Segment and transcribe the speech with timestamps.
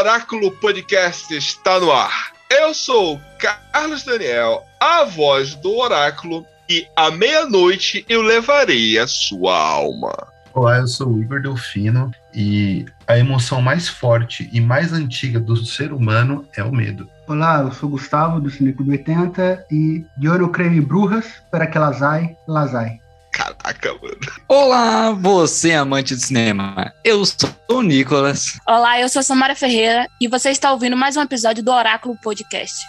[0.00, 2.32] Oráculo Podcast está no ar.
[2.50, 9.06] Eu sou o Carlos Daniel, a voz do Oráculo, e à meia-noite eu levarei a
[9.06, 10.10] sua alma.
[10.54, 15.54] Olá, eu sou o Igor Delfino e a emoção mais forte e mais antiga do
[15.54, 17.06] ser humano é o medo.
[17.28, 20.80] Olá, eu sou o Gustavo do Cineco do 80 e de eu não creio em
[20.80, 22.98] bruxas para que elas ai, lazai.
[23.32, 24.18] Caraca, mano.
[24.48, 26.92] Olá, você amante de cinema.
[27.04, 28.58] Eu sou o Nicolas.
[28.66, 32.16] Olá, eu sou a Samara Ferreira e você está ouvindo mais um episódio do Oráculo
[32.22, 32.84] Podcast.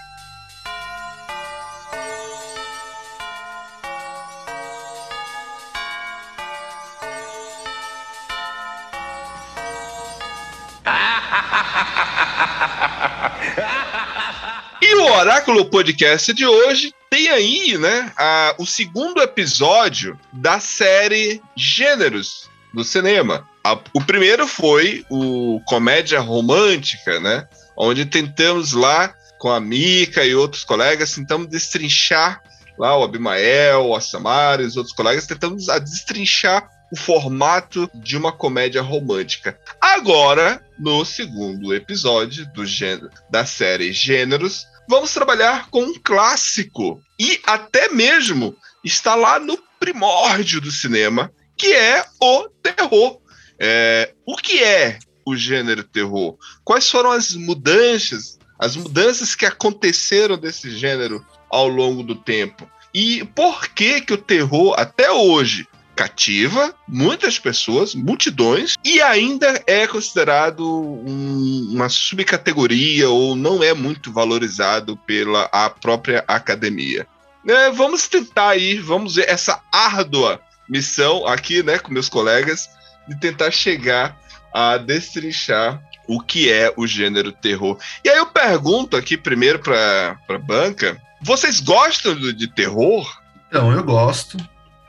[14.84, 21.42] E o Oráculo Podcast de hoje tem aí, né, a- o segundo episódio da série
[21.58, 23.46] Gêneros do cinema.
[23.66, 27.46] A- o primeiro foi o Comédia Romântica, né,
[27.76, 32.42] onde tentamos lá com a Mika e outros colegas, tentamos destrinchar
[32.80, 38.16] lá o Abimael, a Samara e os outros colegas, tentamos a destrinchar o formato de
[38.18, 39.58] uma comédia romântica.
[39.82, 47.40] Agora, no segundo episódio do gênero, da série Gêneros, vamos trabalhar com um clássico e
[47.46, 53.20] até mesmo está lá no primórdio do cinema, que é o terror.
[53.60, 56.38] É, o que é o gênero terror?
[56.64, 62.70] Quais foram as mudanças, as mudanças que aconteceram desse gênero ao longo do tempo?
[62.94, 65.68] E por que que o terror até hoje
[66.02, 74.12] cativa muitas pessoas, multidões, e ainda é considerado um- uma subcategoria ou não é muito
[74.12, 77.06] valorizado pela a própria academia.
[77.48, 82.68] É, vamos tentar aí, vamos ver essa árdua missão aqui, né, com meus colegas,
[83.08, 84.18] de tentar chegar
[84.52, 87.78] a destrinchar o que é o gênero terror.
[88.04, 93.08] E aí eu pergunto aqui primeiro para a banca, vocês gostam de terror?
[93.48, 94.38] Então, eu gosto,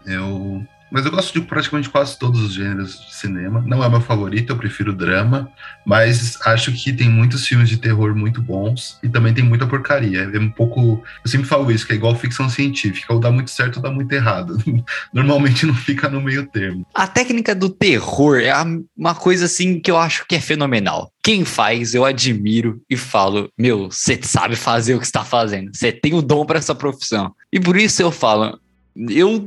[0.06, 0.64] eu...
[0.92, 3.64] mas eu gosto de praticamente quase todos os gêneros de cinema.
[3.66, 5.50] Não é meu favorito, eu prefiro drama,
[5.86, 10.30] mas acho que tem muitos filmes de terror muito bons e também tem muita porcaria.
[10.32, 11.02] É um pouco.
[11.24, 13.90] Eu sempre falo isso, que é igual ficção científica, ou dá muito certo ou dá
[13.90, 14.58] muito errado.
[15.14, 16.86] Normalmente não fica no meio termo.
[16.94, 18.52] A técnica do terror é
[18.94, 21.10] uma coisa assim que eu acho que é fenomenal.
[21.22, 25.70] Quem faz, eu admiro e falo: Meu, você sabe fazer o que está fazendo.
[25.72, 27.32] Você tem o dom para essa profissão.
[27.50, 28.60] E por isso eu falo:
[28.94, 29.42] Eu,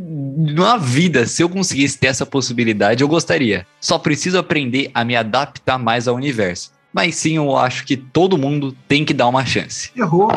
[0.56, 3.66] na vida, se eu conseguisse ter essa possibilidade, eu gostaria.
[3.80, 6.72] Só preciso aprender a me adaptar mais ao universo.
[6.92, 9.92] Mas sim, eu acho que todo mundo tem que dar uma chance.
[9.92, 10.34] Terror,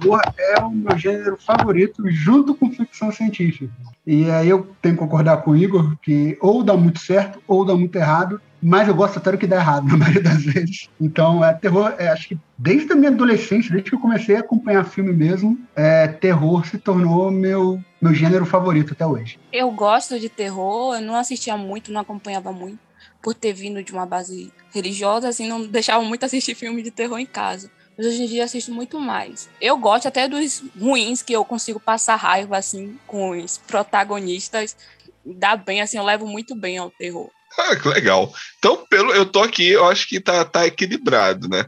[0.00, 3.72] terror é o meu gênero favorito junto com ficção científica.
[4.06, 7.64] E aí eu tenho que concordar com o Igor que ou dá muito certo ou
[7.64, 10.88] dá muito errado, mas eu gosto até do que dá errado na maioria das vezes.
[11.00, 14.40] Então, é terror, é, acho que desde a minha adolescência, desde que eu comecei a
[14.40, 19.38] acompanhar filme mesmo, é, terror se tornou meu, meu gênero favorito até hoje.
[19.52, 22.78] Eu gosto de terror, eu não assistia muito, não acompanhava muito,
[23.20, 27.18] por ter vindo de uma base religiosa, assim, não deixava muito assistir filme de terror
[27.18, 27.70] em casa.
[27.96, 29.48] Mas hoje em dia assisto muito mais.
[29.60, 34.76] Eu gosto até dos ruins, que eu consigo passar raiva, assim, com os protagonistas.
[35.24, 37.30] Dá bem, assim, eu levo muito bem ao terror.
[37.58, 38.32] Ah, que legal.
[38.58, 41.64] Então, pelo eu tô aqui, eu acho que tá, tá equilibrado, né?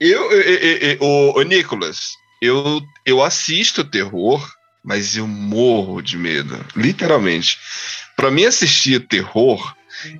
[0.00, 4.46] Eu, eu, eu, ô, ô, Nicolas, eu, eu assisto terror,
[4.84, 7.58] mas eu morro de medo, literalmente.
[8.14, 9.74] Para mim assistir terror,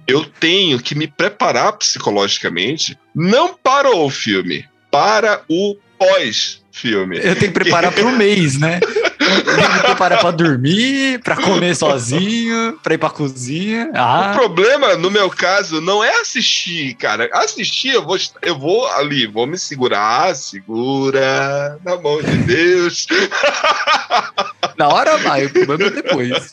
[0.07, 7.19] eu tenho que me preparar psicologicamente, não para o filme, para o pós-filme.
[7.19, 8.81] Eu tenho que preparar para o mês, né?
[9.27, 13.87] Que preparar pra dormir, pra comer sozinho, pra ir pra cozinha.
[13.93, 17.29] O Ah, problema, no meu caso, não é assistir, cara.
[17.33, 23.07] Assistir, eu vou, eu vou ali, vou me segurar, segura, na mão de Deus.
[24.77, 26.51] na hora vai, o problema é depois.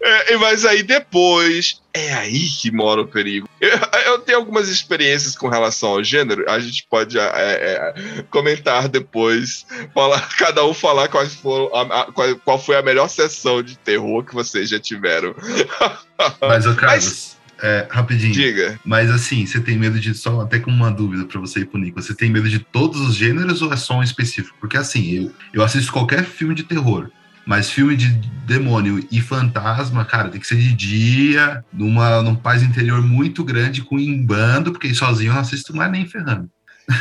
[0.00, 3.48] É, mas aí depois, é aí que mora o perigo.
[3.60, 7.94] Eu, eu tenho algumas experiências com relação ao gênero, a gente pode é, é,
[8.30, 9.64] comentar depois,
[9.94, 13.76] falar, cada um falar quais foram, a- a- qual, qual foi a melhor sessão de
[13.78, 15.34] terror que vocês já tiveram.
[16.40, 18.32] Mas, ô Carlos, é, rapidinho.
[18.32, 18.78] Diga.
[18.84, 21.78] Mas assim, você tem medo de só até com uma dúvida pra você ir pro
[21.78, 22.02] Nico.
[22.02, 24.56] Você tem medo de todos os gêneros ou é só um específico?
[24.60, 27.08] Porque assim, eu, eu assisto qualquer filme de terror.
[27.46, 28.08] Mas filme de
[28.46, 33.82] demônio e fantasma, cara, tem que ser de dia, numa, num paz interior muito grande,
[33.82, 36.48] com em bando, porque sozinho eu não assisto mais nem ferrando.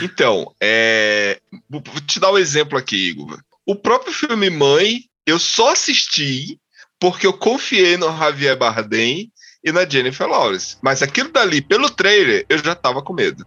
[0.01, 1.39] Então, é...
[1.69, 3.39] vou vou te dar um exemplo aqui, Igor.
[3.65, 6.59] O próprio filme Mãe, eu só assisti
[6.99, 9.31] porque eu confiei no Javier Bardem
[9.63, 10.77] e na Jennifer Lawrence.
[10.81, 13.45] Mas aquilo dali, pelo trailer, eu já tava com medo.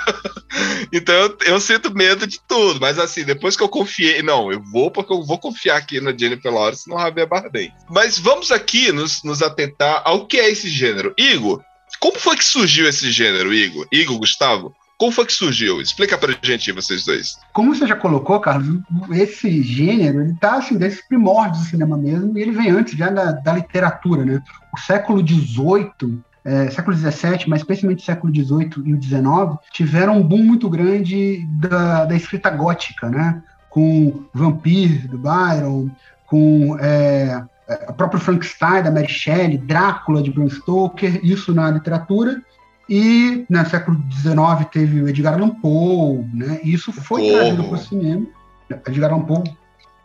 [0.92, 2.80] então eu, eu sinto medo de tudo.
[2.80, 6.16] Mas assim, depois que eu confiei, não, eu vou porque eu vou confiar aqui na
[6.16, 7.72] Jennifer Lawrence e no Javier Bardem.
[7.88, 11.14] Mas vamos aqui nos, nos atentar ao que é esse gênero.
[11.18, 11.62] Igor,
[12.00, 13.86] como foi que surgiu esse gênero, Igor?
[13.92, 14.74] Igor, Gustavo?
[14.98, 15.80] Como foi que surgiu?
[15.80, 17.38] Explica pra gente, vocês dois.
[17.52, 18.80] Como você já colocou, Carlos,
[19.12, 23.08] esse gênero, ele tá assim, desses primórdios do cinema mesmo, e ele vem antes já
[23.08, 24.42] da, da literatura, né?
[24.74, 29.22] O século XVIII, é, século XVII, mas especialmente século XVIII e o XIX,
[29.72, 33.40] tiveram um boom muito grande da, da escrita gótica, né?
[33.70, 35.90] Com Vampir, do Byron,
[36.26, 37.40] com é,
[37.88, 42.42] o próprio Frankenstein, da Mary Shelley, Drácula, de Bram Stoker, isso na literatura.
[42.88, 46.60] E no século XIX teve o Edgar Allan Poe, né?
[46.62, 47.32] E isso foi Poe.
[47.32, 48.26] trazido para o cinema.
[48.86, 49.44] Edgar Allan Poe,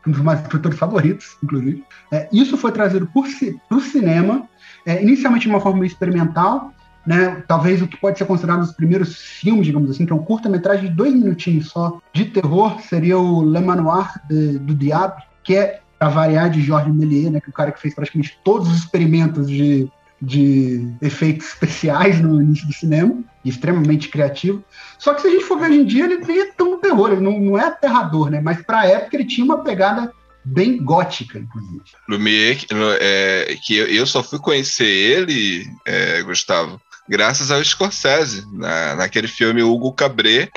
[0.05, 1.83] um dos meus escritores favoritos, inclusive.
[2.11, 4.47] É, isso foi trazido para o cinema,
[4.85, 6.73] é, inicialmente de uma forma experimental,
[7.05, 7.43] né?
[7.47, 10.23] Talvez o que pode ser considerado um dos primeiros filmes, digamos assim, que é um
[10.23, 15.55] curta-metragem de dois minutinhos só de terror, seria o Le Manoir de, do Diabo, que
[15.55, 17.39] é a variar de Georges Méliès, né?
[17.39, 19.89] Que é o cara que fez praticamente todos os experimentos de
[20.25, 24.63] de efeitos especiais no início do cinema, extremamente criativo.
[24.97, 27.11] Só que se a gente for ver hoje em dia, ele nem é tão terror,
[27.11, 28.39] ele não, não é aterrador, né?
[28.41, 30.11] Mas para a época ele tinha uma pegada
[30.45, 31.81] bem gótica, inclusive.
[32.09, 32.67] Lumière, que,
[33.01, 39.61] é, que eu, só fui conhecer ele, é, Gustavo, graças ao Scorsese, na, naquele filme
[39.61, 40.49] Hugo Cabret.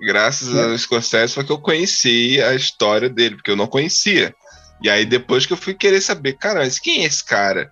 [0.00, 0.64] Graças É.
[0.64, 4.34] ao Scorsese foi que eu conheci a história dele, porque eu não conhecia.
[4.82, 7.70] E aí depois que eu fui querer saber, cara, mas quem é esse cara?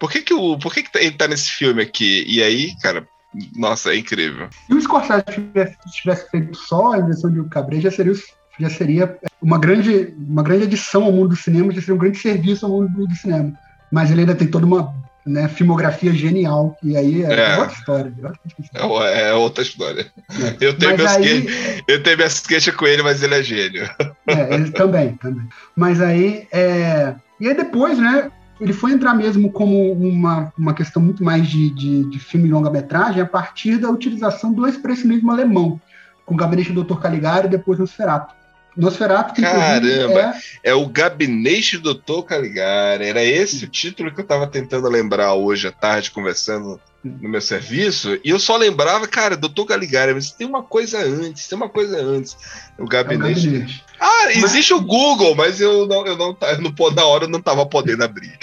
[0.00, 2.24] Por que, que, o, por que, que ele tá nesse filme aqui?
[2.26, 3.06] E aí, cara,
[3.54, 4.48] nossa, é incrível.
[4.66, 8.14] Se o Scorsese tivesse, tivesse feito só a invenção de Cabret, já seria,
[8.58, 12.18] já seria uma, grande, uma grande adição ao mundo do cinema, já seria um grande
[12.18, 13.52] serviço ao mundo do cinema.
[13.92, 14.92] Mas ele ainda tem toda uma
[15.26, 17.58] né, filmografia genial, e aí é, É.
[17.58, 18.12] outra história.
[18.22, 19.08] outra história.
[19.14, 20.12] É, é outra história.
[20.30, 20.56] É.
[20.66, 23.88] Eu tenho, meus aí- que- eu tenho minhas queixas com ele, mas ele é gênio.
[24.26, 25.46] É, ele também, também.
[25.76, 27.14] Mas aí, é...
[27.38, 28.30] e aí depois, né,
[28.60, 33.22] ele foi entrar mesmo como uma, uma questão muito mais de, de, de filme longa-metragem
[33.22, 35.80] a partir da utilização do expressionismo alemão,
[36.26, 37.00] com o Gabinete do Dr.
[37.00, 38.34] Caligari e depois Nosferatu.
[38.76, 40.34] Nosferatu, que Caramba!
[40.62, 42.22] é É o Gabinete do Dr.
[42.26, 43.04] Caligari.
[43.04, 47.40] Era esse o título que eu tava tentando lembrar hoje à tarde, conversando no meu
[47.40, 48.18] serviço.
[48.24, 49.64] E eu só lembrava, cara, Dr.
[49.66, 52.36] Caligari, mas tem uma coisa antes, tem uma coisa antes.
[52.78, 53.46] O é o Gabinete.
[53.46, 53.84] gabinete.
[53.98, 57.40] Ah, existe o Google, mas eu não, eu não, eu não, na hora eu não
[57.40, 58.38] tava podendo abrir.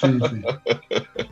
[0.00, 0.42] Sim, sim.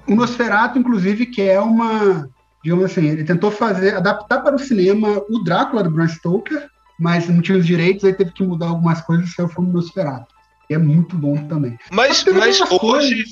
[0.06, 2.28] O Nosferatu, inclusive, que é uma.
[2.62, 7.28] Digamos assim, ele tentou fazer, adaptar para o cinema o Drácula do Bram Stoker, mas
[7.28, 10.34] não tinha os direitos, aí teve que mudar algumas coisas e saiu o filme Nosferatu.
[10.68, 11.78] E é muito bom também.
[11.90, 13.24] Mas, Mas hoje,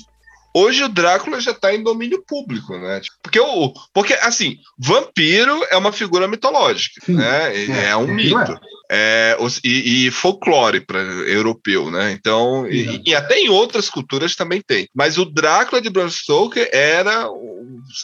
[0.53, 2.99] hoje o Drácula já tá em domínio público, né?
[3.21, 7.13] Porque, o, porque assim, vampiro é uma figura mitológica, Sim.
[7.15, 7.55] né?
[7.55, 8.59] É, É, um é, mito.
[8.89, 12.11] É, os- e, e folclore para europeu, né?
[12.11, 14.87] Então, e, e até em outras culturas também tem.
[14.95, 17.27] Mas o Drácula de Bram Stoker era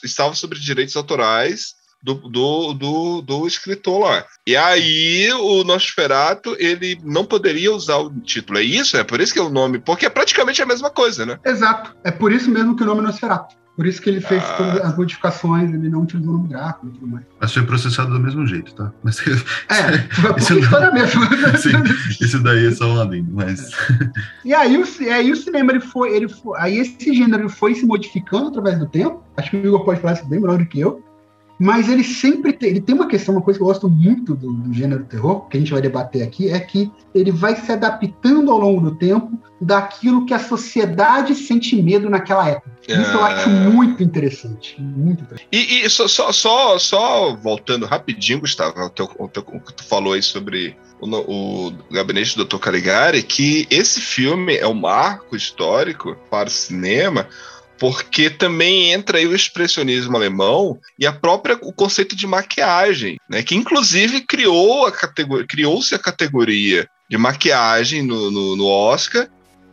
[0.04, 4.26] estava sobre direitos autorais do, do, do, do escritor lá.
[4.46, 8.60] E aí o Nosferatu ele não poderia usar o título.
[8.60, 8.98] É isso?
[8.98, 11.40] É por isso que é o nome, porque é praticamente a mesma coisa, né?
[11.46, 11.96] Exato.
[12.04, 13.56] É por isso mesmo que o nome é Nosferatu.
[13.76, 14.54] Por isso que ele fez Ah.
[14.56, 17.26] todas as modificações, ele não utilizou o nome Drácula e tudo mais.
[17.42, 18.92] Mas foi processado do mesmo jeito, tá?
[19.02, 19.24] Mas É,
[20.38, 21.22] Isso não- história mesmo.
[21.58, 21.72] Sim,
[22.24, 23.72] isso daí é só um adendo, mas.
[24.46, 27.84] E aí o, aí o cinema ele foi, ele foi, aí esse gênero foi se
[27.86, 29.24] modificando através do tempo.
[29.38, 31.04] Acho que o Igor pode falar isso bem melhor do que eu.
[31.64, 34.52] Mas ele sempre tem, ele tem uma questão, uma coisa que eu gosto muito do,
[34.52, 38.52] do, gênero terror, que a gente vai debater aqui, é que ele vai se adaptando
[38.52, 42.70] ao longo do tempo daquilo que a sociedade sente medo naquela época.
[42.86, 43.70] Isso eu acho É.
[43.70, 44.76] muito interessante.
[44.78, 45.48] Muito interessante.
[45.54, 49.74] E, e só, só, só, só voltando rapidinho, Gustavo, ao teu, ao teu- o que
[49.74, 52.58] tu falou aí sobre o, o gabinete do Dr.
[52.58, 57.26] Caligari, que esse filme é um marco histórico para o cinema,
[57.84, 63.44] porque também entra aí o expressionismo alemão e a própria o conceito de maquiagem, né?
[63.44, 69.28] Que inclusive criou a categoria, criou-se a categoria de maquiagem no, no, no Oscar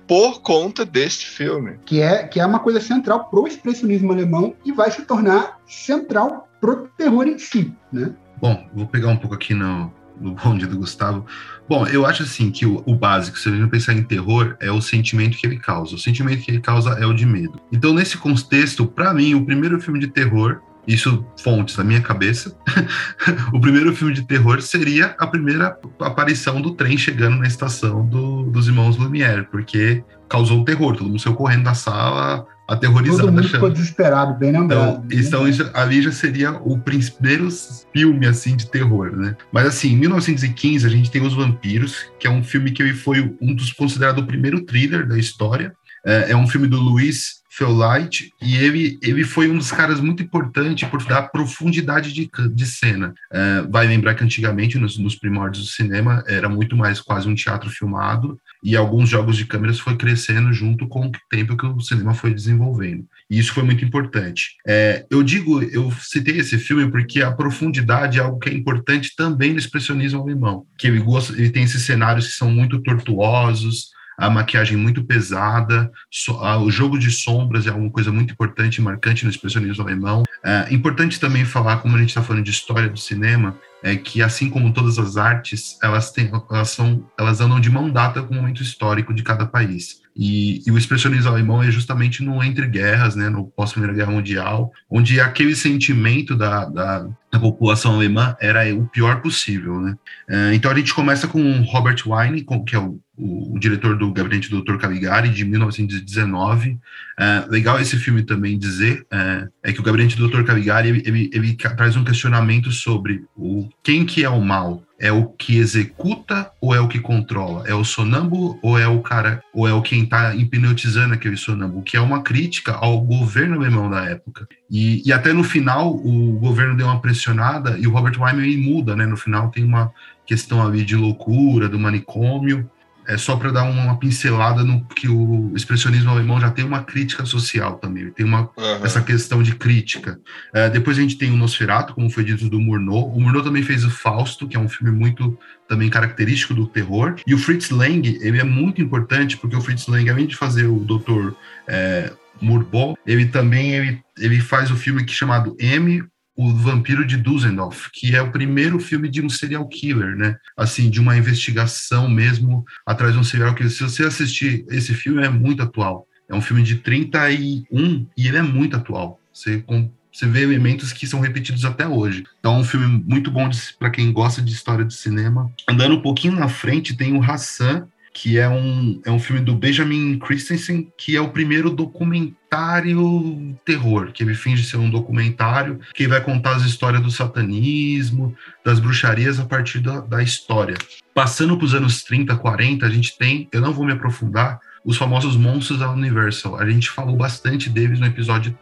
[0.09, 1.79] por conta deste filme.
[1.87, 6.49] Que é, que é uma coisa central pro expressionismo alemão e vai se tornar central
[6.61, 8.13] pro terror em si, né?
[8.39, 11.25] Bom, vou pegar um pouco aqui no, no bonde do Gustavo.
[11.71, 14.73] Bom, eu acho assim que o, o básico, se a gente pensar em terror, é
[14.73, 15.95] o sentimento que ele causa.
[15.95, 17.61] O sentimento que ele causa é o de medo.
[17.71, 22.59] Então, nesse contexto, para mim, o primeiro filme de terror, isso fontes na minha cabeça,
[23.55, 28.43] o primeiro filme de terror seria a primeira aparição do trem chegando na estação do-
[28.51, 33.21] dos irmãos Lumière, porque causou terror, todo mundo saiu correndo da sala, aterrorizado.
[33.21, 35.05] Todo mundo achando- ficou desesperado, bem lembrado.
[35.07, 39.37] então, então isso, ali já seria o primeiro filme assim de terror, né?
[39.53, 43.35] Mas assim, em 1915 a gente tem Os Vampiros, que é um filme que foi
[43.41, 45.73] um dos considerado o primeiro thriller da história.
[46.07, 50.23] É, é um filme do Luiz Feulait e ele, ele foi um dos caras muito
[50.23, 53.13] importante por dar profundidade de, de cena.
[53.31, 57.35] É, vai lembrar que antigamente, nos, nos primórdios do cinema, era muito mais quase um
[57.35, 61.81] teatro filmado e alguns jogos de câmeras foi crescendo junto com o tempo que o
[61.81, 63.05] cinema foi desenvolvendo.
[63.29, 64.57] E isso foi muito importante.
[64.67, 69.15] É, eu digo, eu citei esse filme porque a profundidade é algo que é importante
[69.15, 73.91] também no expressionismo alemão, que ele, gosta, ele tem esses cenários que são muito tortuosos,
[74.21, 78.77] a maquiagem muito pesada, so- ah, o jogo de sombras é uma coisa muito importante
[78.77, 80.23] e marcante no expressionismo alemão.
[80.45, 84.21] É importante também falar, como a gente está falando de história do cinema, é que
[84.23, 88.35] assim como todas as artes, elas têm, elas são, elas andam de mão dada com
[88.35, 90.01] o momento histórico de cada país.
[90.15, 94.11] E, e o expressionismo alemão é justamente no entre guerras, né, no pós Primeira Guerra
[94.13, 99.97] Mundial, onde aquele sentimento da, da, da população alemã era o pior possível, né?
[100.29, 104.13] É, então a gente começa com Robert Weine, com- que é o, o, diretor do
[104.13, 104.77] Gabinete do Dr.
[104.77, 106.79] Caligari de 1919.
[107.19, 110.43] É, legal esse filme também dizer é, é que o Gabinete do Dr.
[110.43, 114.83] Caligari ele, ele, ele traz um questionamento sobre o quem que é o mal.
[115.03, 117.67] É o que executa ou é o que controla?
[117.67, 121.83] É o sonâmbulo ou é o cara ou é o quem está hipnotizando aquele sonâmbulo?
[121.83, 124.47] Que é uma crítica ao governo alemão da época.
[124.71, 128.95] E, e até no final o governo deu uma pressionada e o Robert Wyman muda,
[128.95, 129.07] né?
[129.07, 129.91] No final tem uma
[130.27, 132.71] questão ali de loucura, do manicômio.
[133.11, 137.27] É só para dar uma pincelada no que o expressionismo alemão já tem uma crítica
[137.27, 138.85] social também, tem uma Aham.
[138.85, 140.21] essa questão de crítica.
[140.55, 143.11] É, depois a gente tem o Nosferatu, como foi dito do Murnau.
[143.11, 145.37] O Murnau também fez o Fausto, que é um filme muito
[145.69, 147.17] também característico do terror.
[147.27, 150.67] E o Fritz Lang, ele é muito importante, porque o Fritz Lang, além de fazer
[150.67, 151.33] o Dr.
[151.67, 156.05] É, Murbaugh, ele também ele, ele faz o filme que é chamado M,
[156.41, 160.37] o Vampiro de Dusseldorf, que é o primeiro filme de um serial killer, né?
[160.57, 163.71] Assim, de uma investigação mesmo atrás de um serial killer.
[163.71, 166.07] Se você assistir esse filme, é muito atual.
[166.31, 169.21] É um filme de 31 e ele é muito atual.
[169.31, 169.63] Você,
[170.11, 172.25] você vê elementos que são repetidos até hoje.
[172.39, 175.53] Então, é um filme muito bom para quem gosta de história de cinema.
[175.69, 179.55] Andando um pouquinho na frente, tem o Hassan, que é um, é um filme do
[179.55, 186.09] Benjamin Christensen, que é o primeiro documentário terror, que ele finge ser um documentário que
[186.09, 190.77] vai contar as histórias do satanismo, das bruxarias a partir da, da história.
[191.15, 194.97] Passando para os anos 30, 40, a gente tem, eu não vou me aprofundar, os
[194.97, 196.57] famosos monstros da Universal.
[196.57, 198.59] A gente falou bastante deles no episódio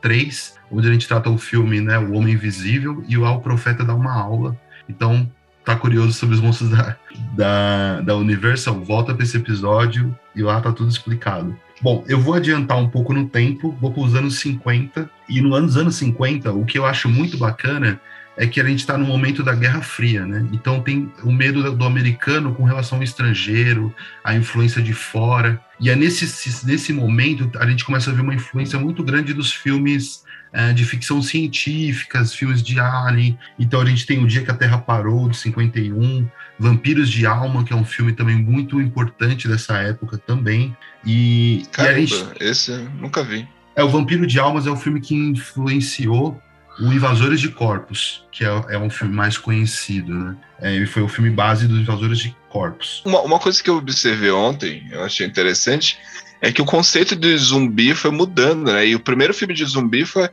[0.00, 3.94] 3, onde a gente trata o filme, né, O Homem Invisível, e o Profeta dá
[3.94, 4.58] uma aula.
[4.88, 5.30] Então,
[5.64, 6.96] tá curioso sobre os monstros da,
[7.32, 11.56] da, da Universal, volta para esse episódio e lá tá tudo explicado.
[11.82, 15.54] Bom, eu vou adiantar um pouco no tempo, vou para os anos 50, e no
[15.54, 18.00] anos anos 50, o que eu acho muito bacana
[18.36, 20.46] é que a gente está no momento da Guerra Fria, né?
[20.52, 25.60] Então tem o medo do americano com relação ao estrangeiro, a influência de fora.
[25.78, 29.52] E é nesse, nesse momento a gente começa a ver uma influência muito grande dos
[29.52, 33.38] filmes eh, de ficção científica, filmes de Alien.
[33.58, 36.28] Então a gente tem O Dia que a Terra Parou, de 51,
[36.58, 40.76] Vampiros de Alma, que é um filme também muito importante dessa época também.
[41.04, 43.48] E, e Caramba, gente, esse eu nunca vi.
[43.76, 46.40] é, o Vampiro de Almas é o filme que influenciou
[46.80, 50.36] o Invasores de Corpos, que é, é um filme mais conhecido, né?
[50.60, 53.02] É, ele foi o filme base dos Invasores de Corpos.
[53.04, 55.98] Uma, uma coisa que eu observei ontem, eu achei interessante,
[56.40, 58.86] é que o conceito de zumbi foi mudando, né?
[58.86, 60.28] E o primeiro filme de zumbi foi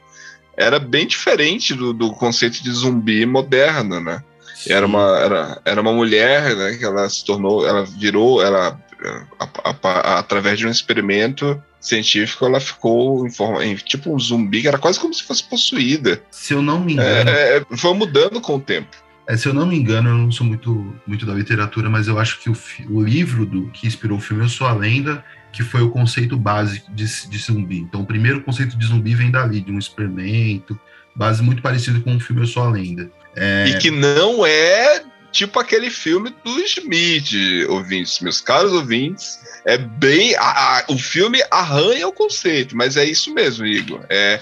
[0.58, 4.24] era bem diferente do, do conceito de zumbi moderno, né?
[4.68, 8.78] Era uma, era, era uma mulher, né, que ela se tornou, ela virou, ela,
[9.40, 14.20] a, a, a, através de um experimento científico, ela ficou em forma, em, tipo um
[14.20, 16.22] zumbi, que era quase como se fosse possuída.
[16.32, 17.30] Se eu não me engano...
[17.30, 18.90] É, foi mudando com o tempo.
[19.28, 22.18] É, se eu não me engano, eu não sou muito, muito da literatura, mas eu
[22.18, 22.58] acho que o,
[22.90, 25.24] o livro do que inspirou o filme Eu Sou a Lenda,
[25.58, 27.80] que foi o conceito básico de, de zumbi.
[27.80, 30.80] Então, o primeiro conceito de zumbi vem dali, de um experimento,
[31.16, 33.10] base muito parecido com o filme Eu Sou a Lenda.
[33.36, 33.68] É...
[33.68, 37.32] E que não é tipo aquele filme do Smith,
[37.70, 39.40] ouvintes, meus caros ouvintes.
[39.66, 40.36] É bem.
[40.36, 44.06] A, a, o filme arranha o conceito, mas é isso mesmo, Igor.
[44.12, 44.40] É,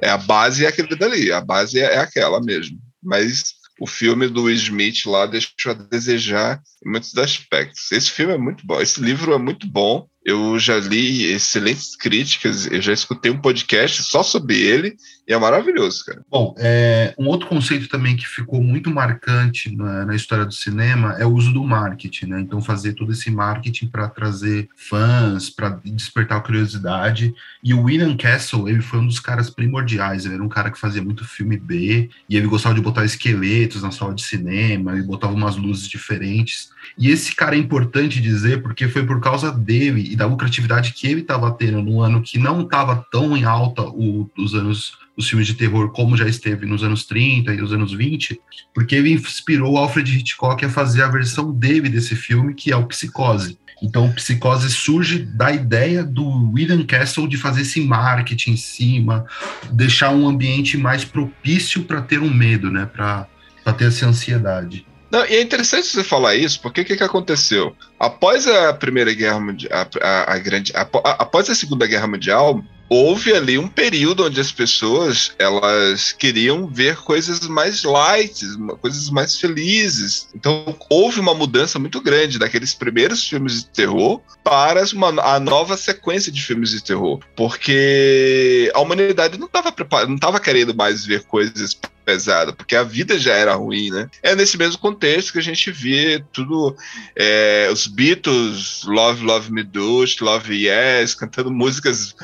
[0.00, 2.76] é a base é aquele dali, a base é, é aquela mesmo.
[3.00, 7.92] Mas o filme do Smith lá deixou a desejar em muitos aspectos.
[7.92, 10.08] Esse filme é muito bom, esse livro é muito bom.
[10.26, 15.38] Eu já li excelentes críticas, eu já escutei um podcast só sobre ele e é
[15.38, 16.20] maravilhoso, cara.
[16.28, 21.14] Bom, é, um outro conceito também que ficou muito marcante na, na, história do cinema
[21.16, 22.40] é o uso do marketing, né?
[22.40, 27.32] Então, fazer todo esse marketing para trazer fãs, para despertar curiosidade.
[27.62, 30.24] E o William Castle, ele foi um dos caras primordiais.
[30.24, 33.82] Ele era um cara que fazia muito filme B e ele gostava de botar esqueletos
[33.82, 36.70] na sala de cinema, ele botava umas luzes diferentes.
[36.98, 41.06] E esse cara é importante dizer porque foi por causa dele e da lucratividade que
[41.06, 45.28] ele estava tendo no ano que não estava tão em alta o, os anos os
[45.28, 48.38] filmes de terror como já esteve nos anos 30 e nos anos 20,
[48.74, 52.86] porque ele inspirou Alfred Hitchcock a fazer a versão dele desse filme, que é o
[52.86, 53.58] Psicose.
[53.82, 59.26] Então, Psicose surge da ideia do William Castle de fazer esse marketing em cima,
[59.70, 62.86] deixar um ambiente mais propício para ter um medo, né?
[62.86, 63.28] Para
[63.76, 64.86] ter essa ansiedade.
[65.10, 67.76] Não, e é interessante você falar isso, porque o que, que aconteceu?
[67.98, 72.62] Após a Primeira Guerra Mundial, a, a, a grande, a, após a Segunda Guerra Mundial,
[72.88, 78.44] houve ali um período onde as pessoas elas queriam ver coisas mais light,
[78.80, 80.28] coisas mais felizes.
[80.34, 85.76] Então houve uma mudança muito grande daqueles primeiros filmes de terror para uma, a nova
[85.76, 91.04] sequência de filmes de terror, porque a humanidade não estava preparada, não estava querendo mais
[91.04, 91.74] ver coisas
[92.06, 94.08] pesada, porque a vida já era ruim, né?
[94.22, 96.76] É nesse mesmo contexto que a gente vê tudo,
[97.16, 102.14] é, os Beatles, Love, Love Me Do, Love Yes, cantando músicas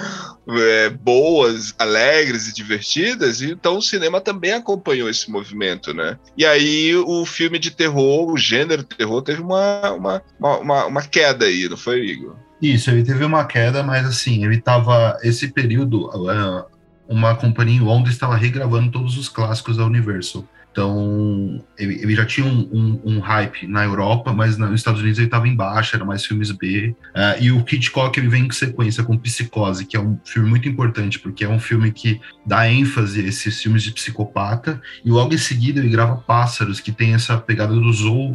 [0.49, 6.17] é, boas, alegres e divertidas, e então o cinema também acompanhou esse movimento, né?
[6.39, 11.47] E aí o filme de terror, o gênero terror, teve uma, uma, uma, uma queda
[11.47, 12.37] aí, não foi, Igor?
[12.63, 15.19] Isso, ele teve uma queda, mas assim, ele tava.
[15.25, 16.65] Esse período, uh,
[17.13, 20.45] uma companhia em Londres estava regravando todos os clássicos da Universal.
[20.73, 25.19] Então, ele, ele já tinha um, um, um, hype na Europa, mas nos Estados Unidos
[25.19, 26.97] ele estava embaixo, era mais filmes B.
[27.15, 30.67] Uh, e o Hitchcock ele vem em sequência com Psicose, que é um filme muito
[30.67, 34.81] importante, porque é um filme que dá ênfase a esses filmes de psicopata.
[35.05, 38.35] E logo em seguida ele grava Pássaros, que tem essa pegada do Zou,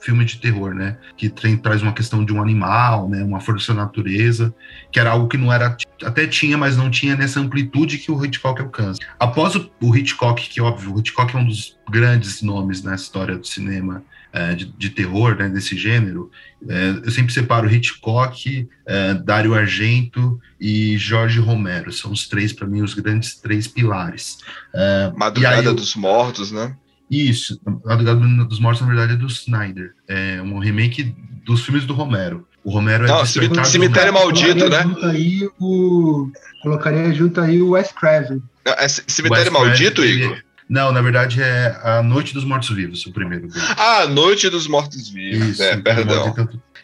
[0.00, 0.96] filme de terror, né?
[1.16, 3.22] Que tem, traz uma questão de um animal, né?
[3.22, 4.54] Uma força da natureza,
[4.90, 5.76] que era algo que não era.
[6.02, 9.00] Até tinha, mas não tinha nessa amplitude que o Hitchcock alcança.
[9.18, 13.36] Após o, o Hitchcock, que óbvio, o Hitchcock é um dos grandes nomes na história
[13.36, 14.02] do cinema
[14.32, 15.48] é, de, de, terror, né?
[15.48, 16.30] Desse gênero,
[16.68, 21.92] é, eu sempre separo Hitchcock, é, Dario Argento e Jorge Romero.
[21.92, 24.38] São os três, para mim, os grandes três pilares.
[24.74, 26.76] É, Madrugada dos Mortos, né?
[27.10, 29.94] Isso, Madrugada dos Mortos, na verdade, é do Snyder.
[30.06, 32.46] É um remake dos filmes do Romero.
[32.62, 34.82] O Romero é Não, Cemitério Maldito, né?
[34.82, 36.30] Junto aí o,
[36.62, 38.42] colocaria junto aí o Wes Craven.
[38.66, 40.42] É, Cemitério Maldito, Craven, Igor?
[40.68, 43.48] Não, na verdade é A Noite dos Mortos-Vivos, o primeiro.
[43.48, 43.64] Dele.
[43.78, 45.58] Ah, Noite dos Mortos-Vivos.
[45.60, 46.34] É, perdão.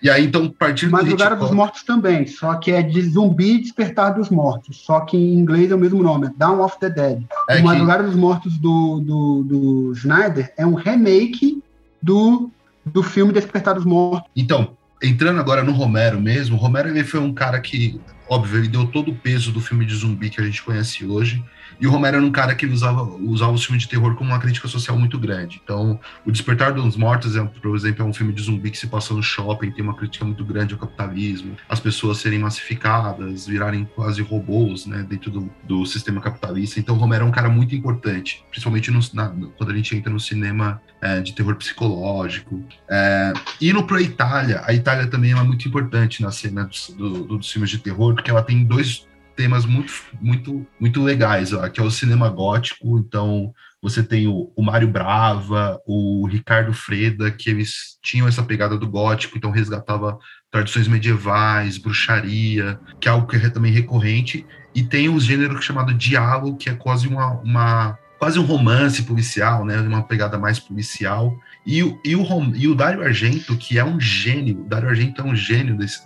[0.03, 4.29] E aí, então, partindo Madrugada dos Mortos também, só que é de Zumbi Despertar dos
[4.29, 7.23] Mortos, só que em inglês é o mesmo nome, Dawn of the Dead.
[7.49, 8.11] É o Madrugada que...
[8.11, 11.63] dos Mortos do, do, do Snyder é um remake
[12.03, 12.51] do,
[12.85, 14.31] do filme Despertar dos Mortos.
[14.37, 18.69] Então, entrando agora no Romero mesmo, o Romero ele foi um cara que, óbvio, ele
[18.69, 21.43] deu todo o peso do filme de zumbi que a gente conhece hoje,
[21.81, 24.39] e o Romero era um cara que usava, usava o filme de terror como uma
[24.39, 25.61] crítica social muito grande.
[25.63, 28.87] Então, O Despertar dos Mortos, é, por exemplo, é um filme de zumbi que se
[28.87, 33.85] passa no shopping, tem uma crítica muito grande ao capitalismo, as pessoas serem massificadas, virarem
[33.95, 36.79] quase robôs né, dentro do, do sistema capitalista.
[36.79, 40.13] Então, o Romero é um cara muito importante, principalmente no, na, quando a gente entra
[40.13, 42.63] no cinema é, de terror psicológico.
[42.89, 47.25] É, indo para a Itália, a Itália também é muito importante na cena dos, do,
[47.25, 51.81] dos filmes de terror, porque ela tem dois temas muito, muito, muito legais, ó, que
[51.81, 52.99] é o cinema gótico.
[52.99, 58.79] Então, você tem o, o Mário Brava, o Ricardo Freda, que eles tinham essa pegada
[58.79, 60.19] do gótico, então resgatava
[60.51, 64.47] tradições medievais, bruxaria, que é algo que é também recorrente.
[64.75, 69.67] e tem um gênero chamado diálogo, que é quase uma, uma quase um romance policial,
[69.67, 69.79] né?
[69.81, 71.39] Uma pegada mais policial.
[71.67, 75.25] E, e, o, e o Dario Argento, que é um gênio, o Dario Argento é
[75.25, 76.01] um gênio desse,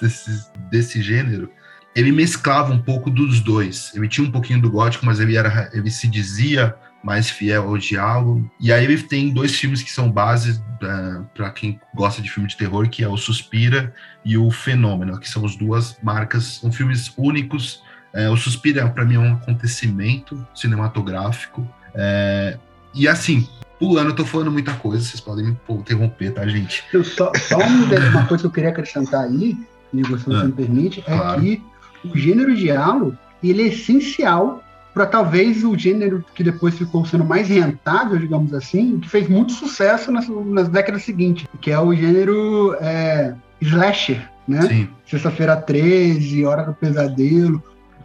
[0.00, 1.50] desse, desse gênero,
[1.94, 3.92] ele mesclava um pouco dos dois.
[3.94, 7.78] Ele tinha um pouquinho do gótico, mas ele, era, ele se dizia mais fiel ao
[7.78, 8.50] diálogo.
[8.60, 12.30] E aí ele tem dois filmes que são bases uh, é, para quem gosta de
[12.30, 13.92] filme de terror, que é o Suspira
[14.24, 17.82] e o Fenômeno, que são as duas marcas, são filmes únicos.
[18.12, 21.66] É, o Suspira, para mim, é um acontecimento cinematográfico.
[21.94, 22.58] É,
[22.94, 23.48] e assim,
[23.78, 26.84] pulando, eu tô falando muita coisa, vocês podem me interromper, tá, gente?
[26.92, 29.56] Eu só, só uma coisa que eu queria acrescentar aí,
[29.92, 31.40] Igor, se você ah, me permite, é claro.
[31.40, 31.62] que
[32.04, 37.48] o gênero diálogo ele é essencial para talvez o gênero que depois ficou sendo mais
[37.48, 42.74] rentável, digamos assim, que fez muito sucesso nas, nas décadas seguintes, que é o gênero
[42.80, 44.88] é, slasher, né?
[45.06, 47.62] Sexta-feira 13, Hora do Pesadelo.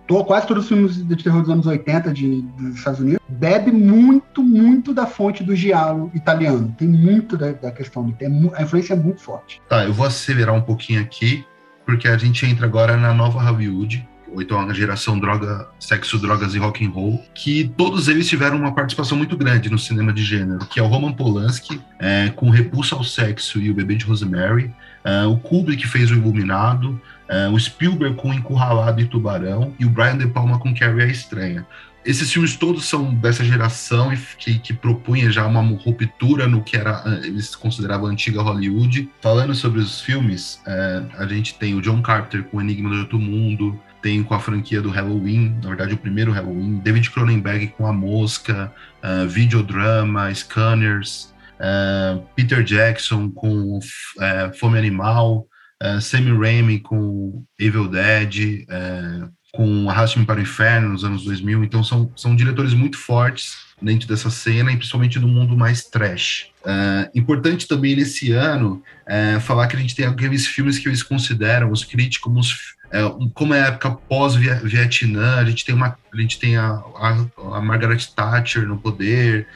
[0.07, 3.71] Tô, quase todos os filmes de terror dos anos 80 de, dos Estados Unidos bebe
[3.71, 6.73] muito, muito da fonte do giallo italiano.
[6.77, 9.61] Tem muito da, da questão, tem, a influência é muito forte.
[9.67, 11.43] Tá, eu vou acelerar um pouquinho aqui,
[11.85, 16.53] porque a gente entra agora na nova Hollywood, ou então a geração droga, sexo, drogas
[16.55, 20.23] e rock and roll, que todos eles tiveram uma participação muito grande no cinema de
[20.23, 24.05] gênero, que é o Roman Polanski, é, com Repulsa ao Sexo e o Bebê de
[24.05, 29.85] Rosemary, é, o Kubrick fez o Iluminado, é, o Spielberg com Encurralado e Tubarão, e
[29.85, 31.65] o Brian De Palma com Carrie a Estranha
[32.05, 36.77] esses filmes todos são dessa geração e que, que propunha já uma ruptura no que
[36.77, 39.09] era eles consideravam antiga Hollywood.
[39.21, 43.19] Falando sobre os filmes, é, a gente tem o John Carter com Enigma do Outro
[43.19, 47.87] Mundo, tem com a franquia do Halloween, na verdade o primeiro Halloween, David Cronenberg com
[47.87, 48.71] A Mosca,
[49.03, 51.33] uh, Videodrama, Scanners,
[52.35, 53.79] Peter Jackson com
[54.59, 55.47] Fome Animal,
[55.81, 58.65] uh, Sammy Raimi com Evil Dead,
[59.55, 64.07] com Arraste-me para o Inferno nos anos 2000, então são, são diretores muito fortes dentro
[64.07, 66.47] dessa cena e principalmente no mundo mais trash.
[66.63, 71.03] Uh, importante também nesse ano uh, falar que a gente tem aqueles filmes que eles
[71.03, 76.39] consideram, os críticos, uh, como é a época pós-Vietnã, a gente tem, uma, a, gente
[76.39, 77.25] tem a, a,
[77.57, 79.47] a Margaret Thatcher no poder,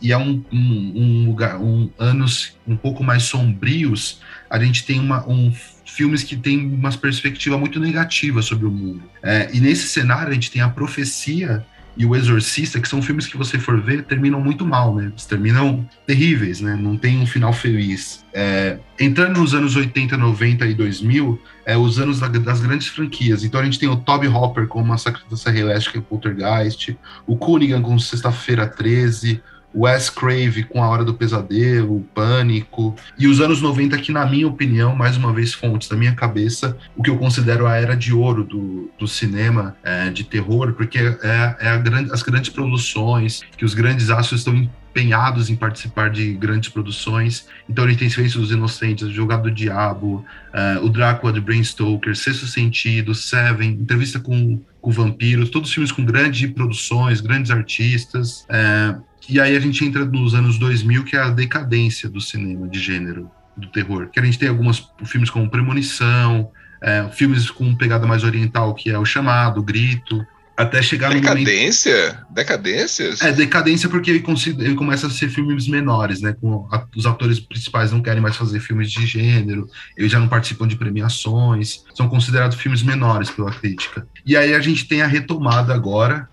[0.00, 4.98] e é um, um, um, lugar, um, anos um pouco mais sombrios, a gente tem
[4.98, 5.52] uma, um,
[5.94, 9.02] filmes que têm uma perspectiva muito negativa sobre o mundo.
[9.22, 11.64] É, e nesse cenário a gente tem a profecia
[11.96, 15.08] e O Exorcista, que são filmes que você for ver, terminam muito mal, né?
[15.08, 16.74] Eles terminam terríveis, né?
[16.74, 18.24] Não tem um final feliz.
[18.32, 23.44] É, entrando nos anos 80, 90 e 2000, é os anos da, das grandes franquias.
[23.44, 27.36] Então a gente tem o Toby Hopper com Massacre da Serra Elétrica e Poltergeist, o
[27.36, 29.42] Cunningham com Sexta-feira 13,
[29.74, 34.46] Wes Crave com A Hora do Pesadelo, Pânico, e os anos 90 que, na minha
[34.46, 38.12] opinião, mais uma vez fontes da minha cabeça, o que eu considero a era de
[38.12, 43.64] ouro do, do cinema é, de terror, porque é, é grande, as grandes produções, que
[43.64, 44.54] os grandes astros estão
[44.92, 47.48] empenhados em participar de grandes produções.
[47.68, 51.64] Então ele tem feito Os Inocentes, O Jogado do Diabo, uh, O Drácula de Bram
[51.64, 58.42] Stoker, Sexto Sentido, Seven, Entrevista com, com Vampiros, todos filmes com grandes produções, grandes artistas.
[58.42, 62.68] Uh, e aí a gente entra nos anos 2000, que é a decadência do cinema
[62.68, 64.08] de gênero, do terror.
[64.10, 68.90] Que a gente tem alguns filmes como Premonição, é, filmes com pegada mais oriental, que
[68.90, 71.92] é O Chamado, o Grito, até chegar decadência?
[71.92, 72.26] no momento...
[72.30, 73.14] Decadência?
[73.22, 74.24] É, decadência porque ele,
[74.58, 76.34] ele, começa a ser filmes menores, né?
[76.40, 80.28] Com a, os atores principais não querem mais fazer filmes de gênero, eles já não
[80.28, 84.06] participam de premiações, são considerados filmes menores pela crítica.
[84.26, 86.28] E aí a gente tem a retomada agora,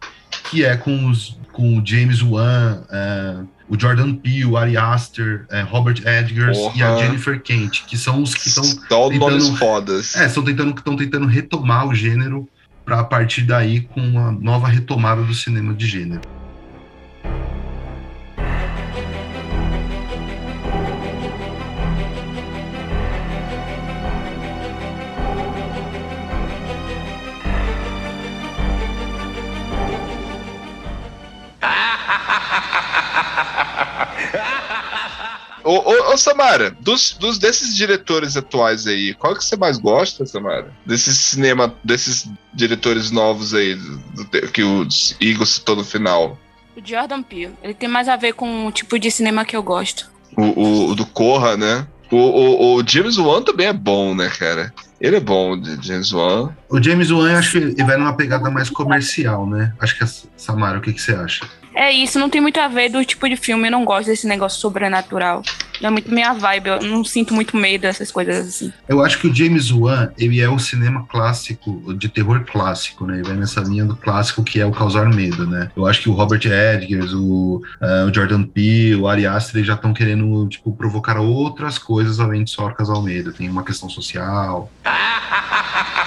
[0.49, 5.45] que é com os com o James Wan, uh, o Jordan Peele, o Ari Aster,
[5.51, 6.77] uh, Robert Edgers Porra.
[6.77, 8.63] e a Jennifer Kent, que são os que estão
[9.09, 10.15] tentando, fodas.
[10.15, 12.47] É, estão tentando, estão tentando retomar o gênero
[12.85, 16.21] para a partir daí com uma nova retomada do cinema de gênero.
[35.63, 40.25] Ô, ô, ô, Samara, dos, dos desses diretores atuais aí, qual que você mais gosta,
[40.25, 40.73] Samara?
[40.85, 44.87] Desses cinema, desses diretores novos aí, do, do, que o
[45.19, 46.37] Igor citou no final.
[46.77, 47.53] O Jordan Peele.
[47.61, 50.09] Ele tem mais a ver com o tipo de cinema que eu gosto.
[50.37, 51.85] O, o, o do Corra, né?
[52.11, 54.73] O, o, o, James Wan também é bom, né, cara?
[54.99, 56.51] Ele é bom, o James Wan.
[56.67, 59.73] O James Wan, eu acho que ele vai numa pegada mais comercial, né?
[59.79, 61.47] Acho que, a Samara, o que, que você acha?
[61.79, 63.69] É isso, não tem muito a ver do tipo de filme.
[63.69, 65.41] Eu não gosto desse negócio sobrenatural.
[65.79, 68.73] Não é muito minha vibe, eu não sinto muito medo dessas coisas assim.
[68.85, 73.13] Eu acho que o James Wan, ele é o cinema clássico, de terror clássico, né?
[73.13, 75.71] Ele vai nessa linha do clássico que é o causar medo, né?
[75.73, 79.75] Eu acho que o Robert Edgers, o, uh, o Jordan Peele, o Ari Aster já
[79.75, 83.31] estão querendo, tipo, provocar outras coisas além de só causar medo.
[83.31, 84.69] Tem uma questão social.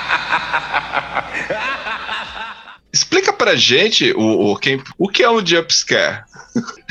[2.93, 6.25] Explica pra gente o, o, quem, o que é um jumpscare.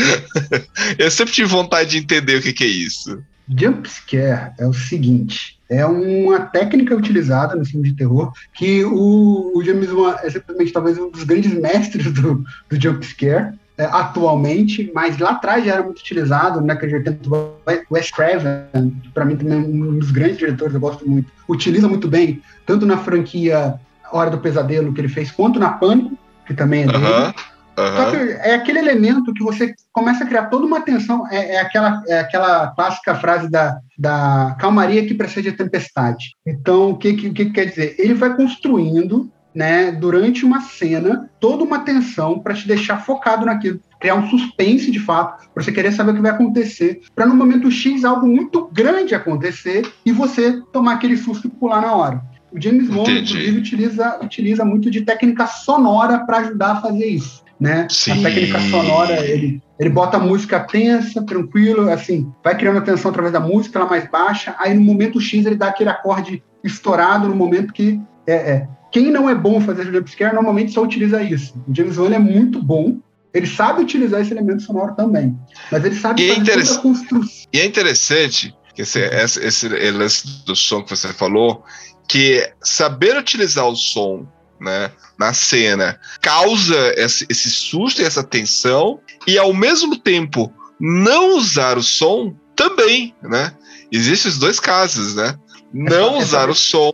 [0.97, 3.23] Eu sempre tive vontade de entender o que, que é isso.
[3.47, 9.63] Jumpscare é o seguinte: é uma técnica utilizada no filme de terror que o, o
[9.63, 13.53] James Wan é simplesmente talvez um dos grandes mestres do, do jumpscare.
[13.77, 17.53] É, atualmente, mas lá atrás já era muito utilizado, de 80, o
[17.89, 22.07] Wes Craven, para mim também é um dos grandes diretores, eu gosto muito, utiliza muito
[22.07, 23.79] bem, tanto na franquia
[24.11, 27.05] Hora do Pesadelo que ele fez, quanto na Pânico, que também é dele.
[27.05, 27.33] Aham.
[27.75, 31.27] Só que é aquele elemento que você começa a criar toda uma tensão.
[31.29, 36.35] É, é aquela, é aquela clássica frase da, da calmaria que precede a tempestade.
[36.45, 37.95] Então, o que, que que quer dizer?
[37.97, 43.79] Ele vai construindo, né, durante uma cena, toda uma tensão para te deixar focado naquilo.
[43.99, 47.35] Criar um suspense de fato, para você querer saber o que vai acontecer, para no
[47.35, 52.30] momento X algo muito grande acontecer e você tomar aquele susto e pular na hora.
[52.51, 53.33] O James Wan, Entendi.
[53.33, 57.41] inclusive, utiliza, utiliza muito de técnica sonora para ajudar a fazer isso.
[57.59, 57.87] Né?
[57.89, 58.11] Sim.
[58.11, 63.11] A técnica sonora, ele, ele bota a música tensa, tranquilo, assim, vai criando a tensão
[63.11, 67.27] através da música, ela mais baixa, aí no momento X ele dá aquele acorde estourado
[67.27, 68.67] no momento que é, é.
[68.91, 71.53] Quem não é bom fazer jumpscare normalmente só utiliza isso.
[71.67, 72.97] O James Wan é muito bom,
[73.33, 75.37] ele sabe utilizar esse elemento sonoro também,
[75.71, 77.47] mas ele sabe E é fazer toda a construção.
[77.53, 81.63] E é interessante que esse, esse, esse lance do som que você falou,
[82.11, 84.27] que saber utilizar o som
[84.59, 91.37] né, na cena causa esse, esse susto e essa tensão, e ao mesmo tempo não
[91.37, 93.53] usar o som também, né?
[93.89, 95.35] Existem os dois casos, né?
[95.73, 96.91] Não É usar saber- o som,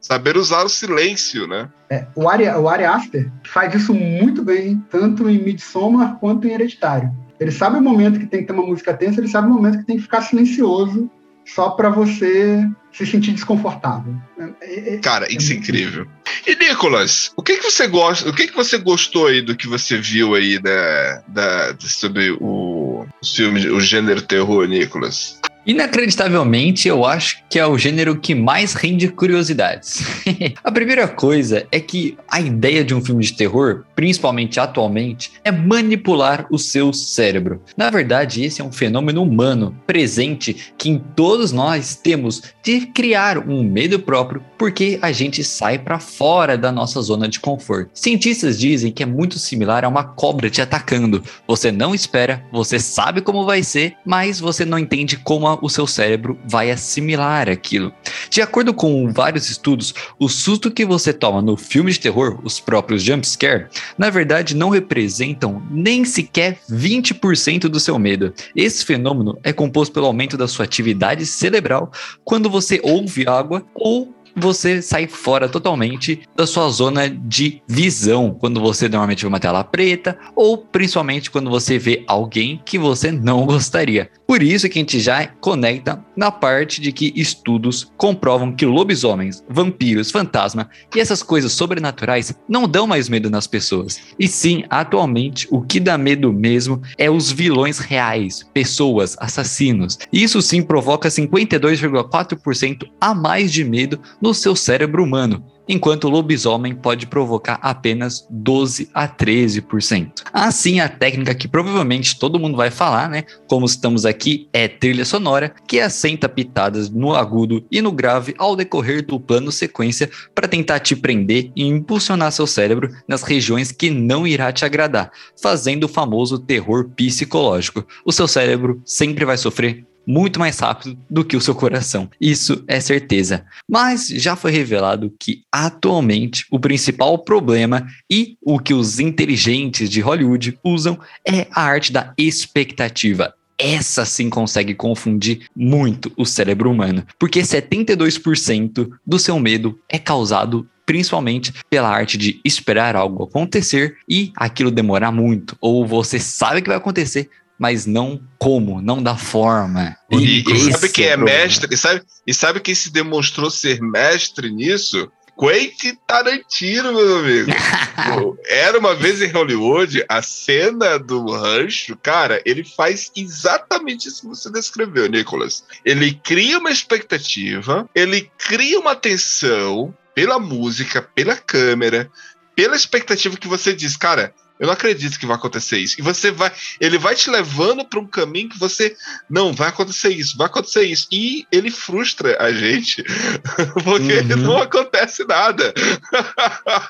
[0.00, 1.68] saber usar o silêncio, né?
[1.90, 6.52] É, o, Ari, o Ari Aster faz isso muito bem, tanto em Midsommar quanto em
[6.52, 7.10] Hereditário.
[7.40, 9.78] Ele sabe o momento que tem que ter uma música tensa, ele sabe o momento
[9.78, 11.10] que tem que ficar silencioso,
[11.44, 14.14] só para você se sentir desconfortável.
[14.60, 16.06] É- é- Cara, isso é incrível.
[16.46, 18.28] E Nicolas, o que, que você gosta?
[18.28, 23.06] O que, que você gostou aí do que você viu aí da, da, sobre o,
[23.22, 25.39] os filmes, o gênero terror, Nicolas?
[25.70, 30.02] Inacreditavelmente, eu acho que é o gênero que mais rende curiosidades.
[30.64, 35.52] a primeira coisa é que a ideia de um filme de terror, principalmente atualmente, é
[35.52, 37.62] manipular o seu cérebro.
[37.76, 43.38] Na verdade, esse é um fenômeno humano presente que em todos nós temos de criar
[43.38, 47.92] um medo próprio porque a gente sai para fora da nossa zona de conforto.
[47.94, 51.22] Cientistas dizem que é muito similar a uma cobra te atacando.
[51.46, 55.86] Você não espera, você sabe como vai ser, mas você não entende como o seu
[55.86, 57.92] cérebro vai assimilar aquilo.
[58.28, 62.60] De acordo com vários estudos, o susto que você toma no filme de terror, os
[62.60, 63.66] próprios jumpscare,
[63.98, 68.32] na verdade não representam nem sequer 20% do seu medo.
[68.54, 71.90] Esse fenômeno é composto pelo aumento da sua atividade cerebral
[72.24, 78.60] quando você ouve água ou você sai fora totalmente da sua zona de visão, quando
[78.60, 83.44] você normalmente vê uma tela preta, ou principalmente quando você vê alguém que você não
[83.46, 84.10] gostaria.
[84.30, 89.42] Por isso que a gente já conecta na parte de que estudos comprovam que lobisomens,
[89.50, 94.00] vampiros, fantasma e essas coisas sobrenaturais não dão mais medo nas pessoas.
[94.16, 99.98] E sim, atualmente, o que dá medo mesmo é os vilões reais, pessoas, assassinos.
[100.12, 106.74] Isso sim provoca 52,4% a mais de medo no seu cérebro humano, enquanto o lobisomem
[106.74, 110.24] pode provocar apenas 12 a 13%.
[110.32, 115.04] Assim, a técnica que provavelmente todo mundo vai falar, né, como estamos aqui, é trilha
[115.04, 120.48] sonora, que assenta pitadas no agudo e no grave ao decorrer do plano sequência para
[120.48, 125.84] tentar te prender e impulsionar seu cérebro nas regiões que não irá te agradar, fazendo
[125.84, 127.86] o famoso terror psicológico.
[128.04, 132.10] O seu cérebro sempre vai sofrer muito mais rápido do que o seu coração.
[132.20, 133.44] Isso é certeza.
[133.68, 140.00] Mas já foi revelado que atualmente o principal problema e o que os inteligentes de
[140.00, 143.34] Hollywood usam é a arte da expectativa.
[143.58, 150.66] Essa sim consegue confundir muito o cérebro humano, porque 72% do seu medo é causado
[150.86, 156.68] principalmente pela arte de esperar algo acontecer e aquilo demorar muito, ou você sabe que
[156.68, 157.30] vai acontecer,
[157.60, 159.94] mas não como, não da forma.
[160.10, 161.38] E, e sabe quem é problema.
[161.38, 161.68] mestre?
[161.70, 165.12] E sabe, e sabe quem se demonstrou ser mestre nisso?
[165.38, 167.50] Quentin Tarantino, meu amigo.
[168.08, 174.22] Pô, Era uma vez em Hollywood, a cena do rancho, cara, ele faz exatamente isso
[174.22, 175.62] que você descreveu, Nicolas.
[175.84, 182.10] Ele cria uma expectativa, ele cria uma tensão pela música, pela câmera,
[182.56, 184.34] pela expectativa que você diz, cara.
[184.60, 185.96] Eu não acredito que vai acontecer isso.
[185.98, 188.94] E você vai, ele vai te levando para um caminho que você
[189.28, 191.08] não vai acontecer isso, vai acontecer isso.
[191.10, 193.02] E ele frustra a gente,
[193.82, 194.36] porque Uhum.
[194.36, 195.72] não acontece nada.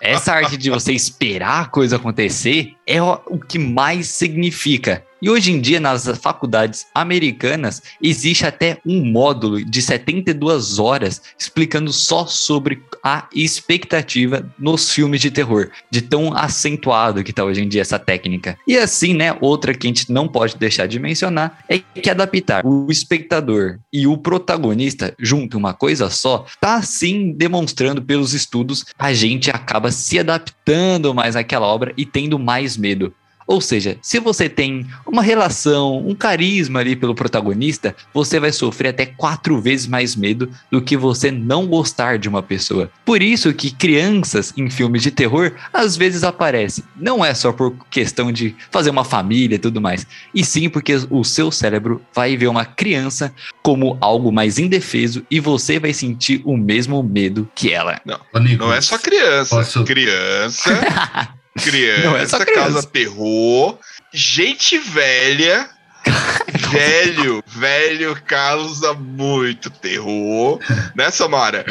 [0.00, 5.04] Essa arte de você esperar a coisa acontecer é o o que mais significa.
[5.22, 11.92] E hoje em dia, nas faculdades americanas, existe até um módulo de 72 horas explicando
[11.92, 17.68] só sobre a expectativa nos filmes de terror, de tão acentuado que está hoje em
[17.68, 18.56] dia essa técnica.
[18.66, 22.64] E assim, né, outra que a gente não pode deixar de mencionar é que adaptar
[22.64, 29.12] o espectador e o protagonista junto uma coisa só, tá assim demonstrando pelos estudos, a
[29.12, 33.12] gente acaba se adaptando mais àquela obra e tendo mais medo.
[33.50, 38.90] Ou seja, se você tem uma relação, um carisma ali pelo protagonista, você vai sofrer
[38.90, 42.88] até quatro vezes mais medo do que você não gostar de uma pessoa.
[43.04, 46.84] Por isso que crianças em filmes de terror às vezes aparecem.
[46.94, 50.94] Não é só por questão de fazer uma família e tudo mais, e sim porque
[51.10, 56.40] o seu cérebro vai ver uma criança como algo mais indefeso e você vai sentir
[56.44, 58.00] o mesmo medo que ela.
[58.40, 59.56] Nico, Não é só criança.
[59.56, 60.70] Posso- Criança,
[61.60, 62.60] criança, Não é só criança.
[62.62, 63.78] causa terror.
[64.12, 65.68] Gente velha.
[66.70, 70.58] velho, velho causa muito terror.
[70.96, 71.64] né, Samara?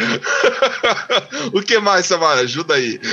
[1.51, 2.41] o que mais, Samara?
[2.41, 2.99] Ajuda aí.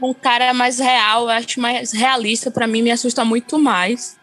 [0.00, 4.16] Um cara mais real, eu acho mais realista, pra mim me assusta muito mais.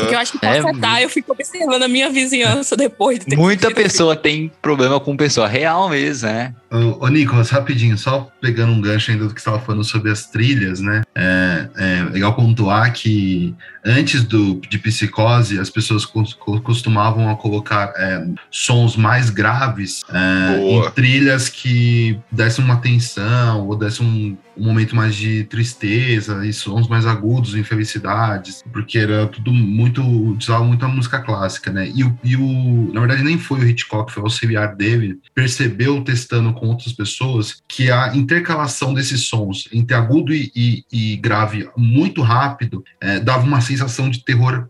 [0.00, 3.26] Porque eu acho que É, pra afetar, eu fico observando a minha vizinhança depois de
[3.26, 6.54] ter Muita pessoa tem problema com pessoa real mesmo, né?
[6.72, 10.10] Ô, ô, Nicolas, rapidinho, só pegando um gancho ainda do que você estava falando sobre
[10.10, 11.02] as trilhas, né?
[11.14, 13.54] É, é legal pontuar que
[13.84, 20.00] antes do, de psicose, as pessoas cos- co- costumavam a colocar é, sons mais graves
[20.08, 26.46] é, em trilhas que dessem uma tensão ou dessem um, um momento mais de tristeza
[26.46, 30.02] e sons mais agudos, infelicidades, porque era tudo muito.
[30.38, 31.90] usava muito a música clássica, né?
[31.94, 32.90] E o, e o.
[32.94, 37.56] Na verdade, nem foi o Hitchcock, foi o auxiliar dele, percebeu testando com outras pessoas
[37.68, 43.44] que a intercalação desses sons entre agudo e, e- e grave muito rápido eh, dava
[43.44, 44.68] uma sensação de terror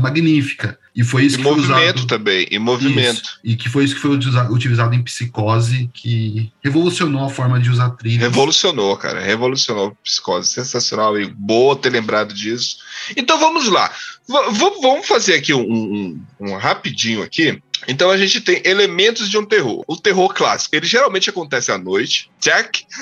[0.00, 0.78] magnífica.
[0.96, 2.06] E foi isso E que foi movimento usado.
[2.06, 3.22] também, e movimento.
[3.22, 3.38] Isso.
[3.44, 4.10] E que foi isso que foi
[4.50, 8.20] utilizado em psicose, que revolucionou a forma de usar trilhas.
[8.22, 9.20] Revolucionou, cara.
[9.20, 10.48] Revolucionou a psicose.
[10.48, 12.76] Sensacional e boa ter lembrado disso.
[13.16, 13.90] Então vamos lá.
[14.28, 17.60] V- vamos fazer aqui um, um- um rapidinho aqui.
[17.88, 19.82] Então a gente tem elementos de um terror.
[19.86, 22.30] O terror clássico, ele geralmente acontece à noite.
[22.40, 22.82] Check.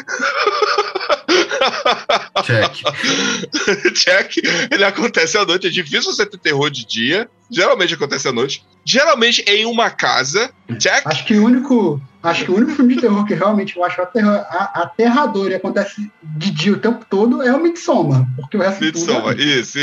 [2.45, 2.73] Check.
[3.95, 4.37] Check.
[4.71, 5.67] Ele acontece à noite.
[5.67, 7.29] É difícil você ter terror de dia.
[7.51, 8.65] Geralmente acontece à noite.
[8.85, 10.51] Geralmente em uma casa.
[10.79, 11.07] Check.
[11.07, 14.01] Acho que o único, acho que o único filme de terror que realmente eu acho
[14.03, 18.79] aterra- aterrador e acontece de dia o tempo todo é o Midsommar, porque o resto
[18.81, 19.79] tudo Midsommar, é- isso.
[19.79, 19.83] E,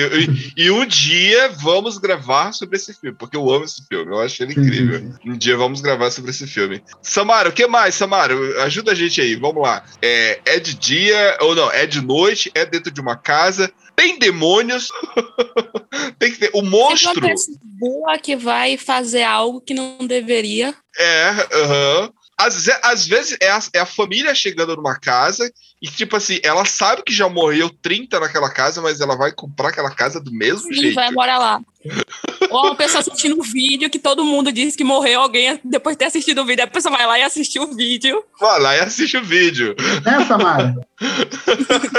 [0.58, 4.19] e- e um dia vamos gravar sobre esse filme, porque eu amo esse filme, eu
[4.21, 5.00] acho ele Sim, incrível.
[5.00, 6.84] sim, Um dia vamos gravar sobre esse filme.
[7.02, 8.34] Samara, o que mais, Samara?
[8.63, 9.84] Ajuda a gente aí, vamos lá.
[10.02, 14.19] É, é de dia, ou não, é de noite, é dentro de uma casa, tem
[14.19, 14.89] demônios,
[16.19, 16.52] tem que ter.
[16.54, 17.19] O monstro.
[17.19, 20.73] uma pessoa boa que vai fazer algo que não deveria.
[21.00, 22.12] É, aham.
[22.38, 26.65] Às, às vezes é a, é a família chegando numa casa e, tipo assim, ela
[26.65, 30.73] sabe que já morreu 30 naquela casa, mas ela vai comprar aquela casa do mesmo
[30.73, 30.95] Sim, jeito.
[30.95, 31.62] vai morar lá.
[32.49, 35.99] Ou uma pessoa assistindo um vídeo que todo mundo diz que morreu alguém depois de
[35.99, 36.63] ter assistido o vídeo.
[36.63, 38.23] A pessoa vai lá e assiste o vídeo.
[38.39, 39.75] Vai lá e assiste o vídeo.
[40.05, 40.75] Né, Samara?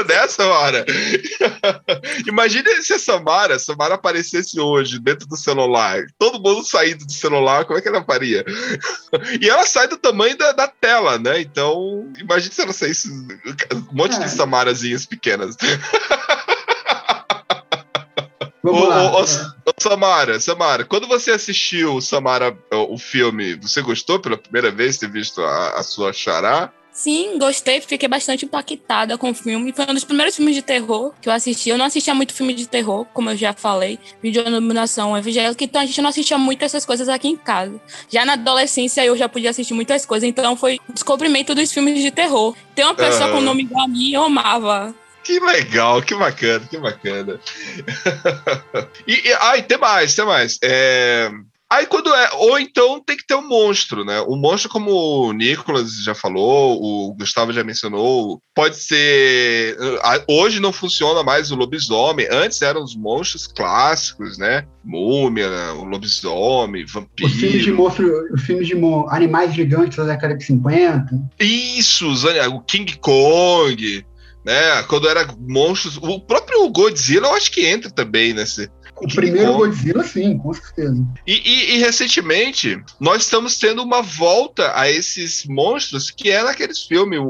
[0.08, 0.84] Nessa hora.
[2.26, 7.12] Imagina se a Samara, a Samara aparecesse hoje dentro do celular, todo mundo saindo do
[7.12, 8.44] celular, como é que ela faria?
[9.40, 11.40] E ela sai do tamanho da, da tela, né?
[11.40, 13.28] Então, imagina se ela saísse um
[13.92, 14.18] monte É.
[14.20, 15.56] de Samarazinhas pequenas.
[18.72, 19.02] Vamos Ô, lá.
[19.12, 24.18] ô, ô, É, Ô, Samara, Samara, quando você assistiu Samara, o o filme, você gostou
[24.18, 26.72] pela primeira vez ter visto a, a sua xará?
[26.92, 29.72] Sim, gostei, fiquei bastante impactada com o filme.
[29.72, 31.68] Foi um dos primeiros filmes de terror que eu assisti.
[31.68, 35.62] Eu não assistia muito filme de terror, como eu já falei, vídeo de iluminação evangélica,
[35.62, 37.80] então a gente não assistia muito essas coisas aqui em casa.
[38.10, 42.02] Já na adolescência eu já podia assistir muitas coisas, então foi o descobrimento dos filmes
[42.02, 42.56] de terror.
[42.74, 43.32] Tem uma pessoa Aham.
[43.32, 44.92] com o nome igual a mim, eu amava.
[45.22, 47.40] Que legal, que bacana, que bacana.
[49.06, 50.58] e, e, ah, e tem mais, tem mais.
[50.62, 51.30] É,
[51.70, 52.30] Aí quando é.
[52.32, 54.20] Ou então tem que ter um monstro, né?
[54.22, 59.76] O monstro, como o Nicolas já falou, o Gustavo já mencionou, pode ser.
[60.02, 62.26] ah, Hoje não funciona mais o lobisomem.
[62.30, 64.64] Antes eram os monstros clássicos, né?
[64.82, 67.76] Múmia, o lobisomem, Os filmes de vampiro.
[67.76, 68.74] monstro, os filmes de
[69.10, 71.10] animais gigantes da década de 50.
[71.38, 72.10] Isso,
[72.50, 74.06] o King Kong,
[74.48, 74.82] né?
[74.84, 75.98] Quando era monstros.
[75.98, 78.70] O próprio Godzilla, eu acho que entra também nesse.
[78.96, 79.66] O King primeiro Kong.
[79.66, 81.06] Godzilla, sim, com certeza.
[81.26, 86.82] E, e- e, recentemente, nós estamos tendo uma volta a esses monstros que é naqueles
[86.82, 87.24] filmes, o,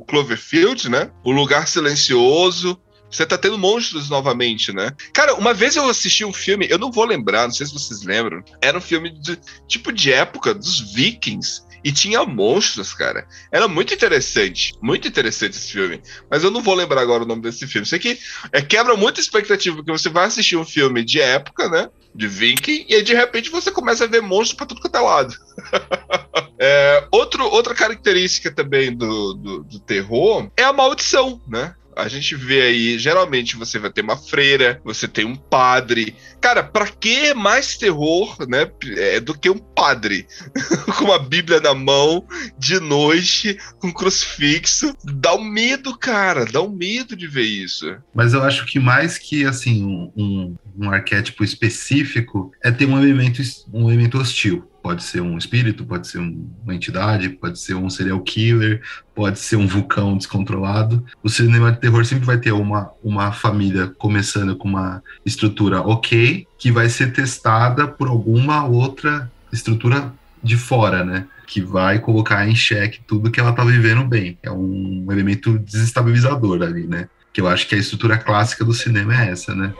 [0.00, 1.10] o Cloverfield, né?
[1.24, 2.78] O Lugar Silencioso.
[3.08, 4.90] Você tá tendo monstros novamente, né?
[5.14, 8.02] Cara, uma vez eu assisti um filme, eu não vou lembrar, não sei se vocês
[8.02, 8.42] lembram.
[8.60, 9.38] Era um filme de
[9.68, 11.62] tipo de época dos vikings.
[11.86, 13.28] E tinha monstros, cara.
[13.52, 14.74] Era muito interessante.
[14.82, 16.02] Muito interessante esse filme.
[16.28, 17.86] Mas eu não vou lembrar agora o nome desse filme.
[17.86, 18.18] Isso aqui
[18.50, 21.88] é, quebra muita expectativa, porque você vai assistir um filme de época, né?
[22.12, 25.00] de Viking, e aí de repente você começa a ver monstros pra tudo quanto é
[25.00, 25.34] lado.
[26.58, 31.74] É, outro, outra característica também do, do, do terror é a maldição, né?
[31.96, 36.14] A gente vê aí, geralmente você vai ter uma freira, você tem um padre.
[36.42, 40.26] Cara, pra que mais terror, né, é, do que um padre
[40.98, 42.26] com uma Bíblia na mão,
[42.58, 44.94] de noite, com um crucifixo?
[45.02, 47.96] Dá um medo, cara, dá um medo de ver isso.
[48.14, 52.98] Mas eu acho que mais que assim um, um, um arquétipo específico é ter um
[53.02, 54.70] elemento, um elemento hostil.
[54.82, 58.80] Pode ser um espírito, pode ser um- uma entidade, pode ser um serial killer,
[59.14, 61.04] pode ser um vulcão descontrolado.
[61.22, 66.46] O cinema de terror sempre vai ter uma, uma família começando com uma estrutura ok,
[66.56, 70.12] que vai ser testada por alguma outra estrutura
[70.42, 71.26] de fora, né?
[71.48, 74.38] Que vai colocar em xeque tudo que ela tá vivendo bem.
[74.42, 77.08] É um elemento desestabilizador ali, né?
[77.32, 79.72] Que eu acho que a estrutura clássica do cinema é essa, né?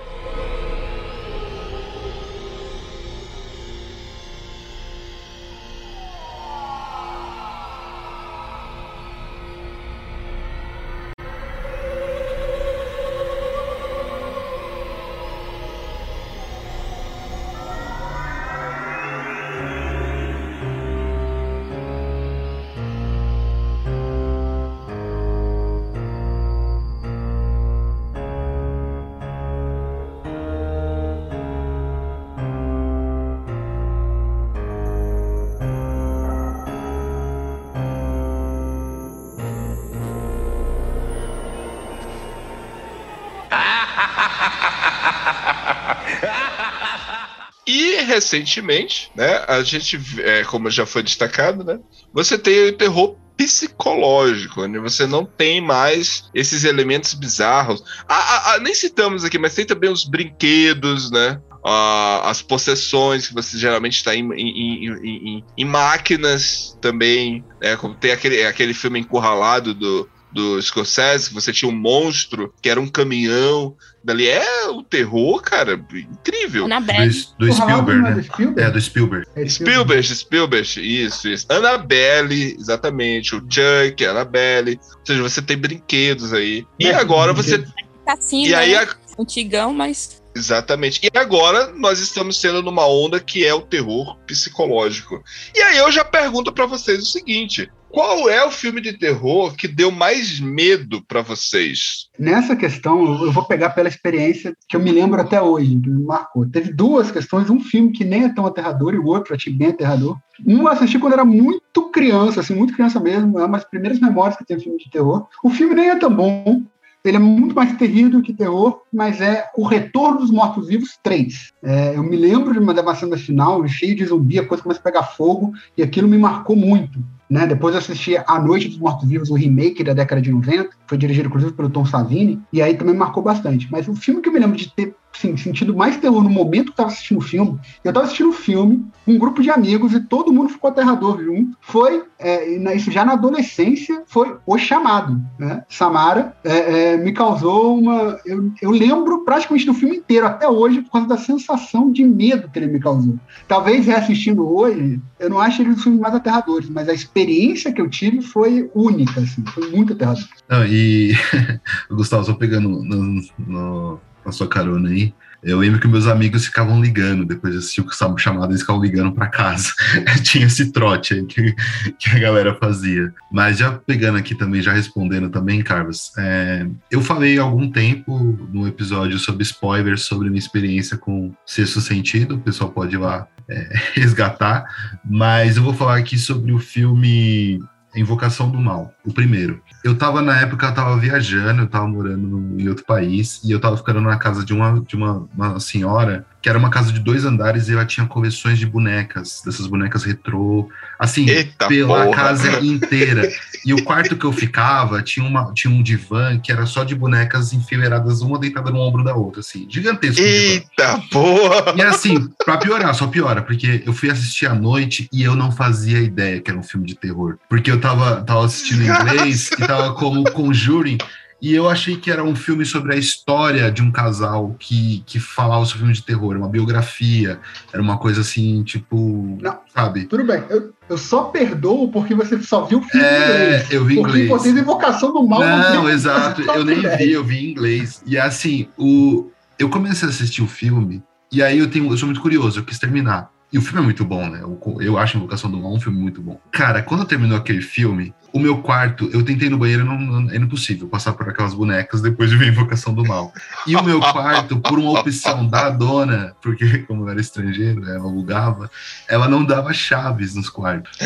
[48.26, 51.78] Recentemente, né, a gente, é, como já foi destacado, né,
[52.12, 57.82] você tem o terror psicológico, onde você não tem mais esses elementos bizarros.
[58.08, 61.38] Ah, ah, ah, nem citamos aqui, mas tem também os brinquedos, né?
[61.62, 67.44] ah, as possessões que você geralmente está em, em, em, em- em máquinas também.
[67.60, 72.52] Né, como tem aquele, aquele filme encurralado do, do Scorsese, que você tinha um monstro
[72.60, 73.74] que era um caminhão.
[74.04, 76.66] Dali é o terror, cara, incrível.
[76.66, 77.10] Annabelle.
[77.38, 78.14] do Spielberg, é né?
[78.14, 78.60] do Spielberg?
[78.60, 79.26] É, do Spielberg.
[79.34, 81.46] É Spielberg, Spielberg, isso, isso.
[81.48, 83.34] Annabelle, exatamente.
[83.34, 84.78] O Chuck, Annabelle.
[85.00, 86.64] Ou seja, você tem brinquedos aí.
[86.78, 87.64] E É, agora você.
[88.06, 88.78] Cassino, E aí, né?
[88.84, 91.00] a- Antigão, mas exatamente.
[91.02, 95.24] E agora nós estamos sendo numa onda que é o terror psicológico.
[95.54, 99.56] E aí eu já pergunto pra vocês o seguinte: qual é o filme de terror
[99.56, 102.08] que deu mais medo pra vocês?
[102.18, 106.04] Nessa questão, eu- vou pegar pela experiência que eu me lembro até hoje, que me
[106.04, 106.46] marcou.
[106.46, 109.68] Teve duas questões, um filme que nem é tão aterrador e o outro achei bem
[109.68, 110.18] aterrador.
[110.46, 113.98] Um eu assisti quando era muito criança, assim, muito criança mesmo, é uma das primeiras
[113.98, 115.26] memórias que eu tenho filme de terror.
[115.42, 116.64] O filme nem é tão bom,
[117.02, 121.50] ele é muito mais terrível que terror, mas é O Retorno dos Mortos-Vivos 3.
[121.62, 124.84] É, eu me lembro de uma cena final, cheio de zumbi, a coisa começa a
[124.84, 127.02] pegar fogo, e aquilo me marcou muito.
[127.28, 127.46] Né?
[127.46, 131.28] Depois eu assisti A Noite dos Mortos-Vivos, o remake da década de 90, foi dirigido
[131.28, 133.68] inclusive pelo Tom Savini, e aí também marcou bastante.
[133.70, 136.64] Mas o filme que eu me lembro de ter assim, sentido mais terror no momento
[136.64, 139.92] que eu estava assistindo o filme, eu estava assistindo o filme, um grupo de amigos
[139.92, 145.20] e todo mundo ficou aterrador junto, foi, é, isso já na adolescência, foi O Chamado.
[145.38, 145.64] Né?
[145.68, 148.18] Samara é, é, me causou uma...
[148.26, 152.50] Eu, eu lembro praticamente do filme inteiro, até hoje, por causa da sensação de medo
[152.50, 153.16] que ele me causou.
[153.48, 157.72] Talvez reassistindo hoje, eu não acho ele um dos filmes mais aterradores, mas a experiência
[157.72, 160.24] que eu tive foi única, assim, foi muito aterrador.
[160.48, 161.14] Não, e
[161.90, 165.14] Gustavo, só pegando no, no- a sua carona aí.
[165.42, 169.12] Eu lembro que meus amigos ficavam ligando, depois de assistir o chamado, eles ficavam ligando
[169.12, 169.68] para casa.
[170.24, 171.54] Tinha esse trote aí que,
[171.98, 173.14] que a galera fazia.
[173.30, 178.18] Mas já pegando aqui também, já respondendo também, Carlos, é, eu falei há algum tempo
[178.52, 183.28] no episódio sobre spoilers, sobre minha experiência com Sexto Sentido, o pessoal pode ir lá
[183.48, 184.64] é, resgatar,
[185.04, 187.60] mas eu vou falar aqui sobre o filme
[187.94, 189.62] Invocação do Mal, o primeiro.
[189.82, 193.60] Eu tava, na época, eu tava viajando, eu tava morando em outro país, e eu
[193.60, 197.00] tava ficando na casa de uma, de uma, uma senhora que era uma casa de
[197.00, 202.14] dois andares e ela tinha coleções de bonecas, dessas bonecas retrô, assim, Eita pela porra.
[202.14, 203.28] casa inteira.
[203.64, 206.94] E o quarto que eu ficava tinha, uma, tinha um divã que era só de
[206.94, 210.22] bonecas enfileiradas, uma deitada no ombro da outra, assim, gigantesco.
[210.22, 211.74] Eita porra!
[211.76, 215.50] E assim, pra piorar, só piora, porque eu fui assistir à noite e eu não
[215.50, 217.38] fazia ideia que era um filme de terror.
[217.48, 220.98] Porque eu tava, tava assistindo em inglês e tava como Conjuring.
[221.46, 225.20] E eu achei que era um filme sobre a história de um casal que, que
[225.20, 227.38] falava sobre filme de terror, uma biografia,
[227.72, 229.56] era uma coisa assim, tipo, Não.
[229.72, 230.06] sabe?
[230.06, 233.18] Tudo bem, eu, eu só perdoo porque você só viu o filme É,
[233.58, 233.70] inglês.
[233.70, 234.28] eu vi Porque inglês.
[234.28, 236.42] vocês invocação do mal Não, tem- exato.
[236.42, 238.02] Eu nem vi, eu vi em inglês.
[238.04, 239.30] E assim, o...
[239.56, 242.64] eu comecei a assistir o filme, e aí eu tenho, eu sou muito curioso, eu
[242.64, 243.30] quis terminar.
[243.52, 244.40] E o filme é muito bom, né?
[244.42, 246.40] Eu, eu acho Invocação do Mal um filme muito bom.
[246.50, 250.36] Cara, quando terminou aquele filme, o meu quarto, eu tentei no banheiro, não, não, é
[250.36, 253.32] impossível passar por aquelas bonecas depois de ver Invocação do Mal.
[253.66, 257.94] E o meu quarto, por uma opção da dona, porque como eu era estrangeiro, né,
[257.94, 258.70] ela alugava,
[259.08, 260.98] ela não dava chaves nos quartos.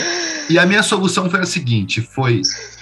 [0.48, 2.40] E a minha solução foi a seguinte: foi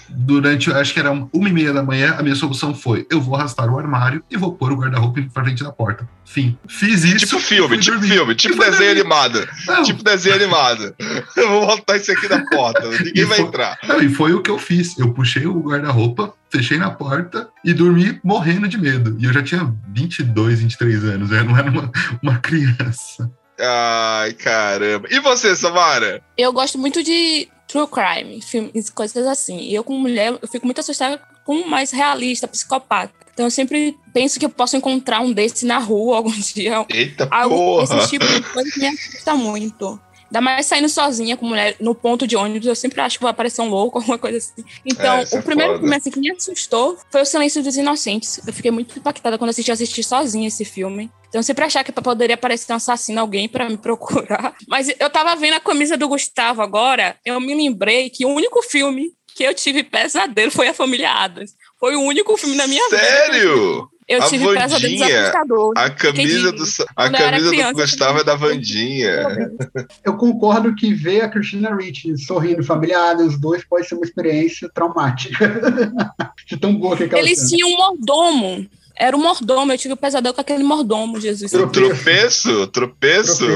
[0.09, 3.37] durante, acho que era uma e meia da manhã, a minha solução foi: eu vou
[3.37, 6.09] arrastar o armário e vou pôr o guarda-roupa pra frente da porta.
[6.25, 6.59] Fim.
[6.69, 7.27] Fiz isso.
[7.27, 8.13] Tipo filme, tipo dormir.
[8.15, 8.91] filme, tipo desenho dormir.
[9.01, 9.49] animado.
[9.67, 10.95] Não, Tipo desenho animado.
[11.37, 13.79] Eu vou botar isso aqui na porta, ninguém E vai foi- entrar.
[13.87, 14.99] não, e foi o que eu fiz.
[14.99, 19.17] Eu puxei o guarda-roupa, fechei na porta e dormi morrendo de medo.
[19.19, 21.91] E eu já tinha 22, 23 anos, eu não era uma,
[22.23, 23.31] uma criança.
[23.61, 25.09] Ai, caramba.
[25.11, 26.23] E você, Samara?
[26.37, 29.59] Eu gosto muito de true crime, filmes, coisas assim.
[29.59, 33.13] E eu, como mulher, eu fico muito assustada com o mais realista, psicopata.
[33.33, 36.85] Então eu sempre penso que eu posso encontrar um desse na rua algum dia.
[36.89, 37.99] Eita Algo, porra.
[38.01, 40.01] esse tipo de coisa me assusta muito.
[40.31, 43.31] Ainda mais saindo sozinha com mulher no ponto de ônibus, eu sempre acho que vai
[43.31, 44.65] aparecer um louco, alguma coisa assim.
[44.85, 45.83] Então, É, isso é o primeiro foda.
[45.83, 48.41] filme assim, que me assustou foi O Silêncio dos Inocentes.
[48.47, 51.11] Eu fiquei muito impactada quando assisti, assisti sozinha esse filme.
[51.29, 54.55] Então, sempre achava que poderia aparecer um assassino, alguém pra me procurar.
[54.67, 58.63] Mas eu tava vendo a camisa do Gustavo agora, eu me lembrei que o único
[58.63, 61.53] filme que eu tive pesadelo foi A Família Adams.
[61.79, 62.99] Foi o único filme na minha vida.
[63.03, 63.89] Sério?
[64.09, 65.83] Eu A tive assustadores.
[65.83, 66.65] A camisa de- do,
[66.97, 68.35] a camisa do criança, Gustavo é da.
[68.37, 69.51] Vandinha.
[70.05, 74.71] Eu concordo que ver a Christina Ricci sorrindo Família Adams 2 pode ser uma experiência
[74.73, 75.61] traumática.
[76.47, 77.49] De tão boa que é aquela Eles cena.
[77.51, 78.67] tinham um mordomo.
[78.99, 79.73] Era um mordomo.
[79.73, 81.51] Eu tive um pesadelo com aquele mordomo, Jesus.
[81.51, 82.67] Tropeço.
[82.67, 82.67] Tropeço?
[82.69, 83.47] Tropeço?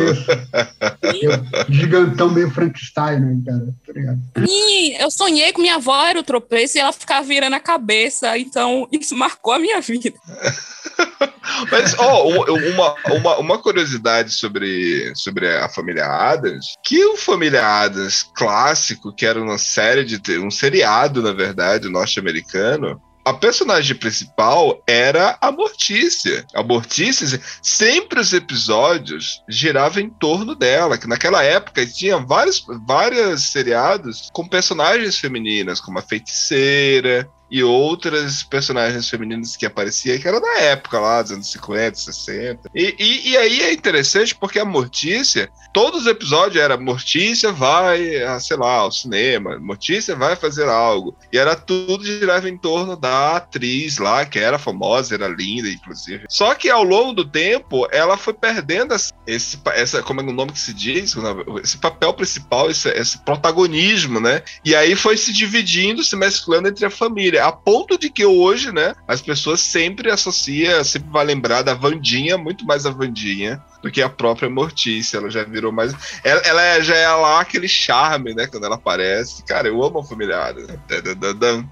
[1.69, 4.17] Gigantão meio Frankenstein, né, cara?
[4.37, 4.47] Tá?
[4.47, 8.37] Sim, eu sonhei com minha avó, era o tropeço, e ela ficava virando a cabeça.
[8.39, 10.13] Então, isso marcou a minha vida.
[11.71, 17.65] Mas, ó, um- uma, uma, uma curiosidade sobre, sobre a família Adams, que o Família
[17.67, 24.83] Adams clássico, que era uma série de um seriado, na verdade, norte-americano, a personagem principal
[24.87, 26.45] era a Mortícia.
[26.55, 33.53] A Mortícia, sempre os episódios giravam em torno dela, que naquela época tinha vários, vários
[33.53, 40.41] seriados com personagens femininas, como a Feiticeira, e outras personagens femininas que apareciam, que era
[40.41, 42.71] da época lá, dos anos 50, 60.
[42.75, 48.23] E, e, e aí é interessante porque a Mortícia, todos os episódios era Mortícia vai,
[48.23, 51.15] a, sei lá, ao cinema, Mortícia vai fazer algo.
[51.31, 56.25] E era tudo girava em torno da atriz lá, que era famosa, era linda, inclusive.
[56.31, 58.95] Só que ao longo do tempo, ela foi perdendo
[59.27, 61.15] esse, essa como é o nome que se diz?
[61.63, 64.43] Esse papel principal, esse, esse protagonismo, né?
[64.65, 68.73] E aí foi se dividindo, se mesclando entre a família, a ponto de que hoje,
[68.73, 73.91] né, as pessoas sempre associam, sempre vai lembrar da Vandinha, muito mais a Vandinha do
[73.91, 75.19] que a própria Mortícia.
[75.19, 75.93] Ela já virou mais.
[76.25, 79.43] Ela, ela é- já é lá aquele charme, né, quando ela aparece.
[79.45, 80.69] Cara, eu amo a família Adams.
[80.89, 81.69] Dadadadam.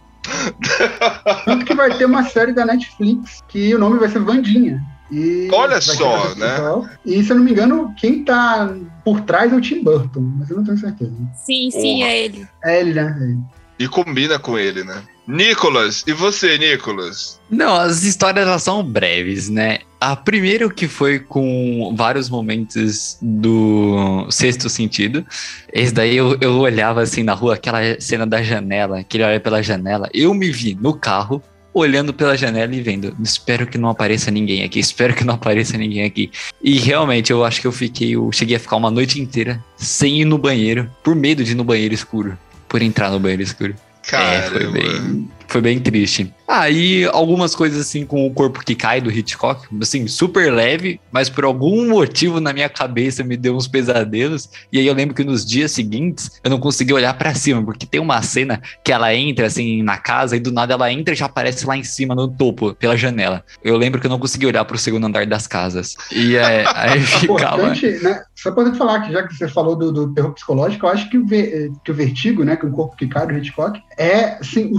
[1.44, 4.80] Tanto que vai ter uma série da Netflix que o nome vai ser Vandinha.
[5.10, 6.56] E Olha só, né?
[7.04, 8.72] E se eu não me engano, quem tá
[9.04, 11.12] por trás é o Tim Burton, mas eu não tenho certeza.
[11.34, 12.10] Sim, sim, Porra.
[12.10, 12.48] é ele.
[12.64, 13.16] É ele, né?
[13.18, 13.38] É ele.
[13.80, 15.02] E combina com ele, né?
[15.30, 17.40] Nicolas, e você, Nicolas?
[17.48, 19.78] Não, as histórias elas são breves, né?
[20.00, 25.24] A primeira que foi com vários momentos do sexto sentido.
[25.72, 29.38] Esse daí eu, eu olhava assim na rua, aquela cena da janela, que ele olha
[29.38, 30.08] pela janela.
[30.12, 31.40] Eu me vi no carro
[31.72, 35.78] olhando pela janela e vendo, espero que não apareça ninguém aqui, espero que não apareça
[35.78, 36.32] ninguém aqui.
[36.60, 40.22] E realmente eu acho que eu fiquei, eu cheguei a ficar uma noite inteira sem
[40.22, 42.36] ir no banheiro, por medo de ir no banheiro escuro,
[42.68, 43.76] por entrar no banheiro escuro.
[44.12, 46.32] É, foi bem, foi bem triste.
[46.46, 51.28] Aí algumas coisas assim com o corpo que cai do Hitchcock, assim, super leve, mas
[51.28, 54.48] por algum motivo na minha cabeça me deu uns pesadelos.
[54.72, 57.86] E aí eu lembro que nos dias seguintes eu não consegui olhar pra cima, porque
[57.86, 61.16] tem uma cena que ela entra assim na casa e do nada ela entra e
[61.16, 63.44] já aparece lá em cima no topo, pela janela.
[63.62, 65.96] Eu lembro que eu não consegui olhar pro segundo andar das casas.
[66.12, 67.62] E é, aí ficava.
[67.62, 68.22] Importante, né?
[68.34, 71.18] Só pra falar que já que você falou do, do terror psicológico, eu acho que
[71.18, 74.78] o, que o vertigo, né, que o corpo que cai do Hitchcock, é assim, o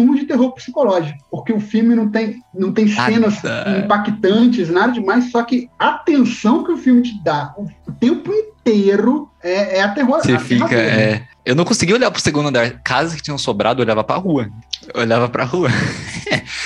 [0.00, 3.42] supra-sumo de terror psicológico, porque o filme não tem, não tem cenas
[3.82, 9.30] impactantes, nada demais, só que a tensão que o filme te dá o, tempo inteiro
[9.42, 10.20] é, é aterror.
[10.22, 10.74] Você fica.
[10.74, 11.22] É...
[11.44, 12.80] Eu não conseguia olhar pro segundo andar.
[12.82, 14.48] Casas que tinham sobrado, eu olhava pra rua.
[14.94, 15.68] Eu olhava pra rua.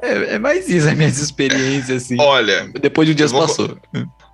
[0.00, 2.16] é, é mais isso, as minhas experiências, assim.
[2.20, 3.76] Olha, Depois de um dia vou- passou.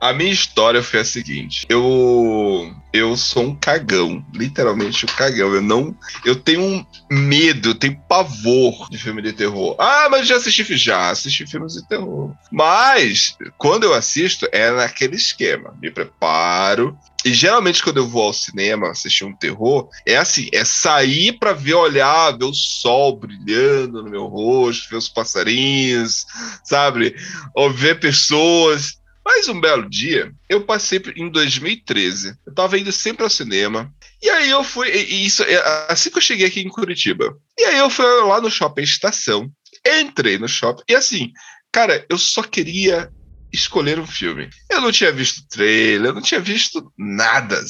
[0.01, 1.67] a minha história foi a seguinte.
[1.69, 5.53] Eu eu sou um cagão, literalmente um cagão.
[5.53, 9.75] Eu não, eu tenho um medo, eu tenho pavor de filme de terror.
[9.81, 12.33] Ah, mas já assisti, já assisti filmes de terror.
[12.53, 15.75] Mas quando eu assisto é naquele esquema.
[15.83, 16.97] Me preparo.
[17.25, 21.53] E geralmente quando eu vou ao cinema assistir um terror, é assim, é sair pra
[21.53, 26.27] ver, olhar, ver o sol brilhando no meu rosto, ver os passarinhos,
[26.65, 27.17] sabe?
[27.55, 28.99] Ou ver pessoas.
[29.25, 32.37] Mas um belo dia, eu passei em 2013.
[32.47, 33.91] Eu tava indo sempre ao cinema.
[34.23, 34.91] E aí eu fui.
[34.91, 37.35] isso é assim que eu cheguei aqui em Curitiba.
[37.59, 39.51] E aí eu fui lá no shopping estação.
[39.87, 40.83] Entrei no shopping.
[40.89, 41.33] E assim,
[41.73, 43.11] cara, eu só queria
[43.55, 44.51] escolher um filme.
[44.71, 47.63] Eu não tinha visto trailer, eu não tinha visto nada.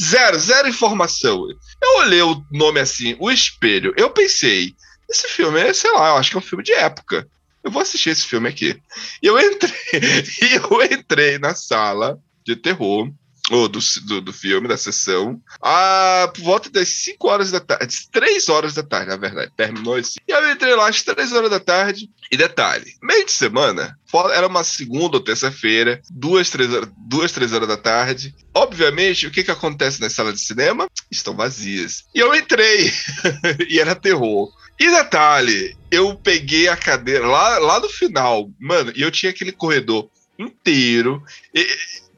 [0.00, 1.46] Zero, zero informação.
[1.82, 3.94] Eu olhei o nome assim, O Espelho.
[3.96, 4.74] Eu pensei,
[5.10, 7.26] esse filme é, sei lá, eu acho que é um filme de época.
[7.62, 8.78] Eu vou assistir esse filme aqui.
[9.22, 9.72] E eu entrei,
[10.42, 13.10] e eu entrei na sala de terror,
[13.50, 18.08] ou do, do, do filme, da sessão, a, por volta das 5 horas da tarde,
[18.10, 20.18] 3 horas da tarde, na verdade, terminou assim.
[20.26, 23.98] E eu entrei lá às 3 horas da tarde, e detalhe, meio de semana,
[24.32, 28.34] era uma segunda ou terça-feira, duas, três horas, duas, três horas da tarde.
[28.54, 30.88] Obviamente, o que que acontece na sala de cinema?
[31.10, 32.04] Estão vazias.
[32.14, 32.92] E eu entrei,
[33.68, 34.50] e era terror.
[34.80, 39.52] E detalhe, eu peguei a cadeira lá, lá no final, mano, e eu tinha aquele
[39.52, 41.22] corredor inteiro,
[41.54, 41.68] e-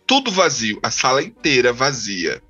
[0.07, 2.41] tudo vazio, a sala inteira vazia.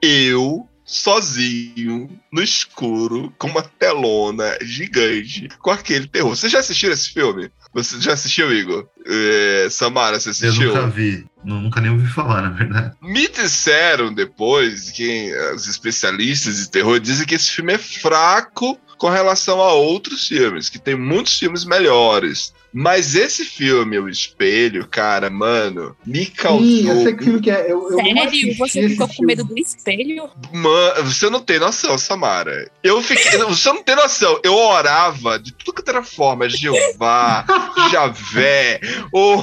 [0.00, 6.34] Eu, sozinho, no escuro, com uma telona gigante, com aquele terror.
[6.34, 7.50] Você já assistiu esse filme?
[7.74, 8.86] Você já assistiu, Igor?
[9.06, 10.74] É, Samara, você Eu assistiu?
[10.74, 12.94] nunca vi, nu- nunca nem ouvi falar, na verdade.
[13.00, 19.08] Me disseram depois que os especialistas de terror dizem que esse filme é fraco com
[19.08, 22.52] relação a outros filmes, que tem muitos filmes melhores.
[22.72, 26.66] Mas esse filme, O Espelho, cara, mano, me causou.
[26.66, 27.70] Sim, eu sei que filme que é.
[27.70, 28.56] Eu, eu Sério?
[28.56, 30.30] Você ficou com medo do espelho?
[30.52, 32.70] Mano, você não tem noção, Samara.
[32.82, 33.38] Eu fiquei.
[33.38, 34.40] Você não tem noção.
[34.42, 36.48] Eu orava de tudo que era forma.
[36.48, 37.44] Jeová,
[37.90, 38.80] Javé,
[39.12, 39.42] ou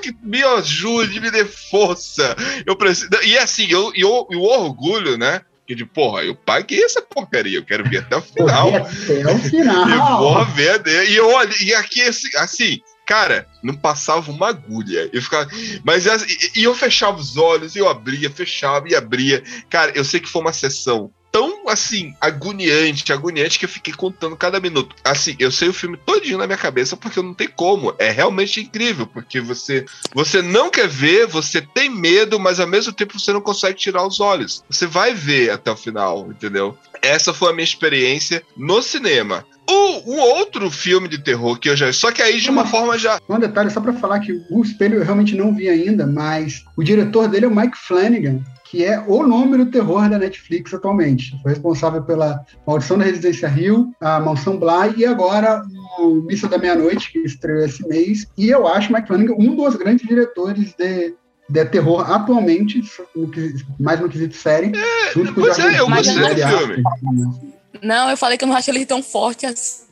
[0.00, 2.36] que me ajude, me dê força.
[2.66, 3.08] Eu preciso.
[3.24, 5.40] E assim, eu, eu, e o orgulho, né?
[5.66, 8.68] Que de porra, eu paguei essa porcaria, eu quero ver até o final.
[8.76, 10.18] Até o Eu final.
[10.18, 10.84] vou ver.
[10.84, 11.06] né?
[11.06, 15.10] E eu olho, e aqui, assim, assim, cara, não passava uma agulha.
[15.12, 15.48] Eu ficava.
[15.84, 19.42] Mas assim, e, e eu fechava os olhos, eu abria, fechava e abria.
[19.68, 24.34] Cara, eu sei que foi uma sessão tão assim, agoniante, agoniante, que eu fiquei contando
[24.34, 24.96] cada minuto.
[25.04, 27.94] Assim, eu sei o filme todinho na minha cabeça, porque não tem como.
[27.98, 29.84] É realmente incrível, porque você,
[30.14, 34.06] você não quer ver, você tem medo, mas ao mesmo tempo você não consegue tirar
[34.06, 34.64] os olhos.
[34.70, 36.78] Você vai ver até o final, entendeu?
[37.02, 39.44] Essa foi a minha experiência no cinema.
[39.68, 41.92] O, o outro filme de terror que eu já.
[41.92, 43.20] Só que aí de uma forma já.
[43.28, 46.82] Um detalhe só para falar que o espelho eu realmente não vi ainda, mas o
[46.82, 51.36] diretor dele é o Mike Flanagan, que é o nome do terror da Netflix atualmente.
[51.42, 55.62] Foi responsável pela Maldição da Residência Rio, a Mansão Bly e agora
[55.98, 58.26] o Missa da Meia-Noite, que estreou esse mês.
[58.36, 61.14] E eu acho Mike Flanagan um dos grandes diretores de,
[61.48, 62.82] de terror atualmente,
[63.80, 64.72] mais no quesito série.
[65.16, 66.84] o pois é, eu gostei do filme.
[67.82, 69.86] Não, eu falei que eu não acho ele tão forte assim.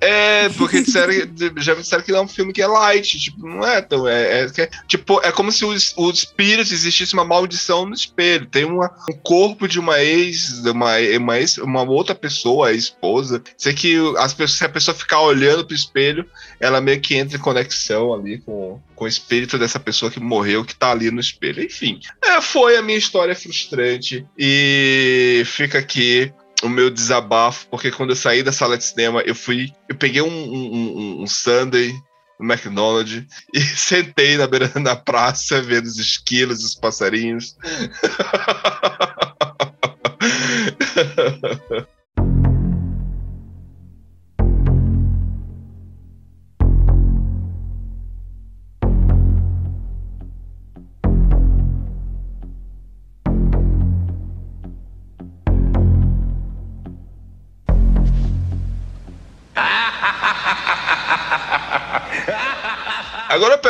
[0.00, 1.12] É, porque disseram,
[1.58, 4.06] já me disseram que é um filme que é light, tipo, não é tão.
[4.06, 8.46] É, é- é- tipo, é como se o, o espírito existisse uma maldição no espelho.
[8.46, 13.42] Tem uma, um corpo de uma ex, uma, uma, ex, uma outra pessoa, a esposa.
[13.56, 16.28] Sei que as pessoas, se a pessoa ficar olhando pro espelho,
[16.60, 20.64] ela meio que entra em conexão ali com, com o espírito dessa pessoa que morreu,
[20.64, 21.62] que tá ali no espelho.
[21.62, 24.26] Enfim, é, foi a minha história frustrante.
[24.36, 26.32] E fica aqui
[26.64, 29.70] o meu desabafo, porque quando eu saí da sala de cinema, eu fui.
[29.88, 31.92] Eu peguei um, um, um, Sunday
[32.40, 37.54] no McDonald's e sentei na beira da praça vendo os esquilos, os passarinhos.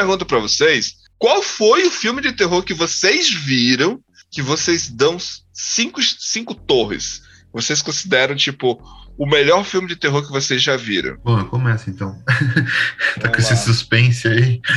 [0.05, 4.01] pergunto pra vocês: qual foi o filme de terror que vocês viram
[4.31, 5.17] que vocês dão
[5.53, 7.23] cinco, cinco torres?
[7.53, 8.83] Vocês consideram, tipo,
[9.17, 11.17] o melhor filme de terror que vocês já viram?
[11.25, 12.21] Bom, começa então.
[13.21, 13.59] tá com Vamos esse lá.
[13.59, 14.61] suspense aí.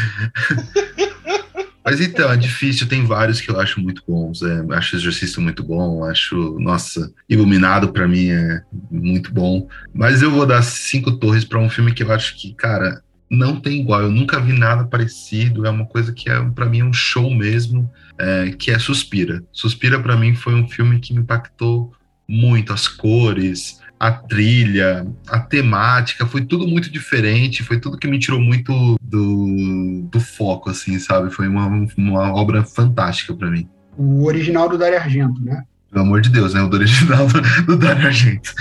[1.83, 4.41] Mas então, é difícil, tem vários que eu acho muito bons.
[4.41, 8.61] É, acho Exorcista muito bom, acho, nossa, Iluminado pra mim é
[8.91, 9.69] muito bom.
[9.93, 13.59] Mas eu vou dar cinco torres pra um filme que eu acho que, cara, não
[13.59, 14.01] tem igual.
[14.01, 15.65] Eu nunca vi nada parecido.
[15.65, 19.43] É uma coisa que é para mim um show mesmo, é, que é Suspira.
[19.51, 21.93] Suspira pra mim foi um filme que me impactou
[22.27, 22.73] muito.
[22.73, 27.63] As cores, a trilha, a temática, foi tudo muito diferente.
[27.63, 31.31] Foi tudo que me tirou muito do, do foco, assim, sabe?
[31.31, 33.67] Foi uma, uma obra fantástica pra mim.
[33.97, 35.63] O original do Dario Argento, né?
[35.91, 36.61] Pelo amor de Deus, né?
[36.61, 38.53] O do original do, do Dario Argento.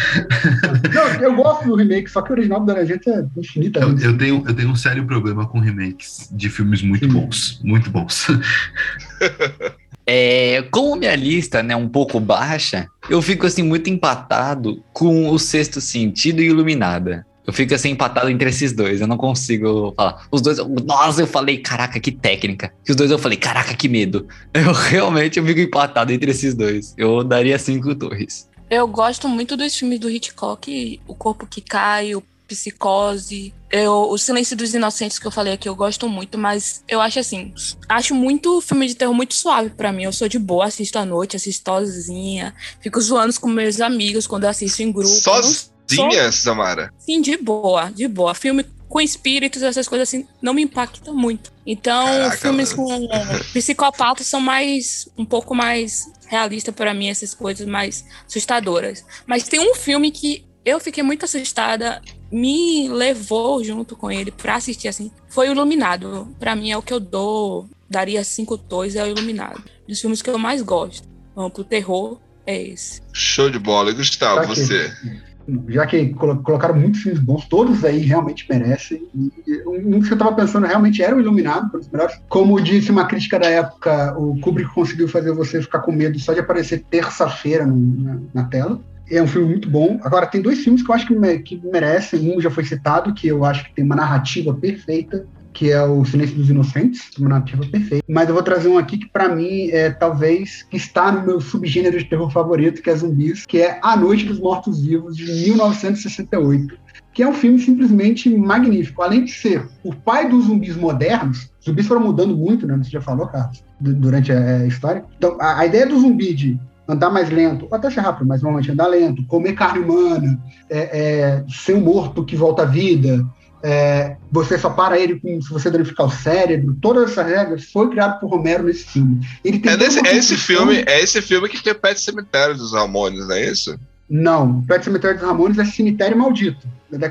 [0.94, 4.04] Não, eu gosto do remake, só que o original do Dario Argento é Eu, infinitamente.
[4.04, 7.12] eu tenho, eu tenho um sério problema com remakes de filmes muito Sim.
[7.12, 7.60] bons.
[7.62, 8.26] Muito bons.
[10.08, 15.28] É, como minha lista né, é um pouco baixa, eu fico assim muito empatado com
[15.28, 17.26] o Sexto Sentido e Iluminada.
[17.46, 20.26] Eu fico assim empatado entre esses dois, eu não consigo falar.
[20.30, 22.72] Os dois, nossa, eu falei, caraca, que técnica.
[22.86, 24.26] E os dois eu falei, caraca, que medo.
[24.52, 26.94] Eu realmente eu fico empatado entre esses dois.
[26.96, 28.48] Eu daria cinco torres.
[28.68, 34.16] Eu gosto muito dos filmes do Hitchcock, O Corpo que Cai, o Psicose, eu, o
[34.16, 37.52] Silêncio dos Inocentes que eu falei aqui, eu gosto muito, mas eu acho assim,
[37.88, 40.04] acho muito filme de terror muito suave pra mim.
[40.04, 44.44] Eu sou de boa, assisto à noite, assisto sozinha, fico zoando com meus amigos quando
[44.44, 45.10] eu assisto em grupo.
[45.26, 45.52] Eu não
[45.86, 46.92] Sozinha, Samara?
[46.98, 48.34] Sim, de boa, de boa.
[48.34, 51.52] Filme com espíritos, essas coisas assim, não me impactam muito.
[51.66, 53.08] Então, Caraca, filmes mano.
[53.08, 53.18] com
[53.52, 59.04] psicopatas são mais, um pouco mais realistas para mim, essas coisas mais assustadoras.
[59.26, 64.56] Mas tem um filme que eu fiquei muito assustada, me levou junto com ele pra
[64.56, 66.28] assistir assim, foi o Iluminado.
[66.38, 69.62] Pra mim é o que eu dou, daria cinco torres, é o Iluminado.
[69.88, 71.08] Dos filmes que eu mais gosto.
[71.34, 73.00] Vamos pro terror, é esse.
[73.12, 73.90] Show de bola.
[73.90, 75.22] E Gustavo, Tá aqui.
[75.68, 79.02] Já que colo- colocaram muitos filmes bons, todos aí realmente merecem.
[79.46, 82.16] E um que eu tava pensando realmente era o Iluminado, um dos melhores.
[82.28, 86.32] Como disse uma crítica da época, o Kubrick conseguiu fazer você ficar com medo só
[86.32, 88.80] de aparecer terça-feira na, na tela.
[89.08, 90.00] É um filme muito bom.
[90.02, 92.36] Agora, tem dois filmes que eu acho que, me- que merecem.
[92.36, 95.24] Um já foi citado, que eu acho que tem uma narrativa perfeita,
[95.56, 98.04] que é o Silêncio dos Inocentes, uma narrativa perfeita.
[98.06, 101.40] Mas eu vou trazer um aqui que, pra mim, é talvez que está no meu
[101.40, 106.76] subgênero de terror favorito, que é zumbis, que é A Noite dos Mortos-Vivos, de 1968.
[107.14, 109.00] Que é um filme simplesmente magnífico.
[109.02, 112.76] Além de ser o pai dos zumbis modernos, os zumbis foram mudando muito, né?
[112.76, 115.04] Você já falou, Carlos, du- durante a a história.
[115.16, 118.42] Então, a, a ideia do zumbi de andar mais lento, ou até ser rápido, mas
[118.42, 120.38] normalmente andar lento, comer carne humana,
[120.70, 123.26] é, é, ser um morto que volta à vida,
[123.62, 127.88] é, você só para ele com, se você danificar o cérebro, todas essas regras foi
[127.90, 129.20] criado por Romero nesse filme.
[129.44, 132.72] Ele tem É, nesse- é esse filme, é esse filme que tem Pet Cemitério dos
[132.72, 133.78] Ramones, não é isso?
[134.08, 136.66] Não, Pet Cemitério dos Ramones é Cemitério Maldito,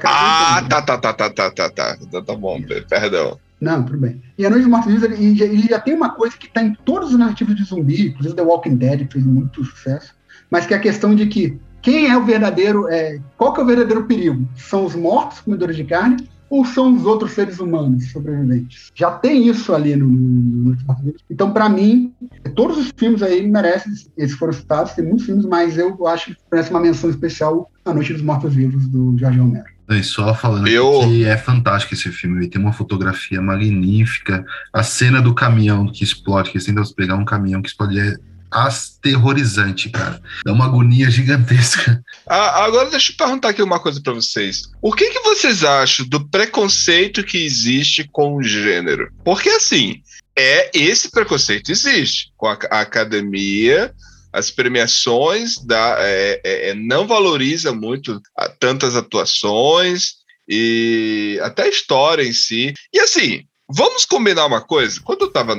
[0.06, 0.70] Ah, 80.
[0.70, 1.98] tá, tá, tá, tá, tá, tá, tá.
[2.12, 3.38] Tá, tá bom, perdão.
[3.60, 4.22] Não, tudo bem.
[4.38, 6.74] E A Noite dos Mortos Vivos, ele, ele já- tem uma coisa que está em
[6.86, 10.14] todos os narrativos de zumbi, inclusive The Walking Dead fez muito sucesso,
[10.50, 13.64] mas que é a questão de que quem é o verdadeiro, é, qual que é
[13.64, 14.48] o verdadeiro perigo?
[14.58, 16.18] São os mortos, comedores de carne,
[16.58, 18.92] ou são os outros seres humanos sobreviventes?
[18.96, 21.22] Já tem isso ali no, no, no Noite dos Mortos Vivos.
[21.30, 22.14] Então, para mim,
[22.56, 26.38] todos os filmes aí merecem, esses foram citados, tem muitos filmes, mas eu acho que
[26.52, 29.66] merece uma menção especial A Noite dos Mortos Vivos, do Jorge Romero.
[29.88, 34.44] E só falando Eu- que é fantástico esse filme, ele tem uma fotografia magnífica,
[34.74, 38.16] a cena do caminhão que explode, que eles tentam pegar um caminhão que explode é
[38.52, 40.22] aterrorizante, cara.
[40.46, 42.04] Dá uma agonia gigantesca.
[42.28, 44.70] Ah, agora deixa eu perguntar aqui uma coisa pra vocês.
[44.82, 49.12] O que, que vocês acham do preconceito que existe com o gênero?
[49.24, 50.02] Porque assim,
[50.38, 53.94] é esse preconceito existe com a, a academia.
[54.34, 58.22] As premiações da, é, é, é, não valoriza muito
[58.60, 60.16] tantas atuações
[60.48, 62.74] e até a história em si.
[62.94, 65.00] E assim, vamos combinar uma coisa.
[65.02, 65.56] Quando eu estava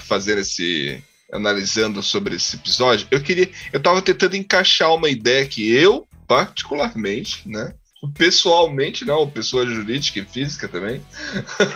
[0.00, 1.02] fazendo esse,
[1.32, 7.48] analisando sobre esse episódio, eu queria, eu tava tentando encaixar uma ideia que eu particularmente,
[7.48, 7.74] né?
[8.16, 11.02] Pessoalmente, não, pessoa jurídica e física também.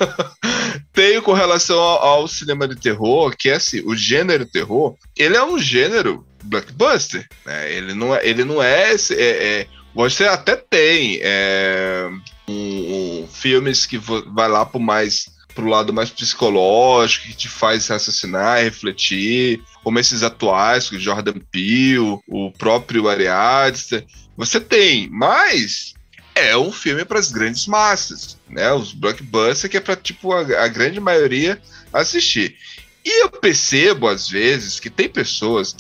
[0.92, 5.36] Tenho com relação ao, ao, cinema de terror, que é assim, o gênero terror, ele
[5.36, 7.70] é um gênero blockbuster, né?
[7.70, 12.08] Ele não é, ele não é, é, é você até tem é,
[12.48, 17.86] um, um, filmes que vai lá para mais pro lado mais psicológico, que te faz
[17.88, 24.04] raciocinar, refletir, como esses atuais, o Jordan Peele, o próprio Ari Aster.
[24.36, 25.94] Você tem, mas
[26.34, 28.72] é um filme para as grandes massas, né?
[28.72, 31.60] Os blockbusters que é para tipo a, a grande maioria
[31.92, 32.56] assistir.
[33.04, 35.76] E eu percebo, às vezes, que tem pessoas.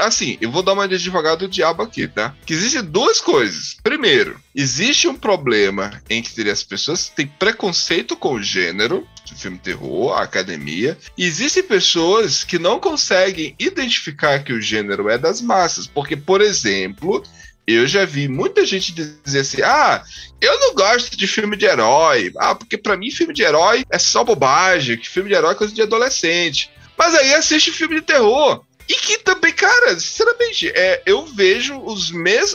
[0.00, 2.34] Assim, eu vou dar uma de advogado do diabo aqui, tá?
[2.46, 3.76] Que existem duas coisas.
[3.82, 9.58] Primeiro, existe um problema entre as pessoas que têm preconceito com o gênero de filme
[9.58, 10.96] terror, a academia.
[11.16, 15.86] E existem pessoas que não conseguem identificar que o gênero é das massas.
[15.86, 17.22] Porque, por exemplo,
[17.66, 20.02] eu já vi muita gente dizer assim: ah,
[20.40, 22.32] eu não gosto de filme de herói.
[22.36, 25.56] Ah, porque para mim filme de herói é só bobagem, que filme de herói é
[25.56, 26.70] coisa de adolescente.
[26.96, 28.62] Mas aí assiste filme de terror.
[28.88, 32.54] E que também, cara, sinceramente, é, eu vejo os, mes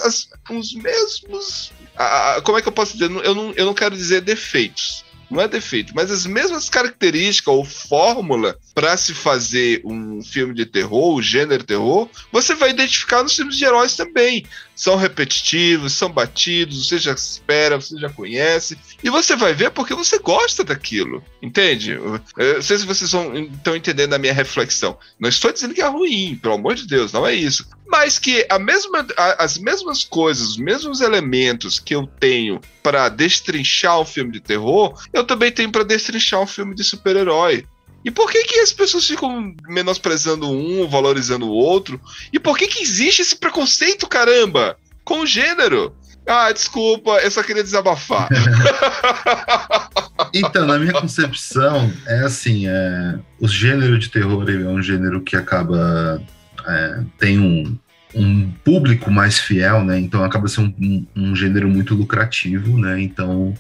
[0.49, 1.71] os mesmos.
[1.95, 3.05] Ah, como é que eu posso dizer?
[3.05, 7.65] Eu não, eu não quero dizer defeitos não é defeito, mas as mesmas características ou
[7.65, 13.35] fórmula para se fazer um filme de terror, o gênero terror, você vai identificar nos
[13.35, 14.45] filmes de heróis também.
[14.75, 19.95] São repetitivos, são batidos, você já espera, você já conhece, e você vai ver porque
[19.95, 21.93] você gosta daquilo, entende?
[21.93, 24.97] Eu não sei se vocês estão entendendo a minha reflexão.
[25.19, 28.45] Não estou dizendo que é ruim, pelo amor de Deus, não é isso mas que
[28.49, 34.05] a mesma, a, as mesmas coisas, os mesmos elementos que eu tenho para destrinchar um
[34.05, 37.65] filme de terror, eu também tenho para destrinchar um filme de super-herói.
[38.03, 41.99] E por que que as pessoas ficam menosprezando um, valorizando o outro?
[42.31, 45.93] E por que que existe esse preconceito, caramba, com o gênero?
[46.25, 48.27] Ah, desculpa, eu só queria desabafar.
[50.33, 55.37] então, na minha concepção, é assim, é, o gênero de terror é um gênero que
[55.37, 56.21] acaba
[56.67, 57.77] é, tem um,
[58.13, 59.99] um público mais fiel, né?
[59.99, 63.01] Então acaba sendo um, um, um, gênero muito lucrativo, né?
[63.01, 63.53] Então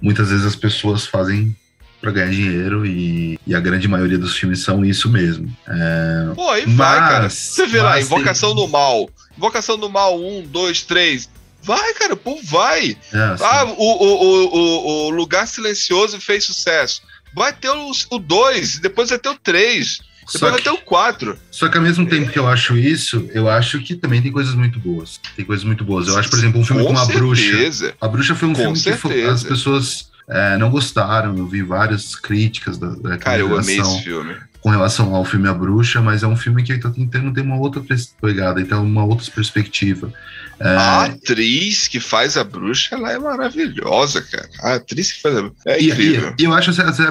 [0.00, 1.54] muitas vezes as pessoas fazem
[2.00, 5.50] para ganhar dinheiro e, e, a grande maioria dos filmes são isso mesmo.
[5.66, 7.30] É, Pô, aí mas, vai, cara.
[7.30, 8.64] Você vê lá, Invocação tem...
[8.64, 9.08] do Mal.
[9.36, 11.30] Invocação do Mal, um, dois, três.
[11.62, 12.90] Vai, cara, pô, vai.
[13.10, 17.00] É, ah, o, o, o, o, Lugar Silencioso fez sucesso.
[17.34, 20.00] Vai ter o 2, depois vai ter o 3.
[20.32, 21.38] Depois vai ter o 4.
[21.50, 24.54] Só que ao mesmo tempo que eu acho isso, eu acho que também tem coisas
[24.54, 25.20] muito boas.
[25.36, 26.08] Tem coisas muito boas.
[26.08, 27.94] Eu acho, por exemplo, um filme com como A Bruxa.
[28.00, 29.14] A Bruxa foi um com filme certeza.
[29.14, 31.36] que as pessoas é, não gostaram.
[31.36, 35.46] Eu vi várias críticas da, da Cara, eu amei esse filme com relação ao filme
[35.46, 37.82] A Bruxa, mas é um filme que está tentando ter uma outra
[38.18, 40.10] pegada, então uma outra perspectiva.
[40.58, 40.68] É...
[40.68, 44.48] A atriz que faz a bruxa, ela é maravilhosa, cara.
[44.60, 46.34] A atriz que faz a bruxa é incrível.
[46.38, 46.70] E, e eu acho,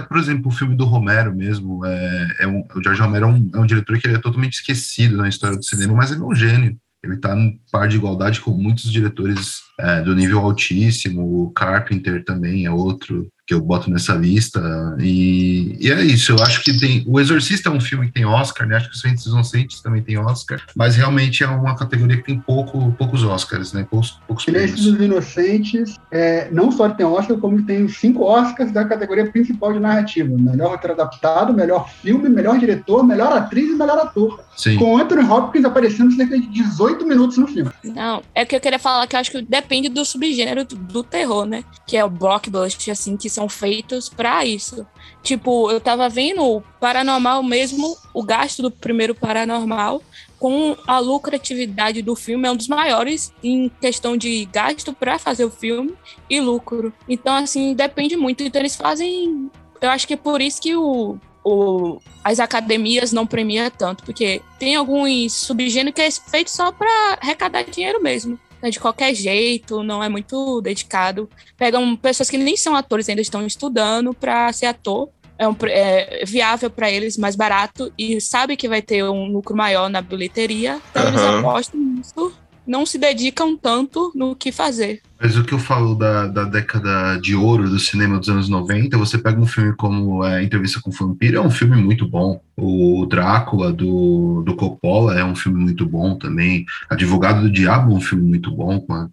[0.09, 3.51] por exemplo, o filme do Romero mesmo, é, é um, o George Romero é um,
[3.53, 6.33] é um diretor que é totalmente esquecido na história do cinema, mas ele é um
[6.33, 6.75] gênio.
[7.03, 11.43] Ele está em par de igualdade com muitos diretores é, do nível altíssimo.
[11.43, 14.61] O Carpenter também é outro que eu boto nessa lista.
[14.99, 17.03] E, e, é isso, eu acho que tem.
[17.05, 18.77] O Exorcista é um filme que tem Oscar, né?
[18.77, 22.39] Acho que os Ventos Inocentes também tem Oscar, mas realmente é uma categoria que tem
[22.39, 23.85] pouco, poucos Oscars, né?
[23.89, 28.85] Poucos, poucos Silêncio dos Inocentes é, não só tem Oscar, como tem cinco Oscars da
[28.85, 33.97] categoria principal de narrativa: melhor roteiro adaptado, melhor filme, melhor diretor, melhor atriz e melhor
[33.97, 34.41] ator.
[34.55, 34.77] Sim.
[34.77, 37.71] Com Anthony Hopkins aparecendo cerca de 18 minutos no filme.
[37.83, 41.03] Não, é que eu queria falar que eu acho que depende do subgênero do, do
[41.03, 41.63] terror, né?
[41.87, 44.85] Que é o blockbuster, assim, que são feitos para isso.
[45.21, 50.01] Tipo, eu tava vendo o Paranormal mesmo, o gasto do primeiro Paranormal
[50.39, 55.45] com a lucratividade do filme é um dos maiores em questão de gasto para fazer
[55.45, 55.93] o filme
[56.29, 56.93] e lucro.
[57.07, 58.43] Então, assim, depende muito.
[58.43, 59.49] Então, eles fazem.
[59.79, 64.41] Eu acho que é por isso que o, o, as academias não premiam tanto, porque
[64.59, 69.83] tem alguns subgêneros que é feito só para arrecadar dinheiro mesmo né, de qualquer jeito,
[69.83, 71.29] não é muito dedicado.
[71.57, 75.09] Pegam pessoas que nem são atores, ainda estão estudando para ser ator.
[75.37, 79.55] É, um, é viável para eles, mais barato, e sabe que vai ter um lucro
[79.55, 81.09] maior na bilheteria, então uhum.
[81.09, 85.01] eles apostam nisso não se dedicam tanto no que fazer.
[85.19, 88.97] Mas o que eu falo da, da década de ouro do cinema dos anos 90,
[88.97, 92.41] você pega um filme como é, Entrevista com o Vampiro, é um filme muito bom.
[92.57, 96.65] O Drácula, do, do Coppola, é um filme muito bom também.
[96.89, 99.09] Advogado do Diabo é um filme muito bom, com a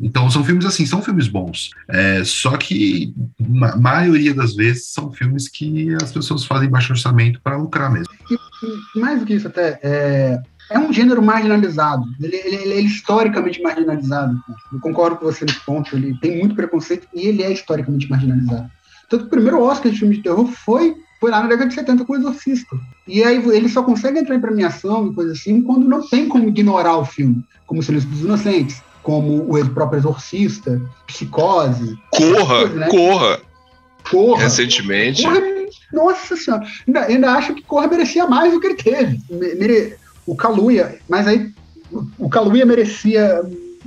[0.00, 1.70] então são filmes assim, são filmes bons.
[1.88, 3.12] É, só que
[3.62, 8.12] a maioria das vezes são filmes que as pessoas fazem baixo orçamento para lucrar mesmo.
[8.94, 10.40] Mais do que isso até, é,
[10.70, 12.04] é um gênero marginalizado.
[12.20, 14.38] Ele, ele- ele é historicamente marginalizado.
[14.72, 15.94] Eu concordo com você nesse ponto.
[15.96, 18.70] Ele tem muito preconceito e ele é historicamente marginalizado.
[19.08, 21.74] Tanto que o primeiro Oscar de filme de terror foi, foi lá na década de
[21.74, 22.76] 70 com o Exorcista.
[23.08, 26.48] E aí ele só consegue entrar em premiação e coisa assim quando não tem como
[26.48, 27.44] ignorar o filme.
[27.66, 32.86] Como O Silêncio dos Inocentes, como o próprio Exorcista, Psicose, Corra, Né?
[32.88, 33.40] corra.
[34.08, 34.42] Corra.
[34.44, 35.22] Recentemente.
[35.22, 35.40] Corra,
[35.92, 36.64] nossa senhora.
[36.86, 39.20] Ainda, ainda acho que Corra merecia mais do que ele teve.
[39.30, 39.96] Me- mere-
[40.26, 41.50] o Kaluuya, mas aí
[42.18, 43.42] o- Kaluuya merecia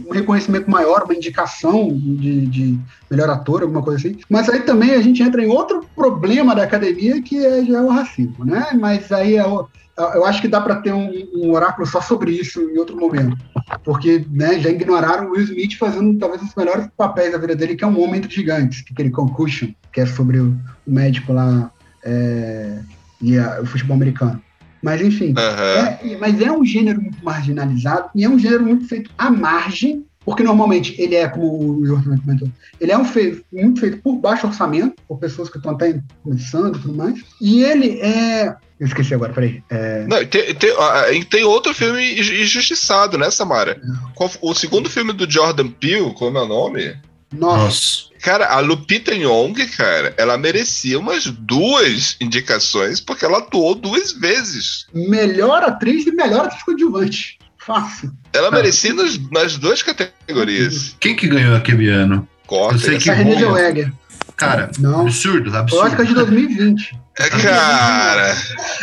[0.08, 2.80] um reconhecimento maior, uma indicação de, de
[3.12, 4.18] melhor ator, alguma coisa assim.
[4.28, 7.82] Mas aí também a gente entra em outro problema da academia, que é, já é
[7.82, 8.70] o racismo, né?
[8.80, 9.68] Mas aí é o-
[10.16, 13.38] eu acho que dá para ter um, um oráculo só sobre isso em outro momento.
[13.84, 17.76] Porque né, já ignoraram o Will Smith fazendo talvez dos melhores papéis da vida dele,
[17.76, 20.58] que é um Homem entre Gigantes, que é aquele Concussion, que é sobre o,
[20.88, 21.72] o médico lá
[22.04, 22.80] é,
[23.22, 24.42] e a- o futebol americano.
[24.84, 25.88] Mas enfim, Aham.
[26.04, 30.06] é, mas é um gênero muito marginalizado e é um gênero muito feito à margem,
[30.26, 34.18] porque normalmente ele é, como o Jorge comentou, ele é um feito, muito feito por
[34.18, 37.20] baixo orçamento, por pessoas que estão até começando e tudo mais.
[37.42, 38.56] E ele é.
[38.80, 39.64] Eu esqueci agora, peraí.
[39.70, 43.80] É, Não, tem, tem, tem outro filme inju- injustiçado, né, Samara?
[44.16, 46.94] Qual- o segundo filme do Jordan Peele, como é o nome?
[47.34, 48.04] Nossa.
[48.22, 54.86] Cara, a Lupita Nyong'o, cara, ela merecia umas duas indicações porque ela atuou duas vezes.
[54.94, 57.38] melhor atriz e melhor atriz coadjuvante.
[57.58, 58.12] Fácil.
[58.34, 58.52] Ela Ah.
[58.52, 60.96] merecia nas, nas duas categorias.
[61.00, 62.28] Quem que ganhou aquele ano?
[62.48, 62.76] Corta.
[62.76, 63.38] Eu sei que Renée.
[63.40, 63.92] Zellweger.
[64.36, 65.02] Cara, Não.
[65.02, 66.08] absurdo, Eu acho que é absurdo.
[66.08, 66.98] de 2020.
[67.20, 68.38] É, Cara,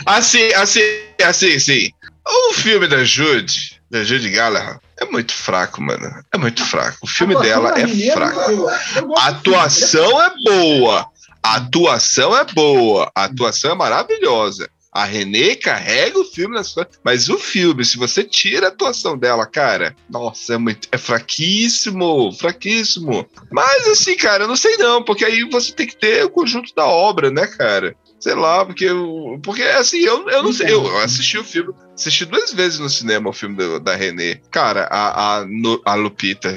[0.07, 0.81] assim, assim,
[1.25, 1.91] assim, assim.
[2.27, 6.09] O filme da Jude, da Jude Gallagher, é muito fraco, mano.
[6.33, 6.99] É muito fraco.
[7.03, 8.69] O filme dela é fraco.
[9.17, 11.07] A atuação é boa.
[11.43, 13.11] A atuação é boa.
[13.15, 14.69] A atuação é maravilhosa.
[14.93, 16.61] A Renê carrega o filme.
[17.05, 22.33] Mas o filme, se você tira a atuação dela, cara, nossa, é, muito, é fraquíssimo,
[22.33, 23.27] fraquíssimo.
[23.51, 26.75] Mas assim, cara, eu não sei não, porque aí você tem que ter o conjunto
[26.75, 27.95] da obra, né, cara?
[28.21, 30.71] Sei lá, porque, eu- porque assim, eu, eu não sei.
[30.73, 34.37] Eu assisti o filme, assisti duas vezes no cinema o filme do- da Renê.
[34.51, 35.47] Cara, a, a,
[35.87, 36.49] a Lupita,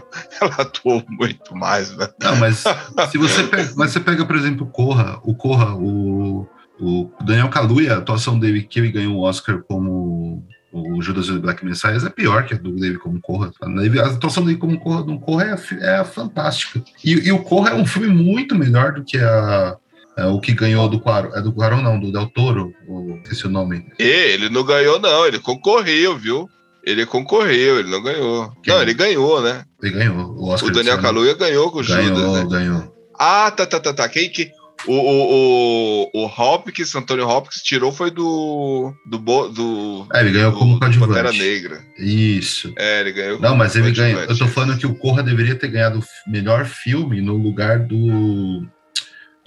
[0.40, 2.08] ela atuou muito mais, né?
[2.22, 2.64] Não, mas
[3.12, 6.48] se você pega, mas você pega, por exemplo, o Corra, o Corra, o,
[6.80, 10.42] o Daniel Kaluuya, a atuação dele que ele ganhou o Oscar como
[10.72, 13.50] o Judas e o Black Messiah é pior que a do dele como Corra.
[13.60, 16.82] A atuação dele como Corra, no Corra é, é fantástica.
[17.04, 19.76] E, e o Corra é um filme muito melhor do que a,
[20.16, 23.46] é, o que ganhou do Quaron, é do Quaron não, do Del Toro, o, esqueci
[23.46, 23.86] o nome.
[23.98, 25.26] E ele não ganhou, não.
[25.26, 26.48] Ele concorreu, viu?
[26.84, 28.50] Ele concorreu, ele não ganhou.
[28.62, 28.74] Quem?
[28.74, 29.64] Não, ele ganhou, né?
[29.82, 30.70] Ele ganhou o Oscar.
[30.70, 30.98] O Daniel.
[31.00, 32.46] Kaluuya ganhou com o ganhou, Judas, né?
[32.50, 32.94] ganhou.
[33.18, 34.08] Ah, tá, tá, tá, tá.
[34.08, 34.50] Quem que...
[34.86, 38.94] O, o, o, o Hopkins, Antônio Hopkins, tirou foi do...
[39.04, 39.18] Do...
[39.50, 41.38] do É, ele ganhou do- como Pantera coadjuvante.
[41.38, 41.82] Negra.
[41.98, 42.72] Isso.
[42.78, 44.22] É, ele ganhou Não, mas ele ganhou.
[44.22, 48.66] Eu tô falando que o Corra deveria ter ganhado o melhor filme no lugar do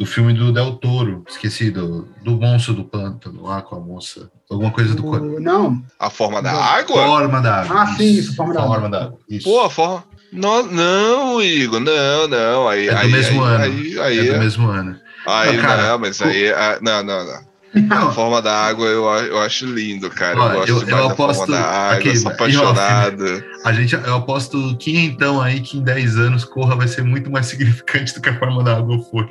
[0.03, 1.23] do filme do Del Toro.
[1.27, 4.29] Esqueci do, do monstro do pântano lá com a moça.
[4.51, 5.81] Alguma coisa do O- Não.
[5.97, 6.61] A Forma da Não.
[6.61, 6.95] Água?
[7.07, 7.81] Forma da água.
[7.81, 8.73] Ah, sim, isso, Forma da Água.
[8.73, 9.17] Forma da água.
[9.29, 9.45] Isso.
[9.49, 10.03] Pô, a Forma...
[10.31, 12.67] Não, não, Igor, não, não.
[12.67, 13.63] Aí, é do aí, mesmo aí, ano.
[13.63, 14.95] Aí, aí, é do mesmo ano.
[15.27, 16.51] aí Ah, cara, não, mas aí...
[16.51, 17.52] ah, não, não, não.
[17.89, 20.39] A forma da água eu, eu acho lindo, cara.
[20.39, 23.43] Ó, eu gosto eu- demais eu da aposto forma da água, aqui, sou apaixonado.
[23.65, 27.45] a gente, eu aposto quinhentão aí que em 10 anos Corra vai ser muito mais
[27.53, 29.27] significante do que a Forma da Água foi.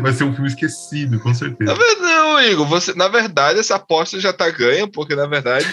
[0.00, 1.74] Vai ser um filme esquecido, com certeza.
[2.00, 2.66] não, Igor.
[2.68, 5.66] Você, na verdade, essa aposta já tá ganha, porque na verdade,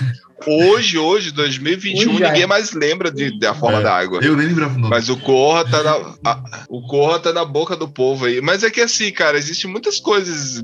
[0.47, 2.47] hoje, hoje, 2021, Hoje ninguém é.
[2.47, 3.83] mais lembra de, da forma É.
[3.83, 4.19] da água.
[4.23, 4.89] Eu nem lembrava o nome.
[4.89, 6.15] Mas o Corra tá na.
[6.25, 8.41] a- o Corra tá na boca do povo aí.
[8.41, 10.63] Mas é que assim, cara, existem muitas coisas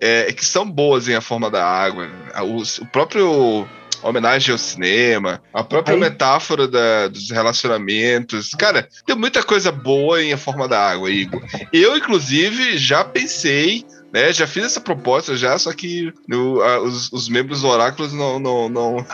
[0.00, 2.08] é, que são boas em A Forma da Água.
[2.42, 3.66] O, o próprio
[4.00, 8.50] homenagem ao cinema, a própria Aí- metáfora da- dos relacionamentos.
[8.54, 11.42] Cara, tem muita coisa boa em A Forma da Água, Igor.
[11.72, 13.84] Eu, inclusive, já pensei.
[14.10, 18.10] Né, já fiz essa proposta já, só que o- a- os, os membros do Oráculos
[18.14, 19.06] não, não, não,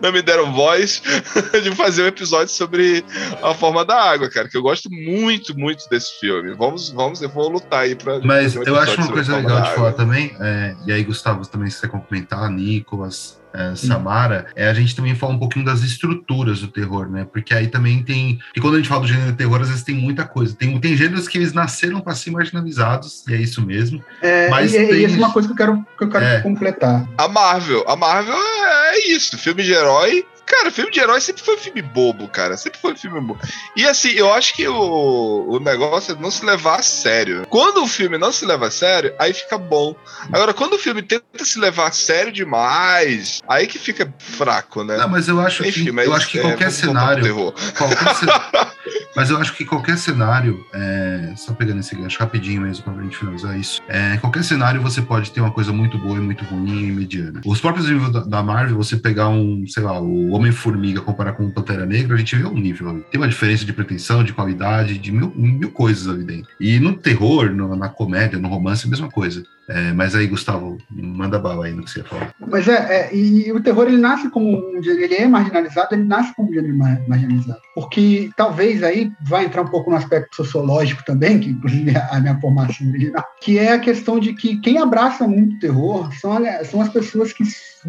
[0.00, 1.02] não me deram voz
[1.62, 3.04] de fazer um episódio sobre
[3.42, 6.54] a forma da água, cara, que eu gosto muito, muito desse filme.
[6.54, 8.20] Vamos, vamos, eu vou lutar aí pra.
[8.20, 11.70] Mas um eu acho uma coisa legal de falar também, é, e aí, Gustavo, também
[11.70, 16.60] se você complementar, Nicolas, é, Samara, é a gente também falar um pouquinho das estruturas
[16.60, 17.26] do terror, né?
[17.30, 18.38] Porque aí também tem.
[18.54, 20.54] E quando a gente fala do gênero de terror, às vezes tem muita coisa.
[20.54, 24.02] Tem, tem gêneros que eles nasceram para ser marginalizados, e é isso mesmo.
[24.22, 26.24] É, Mas e, e tem- essa é uma coisa que eu quero, que eu quero
[26.24, 26.40] É.
[26.40, 27.08] completar.
[27.18, 31.42] A Marvel, a Marvel é, é isso, filme de herói Cara, filme de herói sempre
[31.42, 32.56] foi filme bobo, cara.
[32.56, 33.40] Sempre foi filme bobo.
[33.76, 37.44] E assim, eu acho que o, o negócio é não se levar a sério.
[37.48, 39.94] Quando o filme não se leva a sério, aí fica bom.
[40.32, 44.96] Agora, quando o filme tenta se levar a sério demais, aí que fica fraco, né?
[44.96, 47.52] Não, mas eu acho Enfim, que, eu acho que é, qualquer pro cenário.
[47.76, 48.26] qualquer ce-
[49.16, 53.16] Mas eu acho que qualquer cenário, é, só pegando esse gancho rapidinho mesmo pra gente
[53.16, 56.88] finalizar isso, é, qualquer cenário você pode ter uma coisa muito boa e muito ruim
[56.88, 57.40] e mediana.
[57.44, 61.46] Os próprios níveis da, da Marvel, você pegar um, sei lá, o Homem-Formiga comparar com
[61.46, 63.04] o Pantera Negra, a gente vê um nível ali.
[63.10, 66.50] Tem uma diferença de pretensão, de qualidade, de mil, mil coisas ali dentro.
[66.60, 69.42] E no terror, no- na comédia, no romance, a mesma coisa.
[69.68, 72.34] É, mas aí, Gustavo, manda bala aí no que você ia falar.
[72.38, 76.34] Mas é, é, e o terror ele nasce como um ele é marginalizado, ele nasce
[76.34, 77.60] como um gênero mar- marginalizado.
[77.74, 82.20] Porque talvez aí vai entrar um pouco no aspecto sociológico também, que inclusive é a
[82.20, 86.38] minha formação original, que é a questão de que quem abraça muito o terror são,
[86.64, 87.44] são as pessoas que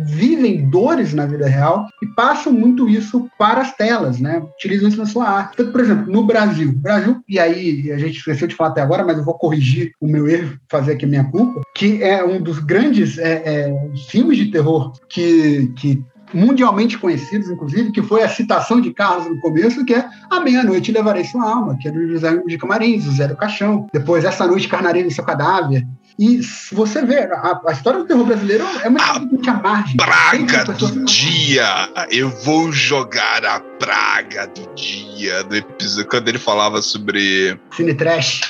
[0.05, 4.39] vivem dores na vida real e passam muito isso para as telas, né?
[4.55, 5.53] Utilizam isso na sua arte.
[5.53, 9.03] Então, por exemplo, no Brasil, Brasil, e aí a gente esqueceu de falar até agora,
[9.03, 12.59] mas eu vou corrigir o meu erro, fazer aqui minha culpa, que é um dos
[12.59, 18.81] grandes é, é, filmes de terror que, que mundialmente conhecidos, inclusive, que foi a citação
[18.81, 22.35] de Carlos no começo, que é A Meia-Noite Levarei Sua Alma, que é do José
[22.45, 23.87] de Camarins, José do Caixão.
[23.93, 25.85] Depois, Essa Noite Carnarei no Seu Cadáver.
[26.19, 29.53] E se você vê, a, a história do terror brasileiro é uma história muito à
[29.53, 29.97] margem.
[29.97, 31.89] Praga do dia!
[32.09, 36.09] Eu vou jogar a praga do dia do episódio.
[36.09, 37.59] Quando ele falava sobre.
[37.71, 38.41] Cine trash.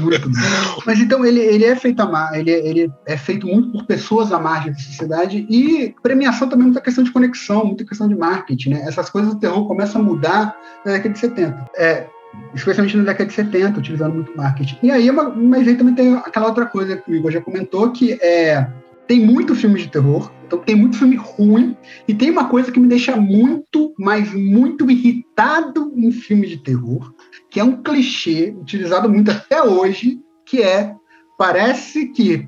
[0.00, 0.82] Muito bom.
[0.86, 4.38] Mas então ele, ele é feito a ele, ele é feito muito por pessoas à
[4.38, 8.70] margem da sociedade e premiação também é muita questão de conexão, muita questão de marketing,
[8.70, 8.84] né?
[8.86, 11.66] Essas coisas do terror começam a mudar na década de 70.
[11.76, 12.06] É,
[12.54, 14.78] especialmente na década de 70, utilizando muito marketing.
[14.82, 17.90] E aí, é mas aí também tem aquela outra coisa que o Igor já comentou,
[17.92, 18.66] que é
[19.10, 21.76] tem muito filme de terror, então tem muito filme ruim,
[22.06, 27.12] e tem uma coisa que me deixa muito, mas muito irritado em filme de terror,
[27.50, 30.94] que é um clichê utilizado muito até hoje, que é
[31.36, 32.46] parece que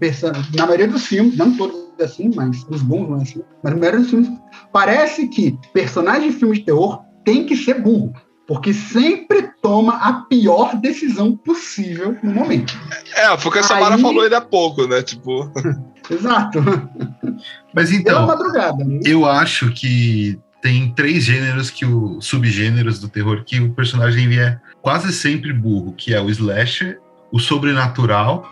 [0.56, 3.80] na maioria dos filmes, não todos assim, mas os bons não é assim, mas na
[3.80, 4.30] maioria dos filmes
[4.72, 8.12] parece que personagem de filme de terror tem que ser burro,
[8.46, 12.78] porque sempre toma a pior decisão possível no momento.
[13.14, 15.02] É, foi o que a Samara Aí- falou ainda há pouco, né?
[15.02, 15.50] Tipo.
[16.10, 16.58] Exato.
[17.72, 19.00] Mas então, madrugada, né?
[19.04, 24.58] eu acho que tem três gêneros que o subgêneros do terror que o personagem é
[24.80, 28.44] quase sempre burro, que é o slasher, o sobrenatural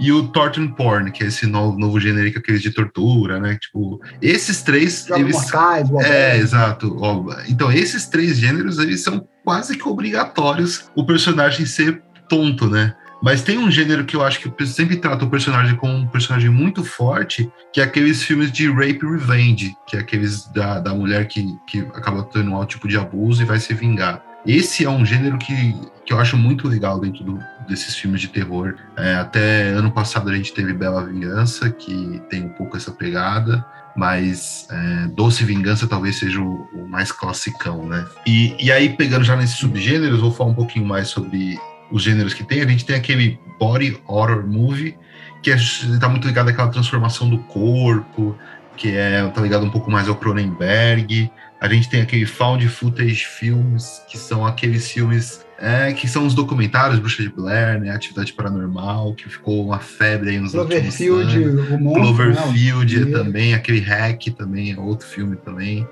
[0.00, 3.38] e o torture porn, que é esse novo, novo gênero que é aqueles de tortura,
[3.38, 3.58] né?
[3.60, 6.96] Tipo, esses três Jogos eles mortais, é, exato.
[6.98, 12.94] Ó, Então, esses três gêneros, eles são quase que obrigatórios o personagem ser tonto, né?
[13.22, 16.48] Mas tem um gênero que eu acho que sempre trata o personagem como um personagem
[16.48, 21.28] muito forte, que é aqueles filmes de rape revenge, que é aqueles da, da mulher
[21.28, 24.22] que, que acaba tendo um tipo de abuso e vai se vingar.
[24.46, 25.74] Esse é um gênero que,
[26.06, 27.38] que eu acho muito legal dentro do-
[27.70, 28.74] desses filmes de terror.
[28.96, 33.64] É, até ano passado a gente teve Bela Vingança, que tem um pouco essa pegada
[33.96, 38.06] mas é, Doce Vingança talvez seja o, o mais classicão, né?
[38.26, 41.58] E, e aí, pegando já nesses subgêneros, vou falar um pouquinho mais sobre
[41.90, 42.62] os gêneros que tem.
[42.62, 44.96] A gente tem aquele body horror movie,
[45.42, 48.36] que está muito ligado àquela transformação do corpo,
[48.76, 51.30] que é tá ligado um pouco mais ao Cronenberg.
[51.60, 56.34] A gente tem aquele found footage filmes, que são aqueles filmes é, que são os
[56.34, 61.44] documentários, Bruxa de Blair, né, Atividade Paranormal, que ficou uma febre aí nos últimos Cloverfield,
[61.44, 61.70] anos.
[61.70, 62.02] o monstro.
[62.02, 63.18] Cloverfield né?
[63.18, 65.86] também, aquele Hack também é outro filme também.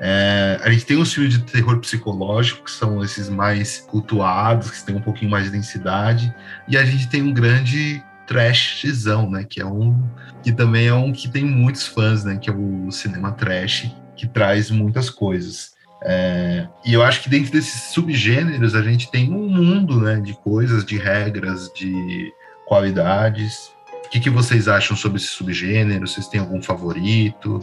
[0.00, 4.86] É, a gente tem os filmes de terror psicológico, que são esses mais cultuados, que
[4.86, 6.32] têm um pouquinho mais de densidade,
[6.68, 10.00] e a gente tem um grande trashzão, né, que é um
[10.44, 14.28] que também é um que tem muitos fãs, né, que é o cinema trash, que
[14.28, 15.76] traz muitas coisas.
[16.02, 20.32] É, e eu acho que dentro desses subgêneros a gente tem um mundo, né, de
[20.34, 22.32] coisas, de regras, de
[22.66, 23.72] qualidades.
[24.06, 26.06] O que, que vocês acham sobre esse subgênero?
[26.06, 27.60] Vocês têm algum favorito?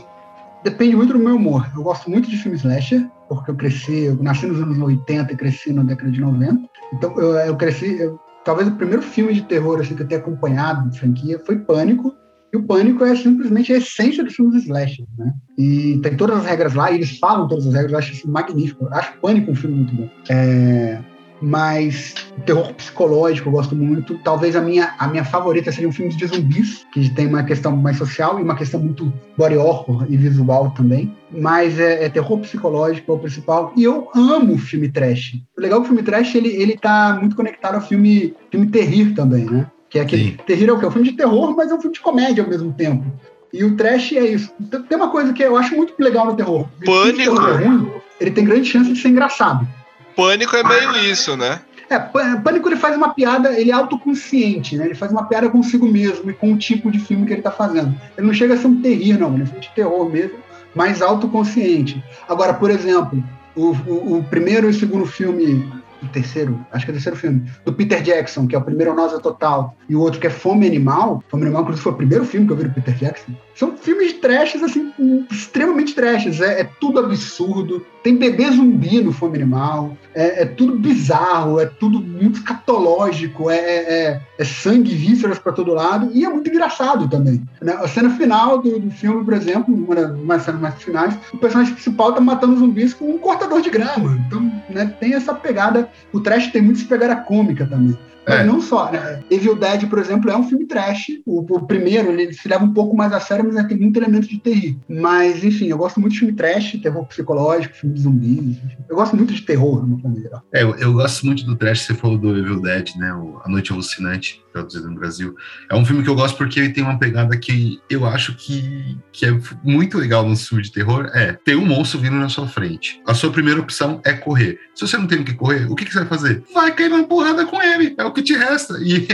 [0.64, 1.70] Depende muito do meu humor.
[1.76, 5.36] Eu gosto muito de filme slasher, porque eu cresci, eu nasci nos anos 80 e
[5.38, 6.68] cresci na década de 90.
[6.94, 10.20] Então eu, eu cresci, eu- talvez o primeiro filme de terror assim, que eu tenha
[10.20, 12.16] acompanhado de franquia foi Pânico.
[12.56, 15.34] E o Pânico é simplesmente a essência dos filmes slasher, né?
[15.58, 18.32] E tem todas as regras lá, e eles falam todas as regras, eu acho isso
[18.32, 18.86] magnífico.
[18.86, 20.10] Eu acho Pânico um filme muito bom.
[20.30, 20.98] É,
[21.42, 24.18] mas o terror psicológico eu gosto muito.
[24.20, 27.76] Talvez a minha, a minha favorita seria um filme de zumbis, que tem uma questão
[27.76, 31.14] mais social e uma questão muito body horror e visual também.
[31.30, 33.74] Mas é, é terror psicológico é o principal.
[33.76, 35.42] E eu amo filme trash.
[35.58, 38.68] O legal é que o filme trash ele, ele tá muito conectado ao filme, filme
[38.68, 39.68] terrir também, né?
[39.96, 40.38] Que é aquele Sim.
[40.46, 40.84] terrir é o que?
[40.84, 43.06] É um filme de terror, mas é um filme de comédia ao mesmo tempo.
[43.54, 44.52] E o trash é isso.
[44.90, 46.68] Tem uma coisa que eu acho muito legal no terror.
[46.86, 47.18] Pânico.
[47.18, 47.90] terror é ruim,
[48.20, 49.66] ele tem grande chance de ser engraçado.
[50.14, 51.62] Pânico é meio isso, né?
[51.90, 54.84] É, Pâ- Pânico ele faz uma piada, ele é autoconsciente, né?
[54.84, 57.52] Ele faz uma piada consigo mesmo e com o tipo de filme que ele tá
[57.52, 57.96] fazendo.
[58.18, 59.30] Ele não chega a ser um terrir, não.
[59.32, 60.36] Ele é um filme de terror mesmo,
[60.76, 62.04] mas autoconsciente.
[62.28, 63.24] Agora, por exemplo,
[63.56, 67.18] o, o- o primeiro e o segundo filme, o terceiro, acho que é o terceiro
[67.18, 70.30] filme, do Peter Jackson, que é o primeiro Náusea Total, e o outro que é
[70.30, 71.24] Fome Animal.
[71.28, 73.34] Fome Animal, inclusive, foi o primeiro filme que eu vi do Peter Jackson.
[73.56, 74.94] São filmes trashes, assim,
[75.32, 76.42] extremamente trashes.
[76.42, 77.86] É, é tudo absurdo.
[78.06, 79.98] Tem bebê zumbi no Fome Animal.
[80.14, 85.40] É, é tudo bizarro, é tudo muito escatológico, é, é, é- é sangue e vísceras
[85.40, 87.42] para todo lado, e é muito engraçado também.
[87.60, 87.74] né?
[87.74, 91.74] A cena final do, do filme, por exemplo, uma das cenas mais finais, o personagem
[91.74, 94.22] principal tá matando zumbis com um cortador de grama.
[94.28, 95.90] Então, né, tem essa pegada.
[96.14, 97.98] O trash tem muito essa pegada cômica também.
[98.28, 98.44] Mas É.
[98.44, 99.24] não só, né?
[99.30, 101.08] Evil Dead, por exemplo, é um filme trash.
[101.26, 103.98] O, o primeiro, ele se leva um pouco mais a sério, mas né, tem muito
[104.00, 104.76] elemento de terror.
[104.90, 108.58] Mas, enfim, eu gosto muito de filme trash, terror psicológico, filme de zumbis.
[108.90, 110.42] Eu gosto muito de terror, forma geral.
[110.54, 113.14] É, eu, eu gosto muito do trash, você falou do Evil Dead, né?
[113.14, 115.36] o A Noite Alucinante, traduzido no Brasil.
[115.70, 118.98] É um filme que eu gosto porque ele tem uma pegada que eu acho que,
[119.12, 121.10] que é muito legal no filme de terror.
[121.14, 123.02] É, tem um monstro vindo na sua frente.
[123.06, 124.60] A sua primeira opção é correr.
[124.74, 126.44] Se você não tem o que correr, o que, que você vai fazer?
[126.54, 128.76] Vai cair na porrada com ele, é o que te resta.
[128.86, 129.08] E,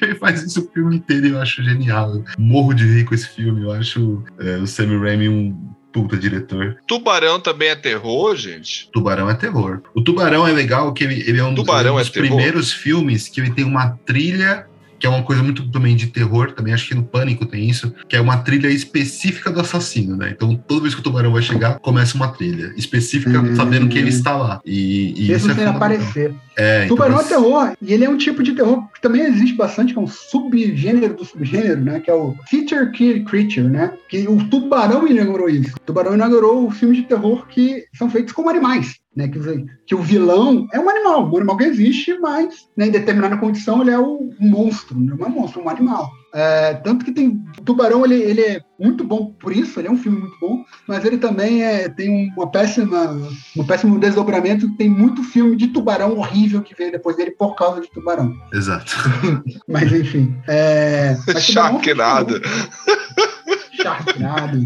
[0.00, 2.14] ele faz isso o filme inteiro e eu acho genial.
[2.14, 5.54] Eu morro de rir com esse filme, eu acho é, o Sam Raimi um
[5.92, 6.78] puta diretor.
[6.86, 8.88] Tubarão também é terror, gente.
[8.92, 9.82] Tubarão é terror.
[9.94, 12.28] O Tubarão é legal que ele, ele é um dos, Tubarão um é dos terror?
[12.28, 14.66] primeiros filmes que ele tem uma trilha
[15.02, 17.92] que é uma coisa muito também de terror, também acho que no Pânico tem isso,
[18.08, 20.30] que é uma trilha específica do assassino, né?
[20.32, 23.56] Então toda vez que o tubarão vai chegar, começa uma trilha específica, Hum.
[23.56, 24.60] sabendo que ele está lá.
[24.64, 26.32] E, e isso é sem aparecer.
[26.56, 29.22] É, então, Tubarão é você- terror, e ele é um tipo de terror que também
[29.22, 31.98] existe bastante, que é um subgênero do subgênero, né?
[31.98, 33.92] Que é o Feature Kill Creature, né?
[34.08, 35.74] Que o Tubarão inaugurou isso.
[35.76, 39.28] O Tubarão inaugurou filmes de terror que são feitos como animais, né?
[39.28, 42.90] Que, o- que o vilão é um animal, um animal que existe, mas né, em
[42.90, 46.10] determinada condição ele é um monstro, não é um monstro, é um animal.
[46.34, 47.28] É, tanto que tem
[47.58, 50.64] o Tubarão, ele, ele é muito bom por isso, ele é um filme muito bom,
[50.88, 53.18] mas ele também é, tem uma péssima,
[53.54, 54.74] um péssimo desdobramento.
[54.76, 58.34] Tem muito filme de tubarão horrível que veio depois dele por causa de tubarão.
[58.50, 58.92] Exato.
[59.68, 60.34] Mas enfim.
[60.48, 61.82] É, mas Tubarão é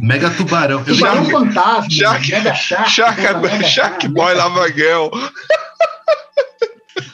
[0.02, 0.82] Mega Tubarão.
[0.86, 1.90] Eu Tubarão Shark- Fantasma.
[1.90, 2.90] Shark- Mega Shark.
[2.90, 5.10] Shark, Mega Shark Boy Lavaguel.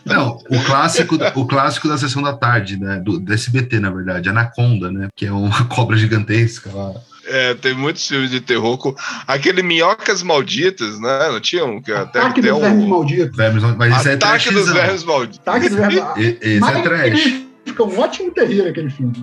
[0.05, 3.01] Não, o clássico, o clássico da sessão da tarde, né?
[3.05, 5.09] Do, do SBT, na verdade, Anaconda, né?
[5.15, 6.93] Que é uma cobra gigantesca lá.
[7.25, 8.95] É, tem muitos filmes de terror com
[9.29, 11.29] aquele Minhocas Malditas, né?
[11.31, 13.37] Não tinha um que até Ataque tem dos um vermes malditos.
[13.37, 14.75] Vermes, mas esse é Ataque dos trashzão.
[14.75, 15.39] Vermes Malditos.
[15.39, 17.43] Ataque dos vermes E- Esse é trash.
[17.73, 19.15] Fica um ótimo terrível aquele filme.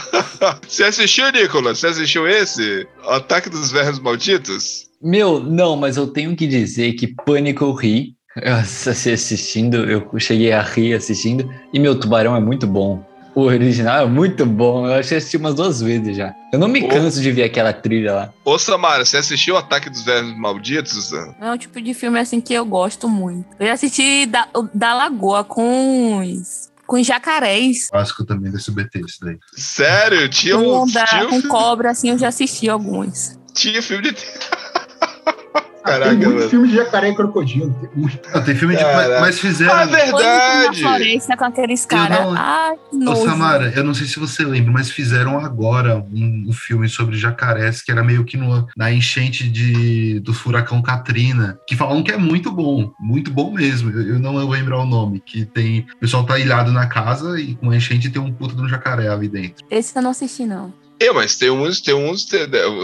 [0.66, 1.78] Você assistiu, Nicolas?
[1.78, 2.86] Você assistiu esse?
[3.06, 4.88] Ataque dos Vermes Malditos?
[5.02, 8.16] Meu, não, mas eu tenho que dizer que Pânico eu ri.
[8.34, 11.52] Eu assisti assistindo, eu cheguei a rir assistindo.
[11.70, 13.04] E meu tubarão é muito bom.
[13.34, 14.86] O original é muito bom.
[14.86, 16.34] Eu acho que assisti umas duas vezes já.
[16.50, 16.88] Eu não me Ô.
[16.88, 18.32] canso de ver aquela trilha lá.
[18.42, 21.12] Ô, Samara, você assistiu Ataque dos Vermes Malditos?
[21.12, 23.46] É um tipo de filme assim que eu gosto muito.
[23.60, 27.88] Eu já assisti da, da Lagoa com os, com jacarés.
[27.88, 29.38] Clássico também do SBT, isso daí.
[29.54, 30.28] Sério?
[30.28, 33.38] Tinha Com, um, onda, tinha um, com filme, cobra, assim, eu já assisti alguns.
[33.54, 34.16] tinha filme de
[35.82, 36.48] Caraca, tem muito mano.
[36.50, 37.72] filme de jacaré e crocodilo.
[37.80, 38.18] Tem muito.
[38.32, 38.82] Ah, tem filme de.
[38.82, 39.72] Mas, mas fizeram.
[39.72, 40.80] Ah, na verdade!
[40.80, 42.18] floresta com aqueles caras.
[42.20, 43.24] não- Ô, nojo.
[43.24, 47.82] Samara, eu não sei se você lembra, mas fizeram agora um, um filme sobre jacarés
[47.82, 52.16] que era meio que no- na enchente de, do furacão Katrina, que falam que é
[52.16, 53.90] muito bom, muito bom mesmo.
[53.90, 55.80] Eu, eu não vou lembrar o nome, que tem.
[55.96, 58.68] O pessoal tá ilhado na casa e com a enchente tem um puta de um
[58.68, 59.64] jacaré ali dentro.
[59.70, 60.72] Esse eu não assisti, não.
[61.06, 62.26] É, mas tem uns, tem uns.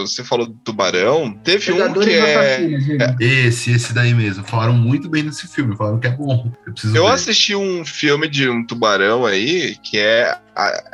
[0.01, 1.31] Você falou do tubarão.
[1.43, 2.57] Teve um Predadores que é.
[2.77, 3.15] diga.
[3.19, 4.43] Esse, esse daí mesmo.
[4.45, 6.51] Falaram muito bem desse filme, falaram que é bom.
[6.83, 10.35] Eu Eu assisti um filme de um tubarão aí, que é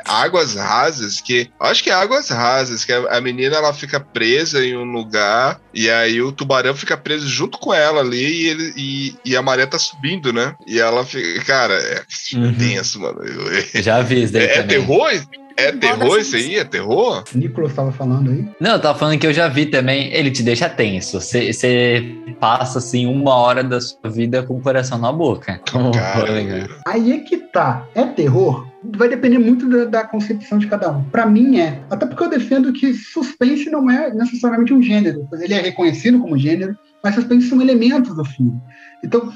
[0.04, 4.64] Águas Rasas, que acho que é Águas Rasas, que a, a menina ela fica presa
[4.64, 8.72] em um lugar e aí o tubarão fica preso junto com ela ali e, ele,
[8.76, 10.54] e, e a maré tá subindo, né?
[10.66, 12.02] E ela fica, cara, é
[12.34, 12.54] Uhum.
[12.54, 13.20] tenso, mano.
[13.24, 15.10] Eu- Eu Já vi isso daí É, é terror?
[15.56, 16.56] É terror isso aí?
[16.56, 17.24] É terror?
[17.34, 18.46] Nicolas estava falando aí.
[18.60, 20.12] Não, eu tava falando que eu já vi também.
[20.12, 21.20] Ele te deixa tenso.
[21.20, 25.60] Você passa assim uma hora da sua vida com o coração na boca.
[25.70, 26.68] Como Cara, legal.
[26.86, 27.86] Aí é que tá.
[27.94, 28.66] É terror?
[28.96, 31.02] Vai depender muito da, da concepção de cada um.
[31.04, 31.80] Pra mim é.
[31.90, 35.26] Até porque eu defendo que suspense não é necessariamente um gênero.
[35.32, 38.60] Ele é reconhecido como gênero, mas suspense são elementos do filme.
[39.02, 39.32] Então,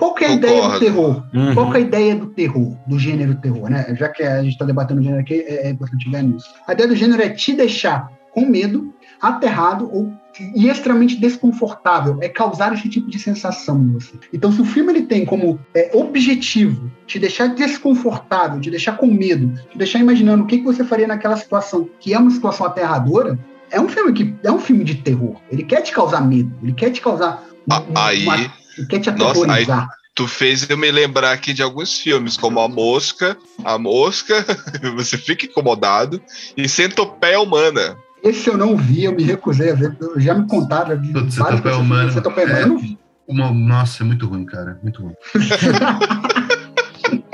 [0.00, 0.80] qual que é a ideia do Concordo.
[0.84, 1.24] terror?
[1.34, 1.54] Uhum.
[1.54, 3.94] Qual que é a ideia do terror, do gênero terror, né?
[3.96, 6.48] Já que a gente está debatendo o gênero aqui, é, é importante chegar nisso.
[6.66, 10.10] A ideia do gênero é te deixar com medo, aterrado ou
[10.54, 14.12] e extremamente desconfortável é causar esse tipo de sensação em você.
[14.32, 19.06] Então, se o filme ele tem como é, objetivo te deixar desconfortável, te deixar com
[19.08, 22.64] medo, te deixar imaginando o que, que você faria naquela situação, que é uma situação
[22.66, 23.36] aterradora,
[23.70, 25.34] é um filme que é um filme de terror.
[25.50, 28.36] Ele quer te causar medo, ele quer te causar Ah, aí- uma,
[28.80, 29.88] ele quer te Nossa, aí- aterrorizar.
[30.12, 34.44] Tu fez eu me lembrar aqui de alguns filmes, como A Mosca, A Mosca,
[34.96, 36.20] você fica incomodado,
[36.56, 37.96] e Centopeia Humana.
[38.22, 39.96] Esse eu não vi, eu me recusei a ver.
[40.00, 41.00] Eu já me contaram.
[41.00, 42.62] vi Putz, Centopeia pessoas Humana, Centopeia Humana, é.
[42.64, 42.98] eu não vi.
[43.26, 44.78] Uma- nossa, é muito ruim, cara.
[44.82, 45.14] Muito ruim.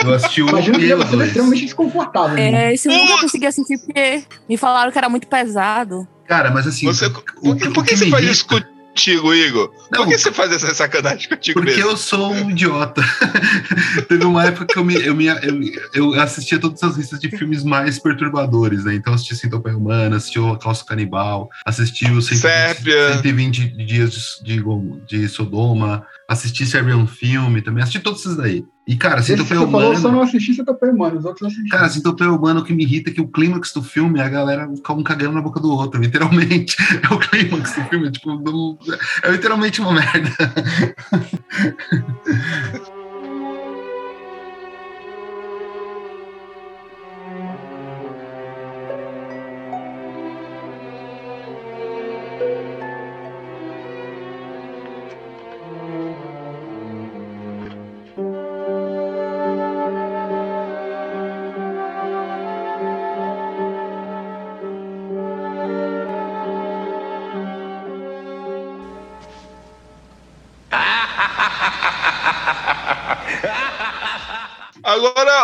[0.05, 1.27] Eu assisti Imagino que e ser dois.
[1.29, 2.35] extremamente desconfortável.
[2.37, 2.67] né?
[2.71, 6.07] É, esse eu nunca consegui assistir porque me falaram que era muito pesado.
[6.29, 6.87] Cara, mas assim.
[6.87, 7.25] Você, o- por
[7.57, 8.47] que, o por que que você faz isso
[8.97, 9.71] contigo, Igor?
[9.93, 11.91] Não, por que você faz essa sacanagem contigo Porque mesmo?
[11.91, 13.03] eu sou um idiota.
[14.09, 17.29] Teve uma época que eu, me, eu, me, eu, eu assistia todas as listas de
[17.29, 18.95] filmes mais perturbadores, né?
[18.95, 23.13] Então assisti Centopeia Humana, assisti o Holocausto Canibal, assisti o 120, Sépia.
[23.15, 28.65] 120 Dias de, de, de Sodoma, assisti Serbian Filme também, assisti todos esses daí.
[28.87, 31.43] E, cara, Esse que Centopeia você falou, eu só não assisti Centopeia Humana, os outros
[31.43, 31.69] eu assisti.
[31.69, 34.29] Cara, Centopeia Humana, o que me irrita é que o clímax do filme é a
[34.29, 36.77] galera um cagando na boca do outro, literalmente.
[37.03, 38.79] É o clímax do filme, tipo, não-
[39.25, 40.31] é literalmente uma merda.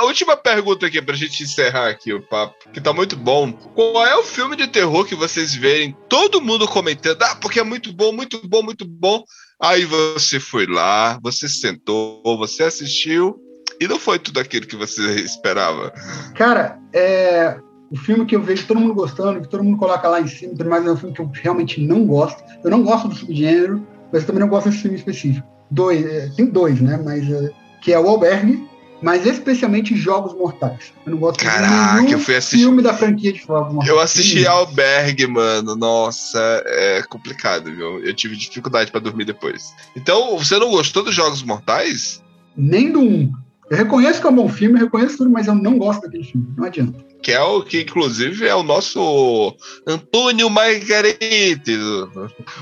[0.04, 3.52] última pergunta aqui pra gente encerrar aqui o papo, que tá muito bom.
[3.52, 7.22] Qual é o filme de terror que vocês verem todo mundo comentando?
[7.22, 9.22] Ah, porque é muito bom, muito bom, muito bom.
[9.60, 13.38] Aí você foi lá, você sentou, você assistiu
[13.80, 15.92] e não foi tudo aquilo que você esperava.
[16.34, 17.58] Cara, é.
[17.90, 20.54] O filme que eu vejo todo mundo gostando, que todo mundo coloca lá em cima,
[20.56, 22.42] tudo mais, é um filme que eu realmente não gosto.
[22.64, 25.46] Eu não gosto do subgênero, mas também não gosto desse filme específico.
[25.70, 26.98] Dois, é, tem dois, né?
[27.04, 27.50] Mas é,
[27.82, 28.66] que é o Albergue,
[29.02, 30.92] mas especialmente Jogos Mortais.
[31.04, 32.58] Eu não gosto de Caraca, nenhum eu fui assistir.
[32.58, 33.88] filme da franquia de Jogos Mortais.
[33.88, 35.74] Eu assisti Albergue, mano.
[35.74, 37.98] Nossa, é complicado, viu?
[38.04, 39.74] Eu tive dificuldade pra dormir depois.
[39.96, 42.22] Então, você não gostou dos Jogos Mortais?
[42.56, 43.32] Nem do um.
[43.72, 46.24] Eu reconheço que é um bom filme, eu reconheço tudo, mas eu não gosto daquele
[46.24, 46.46] filme.
[46.58, 46.92] Não adianta.
[47.22, 51.78] Que é o que, inclusive, é o nosso Antônio Margarete.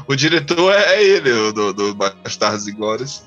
[0.07, 3.25] O diretor é ele, o do, do Bastardos e Glórias.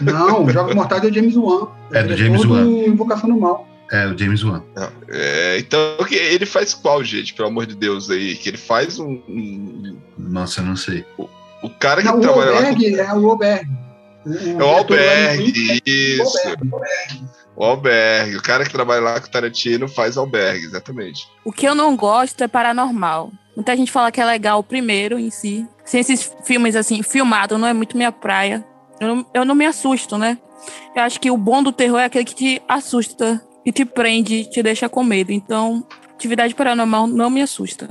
[0.00, 1.66] Não, o Jogos Mortais é o James Wan.
[1.90, 2.62] É do diretor James Wan.
[2.64, 3.66] do Invocação do Mal.
[3.90, 4.62] É, o James Wan.
[5.08, 7.34] É, então, que- ele faz qual, gente?
[7.34, 8.36] Pelo amor de Deus aí.
[8.36, 9.20] Que ele faz um.
[9.28, 11.04] um- Nossa, eu não sei.
[11.62, 12.74] o cara que Não, o trabalha lá.
[12.74, 13.87] com- é o Albergue.
[14.26, 15.80] É o lá Albergue,
[16.20, 16.48] o isso.
[16.48, 17.24] Albergue.
[17.56, 18.36] O Albergue.
[18.36, 21.26] O cara que trabalha lá com o Tarantino faz Albergue, exatamente.
[21.44, 23.32] O que eu não gosto é paranormal.
[23.56, 25.66] Muita gente fala que é legal o primeiro em si.
[25.84, 28.64] Sem esses filmes assim, filmado, não é muito minha praia.
[29.00, 30.38] Eu não, eu não me assusto, né?
[30.94, 34.44] Eu acho que o bom do terror é aquele que te assusta, que te prende,
[34.44, 35.32] te deixa com medo.
[35.32, 37.88] Então, atividade paranormal não me assusta.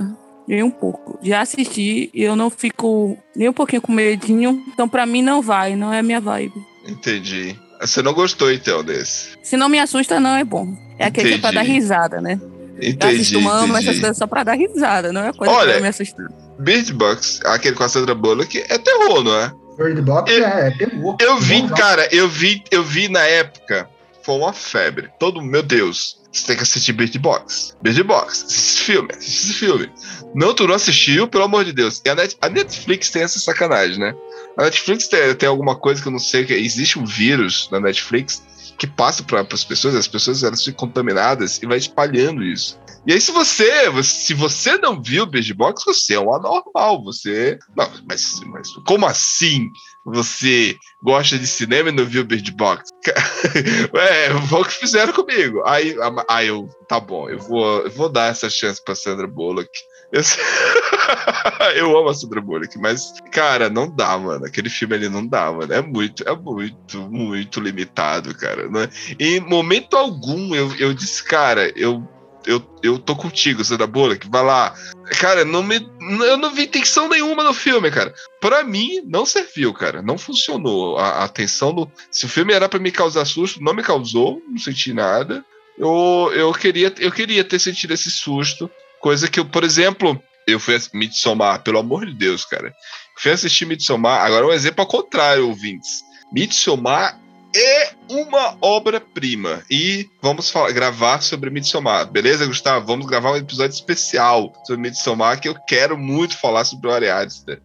[0.48, 1.18] Nem um pouco.
[1.22, 4.62] Já assisti e eu não fico nem um pouquinho com medinho.
[4.72, 6.54] Então, pra mim, não vai, não é a minha vibe.
[6.86, 7.54] Entendi.
[7.80, 9.36] Você não gostou, então, desse?
[9.42, 10.66] Se não me assusta, não é bom.
[10.98, 12.40] É aquele que é pra dar risada, né?
[12.80, 13.14] Eu Entendi.
[13.16, 16.26] assisto mama, essas coisas só pra dar risada, não é coisa Olha, pra me assustar.
[16.58, 19.52] Bird Box, aquele com a Sandra Bullock, é terror, não é?
[19.76, 21.16] Bird Box Eu- é terror.
[21.20, 23.88] Eu vi, cara, eu vi, eu vi na época,
[24.28, 25.08] foi uma febre.
[25.18, 27.74] Todo, meu Deus, você tem que assistir Bird Box.
[27.80, 29.90] Bird Box, assiste esse filme, assiste esse filme.
[30.34, 32.02] Não, tu não assistiu, pelo amor de Deus.
[32.04, 34.14] E a, Net- a Netflix tem essa sacanagem, né?
[34.58, 37.80] A Netflix tem, tem alguma coisa que eu não sei, que existe um vírus na
[37.80, 38.42] Netflix
[38.76, 42.78] que passa para as pessoas, as pessoas elas ficam contaminadas e vai espalhando isso.
[43.06, 47.02] E aí, se você, se você não viu Bird Box, você é um anormal.
[47.04, 47.58] Você.
[47.74, 49.70] Não, mas, mas como assim?
[50.12, 52.90] Você gosta de cinema e não viu Bird Box?
[53.94, 55.62] é, o que fizeram comigo.
[55.64, 55.94] Aí,
[56.28, 59.68] aí eu, tá bom, eu vou, eu vou dar essa chance pra Sandra Bullock.
[60.10, 60.22] Eu,
[61.76, 64.46] eu amo a Sandra Bullock, mas, cara, não dá, mano.
[64.46, 65.72] Aquele filme ali não dá, mano.
[65.72, 68.68] É muito, é muito, muito limitado, cara.
[68.68, 68.88] Não é?
[69.18, 72.06] Em momento algum eu, eu disse, cara, eu,
[72.48, 74.74] eu, eu tô contigo, Sandra Bullock, vai lá.
[75.20, 78.14] Cara, não me, eu não vi tensão nenhuma no filme, cara.
[78.40, 80.00] Pra mim, não serviu, cara.
[80.00, 80.96] Não funcionou.
[80.96, 81.92] A, a tensão.
[82.10, 85.44] Se o filme era pra me causar susto, não me causou, não senti nada.
[85.76, 88.70] Eu, eu, queria, eu queria ter sentido esse susto.
[88.98, 92.72] Coisa que eu, por exemplo, eu fui Midsommar, pelo amor de Deus, cara.
[93.18, 96.02] Fui assistir Midsommar, agora um exemplo ao contrário, ouvintes.
[96.32, 97.20] Midsommar
[97.60, 99.62] é uma obra-prima.
[99.70, 102.06] E vamos falar, gravar sobre Midsommar.
[102.10, 102.86] Beleza, Gustavo?
[102.86, 107.08] Vamos gravar um episódio especial sobre Midsommar, que eu quero muito falar sobre o Ari
[107.08, 107.60] Aster.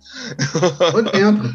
[0.92, 1.54] Tô dentro.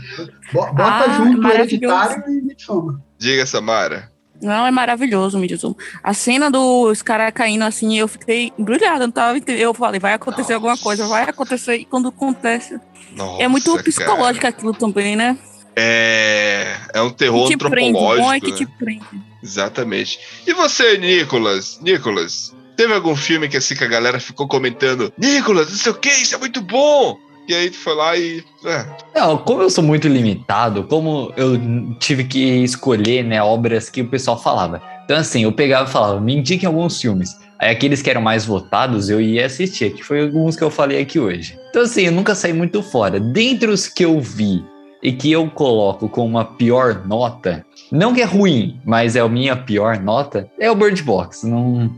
[0.52, 2.96] Bo- Bota Ah, junto o hereditário e Midsommar.
[3.18, 4.10] Diga, Samara.
[4.40, 5.76] Não, é maravilhoso o Midsommar.
[6.02, 9.62] A cena dos caras caindo assim, eu fiquei embrulhada, não tava entendendo.
[9.62, 11.76] Eu falei, vai acontecer alguma coisa, vai acontecer.
[11.76, 12.78] E quando acontece.
[13.16, 13.82] Nossa, é muito cara.
[13.82, 15.36] psicológico aquilo também, né?
[15.76, 17.90] É, é um terror que te prende.
[17.90, 18.24] Antropológico.
[18.24, 18.56] bom é que né?
[18.56, 19.04] te prende.
[19.42, 20.18] Exatamente.
[20.46, 21.78] E você, Nicolas?
[21.80, 25.94] Nicolas, teve algum filme que assim que a galera ficou comentando, Nicolas, não sei o
[25.94, 27.18] que, isso é muito bom!
[27.48, 28.44] E aí tu foi lá e.
[28.66, 31.58] é, Não, como eu sou muito limitado, como eu
[31.98, 34.82] tive que escolher, né, obras que o pessoal falava.
[35.04, 37.34] Então, assim, eu pegava e falava, me indiquem alguns filmes.
[37.58, 41.00] Aí aqueles que eram mais votados, eu ia assistir, que foi alguns que eu falei
[41.00, 41.58] aqui hoje.
[41.70, 43.18] Então, assim, eu nunca saí muito fora.
[43.18, 44.62] Dentre os que eu vi
[45.02, 49.28] e que eu coloco com uma pior nota, não que é ruim, mas é a
[49.28, 51.46] minha pior nota, é o Bird Box.
[51.46, 51.90] Não,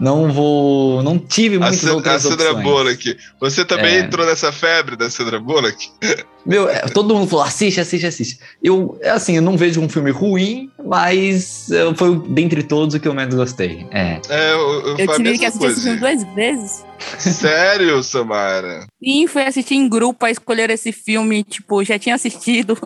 [0.00, 1.02] não vou.
[1.02, 2.64] Não tive a, muitas Sandra- a outras Sandra opções.
[2.64, 3.16] Bullock.
[3.40, 3.98] Você também É.
[4.00, 5.90] entrou nessa febre da Sandra Bullock?
[6.46, 8.38] Meu, é, todo mundo falou, assiste, assiste, assiste.
[8.62, 13.00] Eu, é assim, eu não vejo um filme ruim, mas é, foi dentre todos o
[13.00, 13.84] que eu menos gostei.
[13.90, 14.20] É.
[14.28, 16.84] É, eu, eu, Eu a tive que assistir esse filme duas vezes.
[17.18, 18.86] Sério, Samara?
[19.02, 22.78] Sim, fui assistir em grupo a escolher esse filme, tipo, já tinha assistido.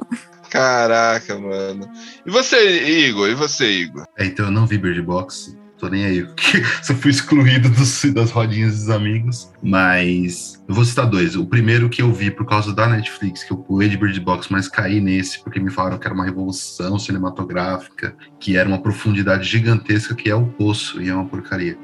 [0.48, 1.88] Caraca, mano.
[2.26, 2.58] E você,
[3.06, 3.28] Igor?
[3.28, 4.04] E você, Igor?
[4.18, 6.26] É, então eu não vi Bird Box, tô nem aí.
[6.82, 9.50] Só fui excluído dos- das rodinhas dos amigos.
[9.62, 11.36] Mas eu vou citar dois.
[11.36, 14.48] O primeiro que eu vi por causa da Netflix, que eu pulei de Bird Box,
[14.50, 19.48] mas caí nesse, porque me falaram que era uma revolução cinematográfica, que era uma profundidade
[19.48, 21.76] gigantesca, que é o Poço, e é uma porcaria.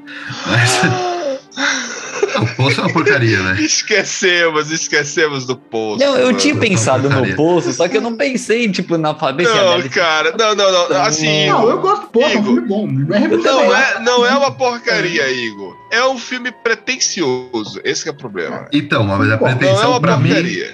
[0.45, 0.79] Mas
[2.41, 3.57] o Poço é uma porcaria, né?
[3.61, 5.99] esquecemos, esquecemos do poço.
[5.99, 6.37] Não, eu mano.
[6.37, 10.55] tinha pensado no poço, só que eu não pensei, tipo, na cabeça Não, cara, não,
[10.55, 11.01] não, não.
[11.01, 12.43] Assim, Não, eu gosto, é um Igor.
[12.43, 12.87] filme bom.
[12.87, 15.75] Não é Não é, não é uma porcaria, Igor.
[15.91, 17.79] É um filme pretencioso.
[17.83, 18.67] Esse que é o problema.
[18.73, 20.31] Então, mas a é é pretensão uma pra mim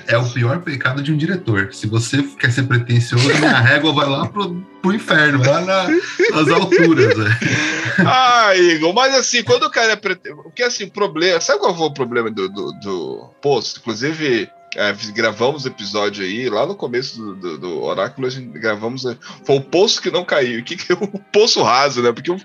[0.07, 1.73] é o pior pecado de um diretor.
[1.73, 5.87] Se você quer ser pretencioso, minha régua vai lá pro, pro inferno, vai lá na-
[6.31, 7.17] nas alturas.
[7.17, 7.39] né?
[7.99, 10.33] Ah, Igor, mas assim, quando o cara é prete...
[10.33, 11.39] Porque assim, o problema.
[11.39, 13.77] Sabe qual foi o problema do, do, do Poço?
[13.79, 19.05] Inclusive, é, gravamos episódio aí, lá no começo do, do, do Oráculo, a gente gravamos.
[19.05, 20.59] é, Foi o Poço que não caiu.
[20.59, 22.11] O que, que é o Poço Raso, né?
[22.11, 22.37] Porque o-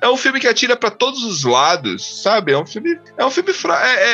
[0.00, 0.08] é.
[0.08, 2.52] um filme que atira pra todos os lados, sabe?
[2.52, 2.98] É um filme.
[3.16, 3.78] É um filme fra...
[3.88, 4.12] é, é,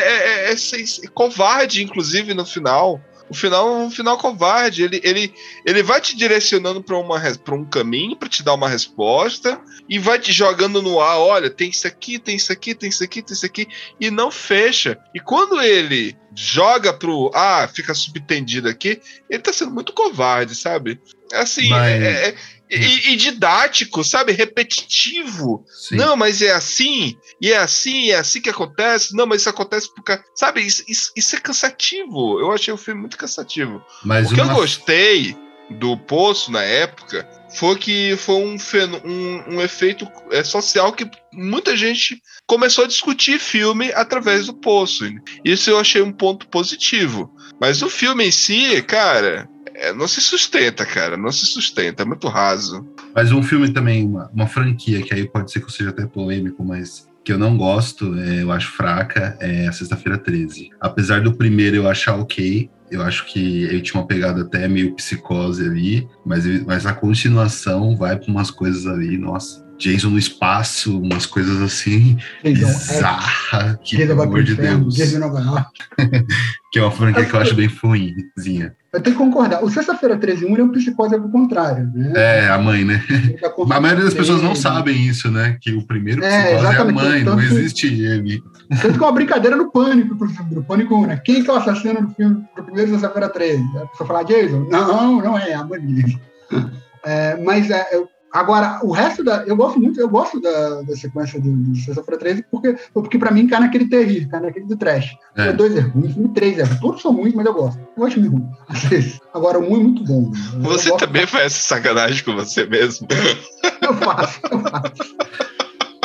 [0.49, 3.01] é, é, é covarde, inclusive, no final.
[3.33, 4.83] O final é um final covarde.
[4.83, 5.35] Ele, ele,
[5.65, 10.31] ele vai te direcionando para um caminho para te dar uma resposta e vai te
[10.31, 11.19] jogando no ar.
[11.19, 13.67] Olha, tem isso aqui, tem isso aqui, tem isso aqui, tem isso aqui
[13.99, 14.99] e não fecha.
[15.15, 19.01] E quando ele joga pro ah, fica subtendido aqui,
[19.31, 21.01] ele tá sendo muito covarde, sabe?
[21.33, 22.35] Assim, Mas- é- é-
[22.77, 24.33] e, e didático, sabe?
[24.33, 25.65] Repetitivo.
[25.69, 25.97] Sim.
[25.97, 29.15] Não, mas é assim, e é assim, é assim que acontece.
[29.17, 30.23] Não, mas isso acontece por causa.
[30.35, 32.39] Sabe, isso, isso, isso é cansativo.
[32.41, 33.83] Eu achei o filme muito cansativo.
[34.05, 35.37] Mas o que eu gostei
[35.79, 37.27] do Poço na época
[37.57, 42.89] foi que foi um, feno- um, um efeito é, social que muita gente começou a
[42.89, 45.05] discutir filme através do Poço.
[45.45, 47.33] Isso eu achei um ponto positivo.
[47.61, 49.49] Mas o filme em si, cara,
[49.83, 51.17] é, não se sustenta, cara.
[51.17, 52.03] Não se sustenta.
[52.03, 52.87] É muito raso.
[53.15, 56.07] Mas um filme também, uma, uma franquia, que aí pode ser que eu seja até
[56.07, 60.71] polêmico, mas que eu não gosto, é, eu acho fraca, é a Sexta-feira 13.
[60.81, 64.95] Apesar do primeiro eu achar ok, eu acho que ele tinha uma pegada até meio
[64.95, 69.65] psicose ali, mas, mas a continuação vai para umas coisas ali, nossa.
[69.83, 74.81] Jason no espaço, umas coisas assim, Jason, é, bizarra, que Jason pelo amor de inferno,
[74.83, 74.95] Deus.
[74.95, 75.71] Jason em Nova York.
[76.73, 78.75] Que é uma franquia que eu acho bem ruimzinha.
[78.95, 79.63] Eu tenho que concordar.
[79.63, 82.13] O Sexta-feira 13 1 é um psicose ao contrário, né?
[82.17, 83.05] É, a mãe, né?
[83.43, 85.59] Tá A maioria das pessoas não sabem isso, né?
[85.61, 88.43] Que o primeiro É, psicose é, a mãe, não tanto que- existe ele.
[88.81, 91.21] Tanto que é uma brincadeira no Pânico, pro filme, do Pânico 1, né?
[91.23, 93.63] Quem que é o assassino do filme do primeiro Sexta-feira 13?
[93.77, 94.67] A pessoa fala Jason?
[94.71, 96.19] Não, não é, é a mãe dele.
[97.05, 99.45] É, mas é, eu- agora, o resto da.
[99.47, 103.31] Eu gosto muito, eu gosto da, da sequência do, do Sexta-feira 13, porque, porque pra
[103.31, 105.15] mim cai naquele terrível, cai naquele do trash.
[105.37, 105.51] É.
[105.51, 106.79] O dois é ruim, o filme três é ruim.
[106.81, 107.81] Todos são ruins, mas eu gosto.
[107.97, 108.49] Eu acho filme ruim.
[108.69, 109.21] às vezes.
[109.35, 110.33] Agora, o um é muito bom.
[110.55, 113.07] Eu Você gosto- também faz essa sacanagem com você mesmo.
[113.83, 115.17] Eu faço, eu faço.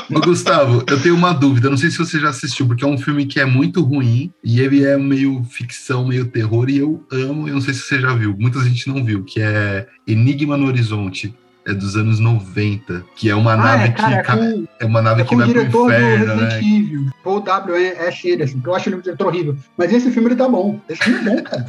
[0.10, 3.26] Gustavo, eu tenho uma dúvida, não sei se você já assistiu, porque é um filme
[3.26, 7.54] que é muito ruim e ele é meio ficção, meio terror, e eu amo, eu
[7.56, 11.36] não sei se você já viu, muita gente não viu, que é Enigma no Horizonte.
[11.68, 14.68] É dos anos 90, que é uma Ah, nave é, cara, é que ca- com,
[14.80, 16.60] é uma nave é que vai pro diretor do inferno, Resident né?
[16.60, 18.32] Evil, Paul W.S.
[18.34, 19.58] Anderson, que eu acho ele um diretor horrível.
[19.78, 20.80] Mas esse filme ele tá bom.
[20.88, 21.66] Esse filme é bom, cara.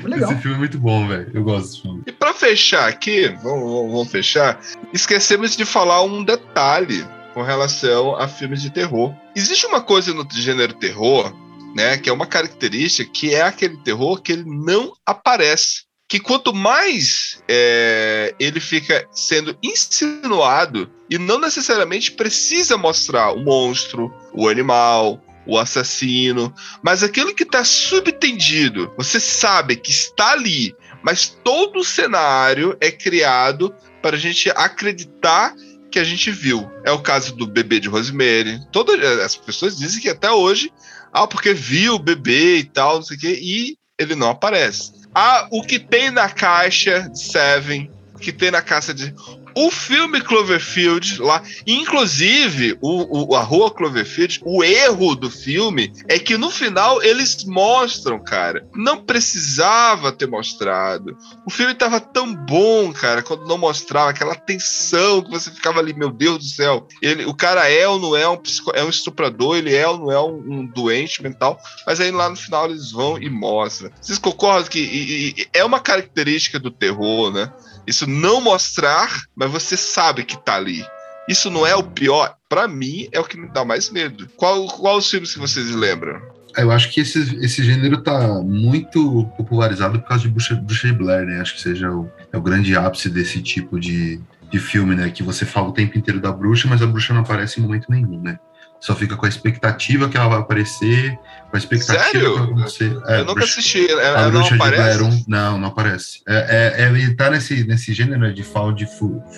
[0.00, 0.30] Foi legal.
[0.32, 1.30] Esse filme é muito bom, velho.
[1.32, 2.02] Eu gosto desse filme.
[2.06, 4.60] E pra fechar aqui, vamos, vamos- vamos fechar,
[4.92, 7.04] esquecemos de falar um detalhe
[7.34, 9.14] com relação a filmes de terror.
[9.34, 11.32] Existe uma coisa no gênero terror,
[11.74, 15.84] né, que é uma característica, que é aquele terror que ele não aparece.
[16.10, 24.12] Que quanto mais é, ele fica sendo insinuado e não necessariamente precisa mostrar o monstro,
[24.34, 31.28] o animal, o assassino, mas aquilo que está subtendido, você sabe que está ali, mas
[31.44, 33.72] todo o cenário é criado
[34.02, 35.54] para a gente acreditar
[35.92, 36.68] que a gente viu.
[36.84, 38.60] É o caso do bebê de Rosemary.
[38.72, 40.72] Todas as pessoas dizem que até hoje,
[41.12, 44.99] ah, porque viu o bebê e tal, não sei o quê, e ele não aparece.
[45.14, 49.14] Ah, o que tem na caixa de Seven, o que tem na caixa de.
[49.56, 56.18] O filme Cloverfield lá, inclusive o, o- a Rua Cloverfield, o erro do filme é
[56.18, 58.66] que no final eles mostram, cara.
[58.74, 61.16] Não precisava ter mostrado.
[61.46, 65.92] O filme tava tão bom, cara, quando não mostrava aquela tensão que você ficava ali,
[65.94, 66.86] meu Deus do céu.
[67.02, 69.98] Ele, o cara é ou não é um, psico- é um estuprador, ele é ou
[69.98, 73.90] não é um, um doente mental, mas aí lá no final eles vão e mostram.
[74.00, 77.52] Vocês concordam que e- e- é uma característica do terror, né?
[77.90, 80.86] Isso não mostrar, mas você sabe que tá ali.
[81.28, 82.36] Isso não é o pior.
[82.48, 84.28] Pra mim, é o que me dá mais medo.
[84.36, 86.22] Qual, qual os filmes que vocês lembram?
[86.56, 91.40] Eu acho que esse, esse gênero tá muito popularizado por causa de Bruxa, Blair, né?
[91.40, 95.10] Acho que seja o, é o grande ápice desse tipo de, de filme, né?
[95.10, 97.90] Que você fala o tempo inteiro da bruxa, mas a bruxa não aparece em momento
[97.90, 98.38] nenhum, né?
[98.80, 101.12] Só fica com a expectativa que ela vai aparecer,
[101.50, 102.32] com a expectativa Sério?
[102.32, 102.84] que vai acontecer.
[103.06, 103.90] É, eu nunca Bruxa- assisti.
[103.90, 104.98] Ela, A ela não Bruxa de aparece?
[104.98, 106.20] Blair 1, não, não aparece.
[106.26, 106.34] É,
[106.78, 108.86] é, é- ele tá nesse, nesse gênero né, de found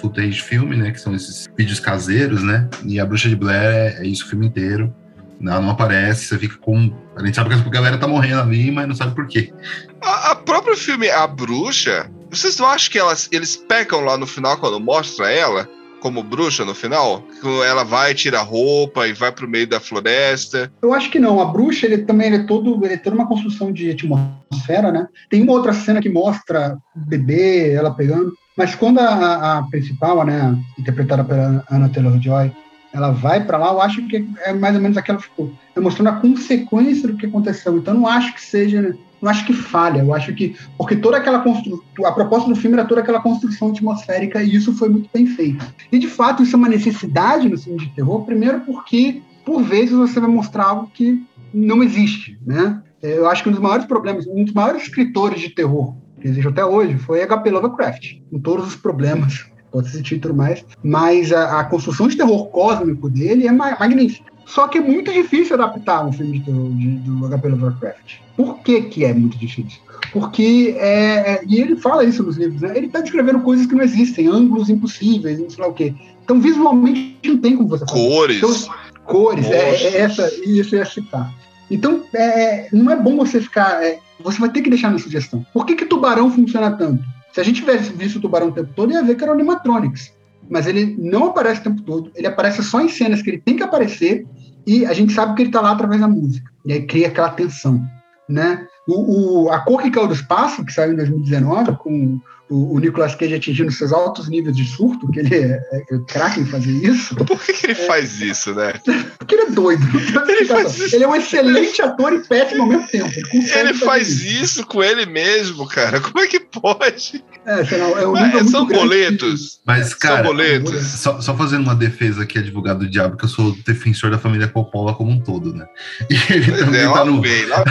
[0.01, 0.93] footage filme, né?
[0.93, 2.69] Que são esses vídeos caseiros, né?
[2.85, 4.95] E a Bruxa de Blair é, é isso o filme inteiro.
[5.41, 6.97] Não, não aparece, você fica com.
[7.17, 9.53] A gente sabe que a galera tá morrendo ali, mas não sabe por quê.
[10.01, 14.25] A, a próprio filme A Bruxa, vocês não acham que elas, eles pecam lá no
[14.27, 15.69] final quando mostra ela
[16.03, 17.23] como bruxa no final?
[17.67, 20.71] Ela vai, tira a roupa e vai pro meio da floresta.
[20.83, 21.41] Eu acho que não.
[21.41, 25.07] A bruxa, ele também ele é todo, ele é toda uma construção de atmosfera, né?
[25.31, 28.35] Tem uma outra cena que mostra o bebê, ela pegando.
[28.57, 32.51] Mas quando a, a- principal, né, interpretada pela Anna Taylor-Joy,
[32.93, 35.51] ela vai para lá, eu acho que é mais ou menos aquela ficou.
[35.75, 37.79] É mostrando a consequência do que aconteceu.
[37.79, 40.01] Então, não acho que seja, não acho que falha.
[40.01, 43.69] Eu acho que porque toda aquela construção, a proposta do filme era toda aquela construção
[43.71, 45.65] atmosférica e isso foi muito bem feito.
[45.93, 48.25] E de fato, isso é uma necessidade no filme de terror.
[48.25, 51.23] Primeiro, porque por vezes você vai mostrar algo que
[51.55, 52.83] não existe, né?
[53.03, 56.47] Eu acho que um dos maiores problemas, um dos maiores escritores de terror que existe
[56.49, 57.51] até hoje foi H.P.
[57.51, 62.47] Lovecraft, com todos os problemas, pode ser título mais, mas a, a construção de terror
[62.51, 64.32] cósmico dele é ma- magnífica.
[64.47, 67.49] Só que é muito difícil adaptar um filme de terror de, do H.P.
[67.49, 68.15] Lovecraft.
[68.37, 69.81] Por que, que é muito difícil?
[70.13, 72.73] Porque, é, é, e ele fala isso nos livros, né?
[72.77, 75.95] ele está descrevendo coisas que não existem, ângulos impossíveis, não sei lá o quê.
[76.25, 78.01] Então, visualmente, não tem como você fazer.
[78.01, 78.37] Cores.
[78.37, 78.75] Então,
[79.05, 81.33] cores, é, é essa, isso eu ia citar.
[81.71, 83.83] Então, é, não é bom você ficar.
[83.83, 85.45] é, você vai ter que deixar na sugestão.
[85.53, 87.03] Por que, que tubarão funciona tanto?
[87.33, 89.35] Se a gente tivesse visto o tubarão o tempo todo, ia ver que era o
[89.35, 90.13] animatronics.
[90.49, 93.57] Mas ele não aparece o tempo todo, ele aparece só em cenas que ele tem
[93.57, 94.27] que aparecer
[94.67, 96.51] e a gente sabe que ele está lá através da música.
[96.65, 97.81] E aí cria aquela tensão,
[98.29, 98.67] né?
[98.87, 102.21] O, o- a Cor que Caiu do Espaço, que saiu em 2019, com
[102.51, 105.99] o, o Nicolas Cage atingindo seus altos níveis de surto, que ele é, é, é
[106.07, 108.75] craque em fazer isso, Por que, que ele faz isso, né?
[109.19, 109.83] porque ele é doido.
[110.29, 110.95] Ele faz isso.
[110.95, 113.11] Ele é um excelente ator e péssimo ao mesmo tempo.
[113.33, 114.43] Ele, Ele faz isso.
[114.45, 116.01] isso com ele mesmo, cara.
[116.01, 117.25] Como é que pode?
[117.45, 119.61] É, sei lá, é um muito são boletos.
[119.67, 120.81] Mas, São cara, boletos.
[120.85, 124.47] só, só fazendo uma defesa aqui, advogado do diabo, que eu sou defensor da família
[124.47, 125.67] Coppola como um todo, né?
[126.11, 127.21] E ele Pois também é, tá no.
[127.21, 127.65] vem, cara.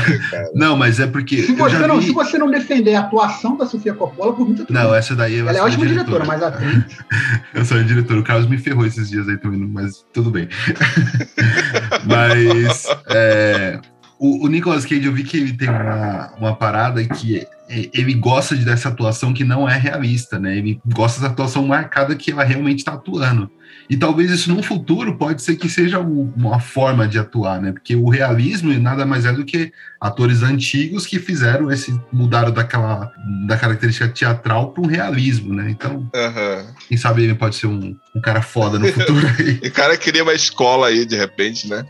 [0.54, 1.44] Não, mas é porque.
[1.44, 4.34] Se, eu você já não, vi- se você não defender a atuação da Sofia Coppola,
[4.34, 6.52] por muito Não, essa daí eu Ela é ótima diretora, mas a.
[7.54, 8.20] Eu sou a diretora.
[8.20, 10.48] O Carlos me ferrou esses dias aí também, mas tudo bem.
[12.06, 13.80] mas é,
[14.20, 18.14] o, o Nicolas Cage, eu vi que ele tem uma, uma parada que é- ele
[18.14, 20.58] gosta de- dessa atuação que não é realista, né?
[20.58, 23.50] Ele gosta dessa atuação marcada que ela realmente está atuando.
[23.92, 27.74] E talvez isso no futuro pode ser que seja um- uma forma de atuar, né?
[27.74, 33.12] Porque o realismo nada mais é do que atores antigos que fizeram esse mudaram daquela
[33.46, 35.70] da característica teatral para um realismo, né?
[35.70, 36.68] Então, Aham.
[36.88, 39.60] quem sabe ele pode ser um, um cara foda no futuro aí.
[39.68, 41.84] O cara queria uma escola aí, de repente, né?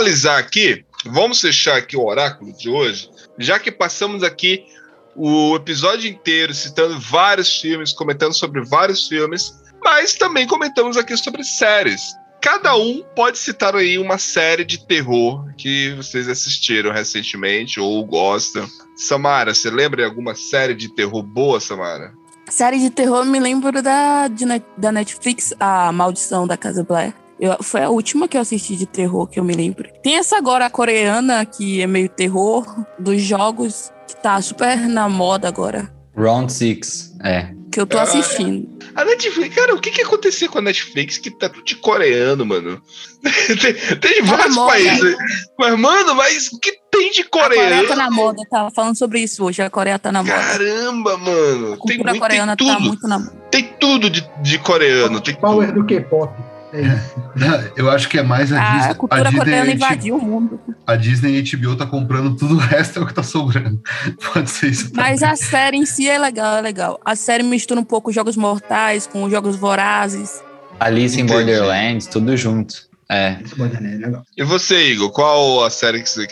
[0.00, 4.64] Finalizar aqui, vamos fechar aqui o oráculo de hoje, já que passamos aqui
[5.14, 9.52] o episódio inteiro citando vários filmes, comentando sobre vários filmes,
[9.84, 12.00] mas também comentamos aqui sobre séries.
[12.40, 18.66] Cada um pode citar aí uma série de terror que vocês assistiram recentemente ou gostam.
[18.96, 22.14] Samara, você lembra de alguma série de terror boa, Samara?
[22.48, 24.46] Série de terror, me lembro da, de,
[24.78, 27.12] da Netflix, A Maldição da Casa Blair.
[27.40, 29.88] Eu, foi a última que eu assisti de terror que eu me lembro.
[30.02, 32.66] Tem essa agora, a coreana, que é meio terror,
[32.98, 35.90] dos jogos, que tá super na moda agora.
[36.16, 37.54] Round Six, é.
[37.72, 38.68] Que eu tô assistindo.
[38.96, 42.44] A Netflix, cara, o que que aconteceu com a Netflix que tá tudo de coreano,
[42.44, 42.82] mano?
[43.22, 44.72] tem, tem de Tá vários moda.
[44.72, 45.16] países.
[45.56, 47.88] Mas, mano, mas o que tem de A Coreia coreano?
[47.88, 49.62] tá na moda, tá falando sobre isso hoje.
[49.62, 50.34] A Coreia tá na moda.
[50.34, 51.66] Caramba, mano.
[51.66, 52.86] A Tem, cultura muito, coreana tem tá tudo.
[52.88, 53.32] muito na moda.
[53.52, 55.20] Tem tudo de, de coreano.
[55.20, 55.40] Tem tudo.
[55.40, 56.32] Power do K-pop.
[56.72, 57.72] É isso.
[57.76, 58.90] Eu acho que é mais a Disney.
[58.90, 60.60] A cultura a coreana Disney, invadiu o mundo.
[60.86, 63.80] a Disney e a HBO tá comprando tudo o resto é o que tá sobrando.
[64.32, 64.90] Pode ser isso.
[64.94, 67.00] Mas a série em si é legal, é legal.
[67.04, 70.42] A série mistura um pouco jogos mortais com jogos vorazes.
[70.78, 71.32] Alice in Entendi.
[71.34, 72.88] Borderlands, tudo junto.
[73.08, 73.36] É.
[73.58, 74.22] É legal.
[74.36, 76.26] E você, Igor, qual a série que você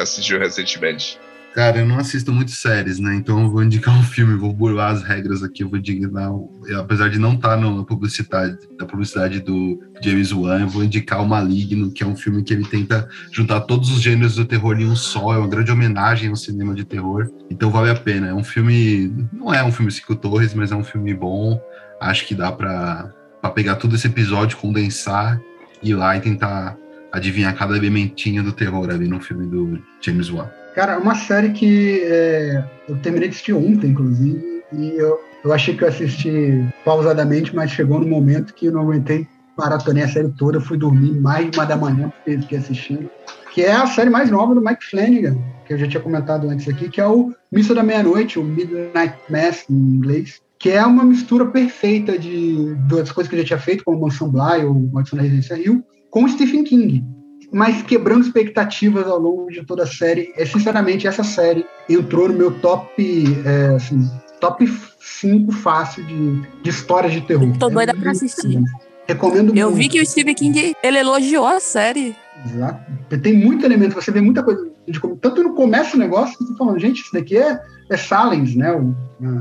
[0.00, 1.18] assistiu recentemente?
[1.52, 3.16] Cara, eu não assisto muito séries, né?
[3.16, 6.30] Então eu vou indicar um filme, vou burlar as regras aqui, eu vou indicar,
[6.78, 11.28] apesar de não estar na publicidade, da publicidade do James Wan, eu vou indicar o
[11.28, 14.86] Maligno, que é um filme que ele tenta juntar todos os gêneros do terror em
[14.86, 18.28] um só, é uma grande homenagem ao cinema de terror, então vale a pena.
[18.28, 21.60] É um filme, não é um filme Cinco Torres, mas é um filme bom,
[22.00, 23.12] acho que dá pra
[23.54, 25.40] pegar todo esse episódio, condensar,
[25.82, 26.76] ir lá e tentar
[27.10, 30.59] adivinhar cada elementinho do terror ali no filme do James Wan.
[30.74, 35.76] Cara, uma série que é, eu terminei de assistir ontem, inclusive, e eu, eu achei
[35.76, 39.26] que eu assisti pausadamente, mas chegou no momento que eu não aguentei
[39.60, 43.10] maratonei a série toda, fui dormir mais de uma da manhã porque fiquei assistindo.
[43.52, 45.36] Que é a série mais nova do Mike Flanagan,
[45.66, 49.14] que eu já tinha comentado antes aqui, que é o Missa da Meia-Noite, o Midnight
[49.28, 53.58] Mass em inglês, que é uma mistura perfeita de das coisas que eu já tinha
[53.58, 57.04] feito, como Mansão Bly ou Maldição da Residência Rio, com Stephen King
[57.52, 60.32] mas quebrando expectativas ao longo de toda a série.
[60.36, 64.08] É, sinceramente, essa série entrou no meu top, é, assim,
[64.40, 64.66] top
[65.00, 67.56] 5 fácil de, de histórias de terror.
[67.58, 68.58] Tô É doida pra assistir.
[68.58, 68.64] bom.
[69.06, 69.82] Recomendo Eu muito.
[69.82, 72.14] vi que o Stephen King, ele elogiou a série.
[72.46, 72.80] Exato.
[73.20, 74.70] Tem muito elemento, você vê muita coisa.
[74.88, 77.58] de tanto no começo do negócio, você tá falando, gente, isso daqui é,
[77.90, 78.72] é Silence, né?
[78.72, 78.94] O-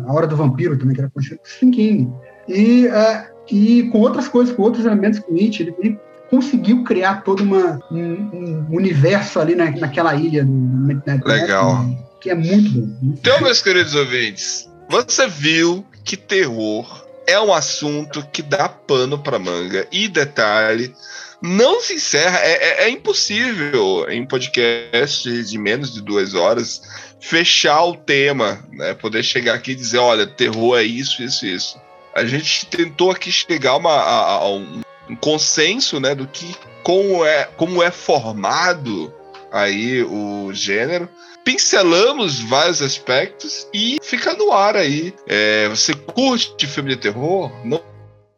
[0.07, 2.11] a Hora do Vampiro também, que era conhecido por Stephen King.
[2.47, 5.99] E, é, e com outras coisas, com outros elementos com It, ele, ele
[6.29, 10.45] conseguiu criar todo uma, um, um universo ali na, naquela ilha.
[10.45, 11.85] Mass, Legal.
[12.21, 12.87] Que é muito bom.
[13.01, 19.17] muito Então, meus queridos ouvintes, você viu que terror é um assunto que dá pano
[19.19, 19.87] pra manga.
[19.91, 20.93] E detalhe,
[21.41, 26.81] não se encerra, é, é- é impossível em podcast de menos de duas horas
[27.21, 28.93] fechar o tema, né?
[28.93, 31.77] Poder chegar aqui e dizer, olha, terror é isso, isso, isso.
[32.15, 37.25] A gente tentou aqui chegar uma- a- a um, um consenso, né, do que como
[37.25, 39.13] é, como é formado
[39.51, 41.09] aí o gênero
[41.43, 45.13] pincelamos vários aspectos e fica no ar aí.
[45.25, 47.51] É, você curte filme de terror?
[47.65, 47.81] Não,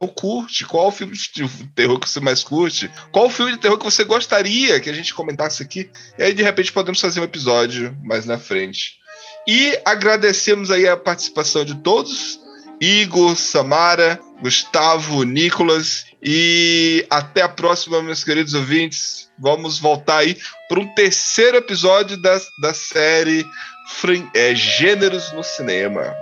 [0.07, 0.65] curte?
[0.65, 2.91] Qual o filme de terror que você mais curte?
[3.11, 5.89] Qual o filme de terror que você gostaria que a gente comentasse aqui?
[6.17, 8.99] E aí, de repente, podemos fazer um episódio mais na frente.
[9.47, 12.39] E agradecemos aí a participação de todos.
[12.81, 19.29] Igor, Samara, Gustavo, Nicolas e até a próxima, meus queridos ouvintes.
[19.39, 20.35] Vamos voltar aí
[20.67, 23.45] para um terceiro episódio da, da série
[24.33, 26.15] é, Gêneros no Cinema.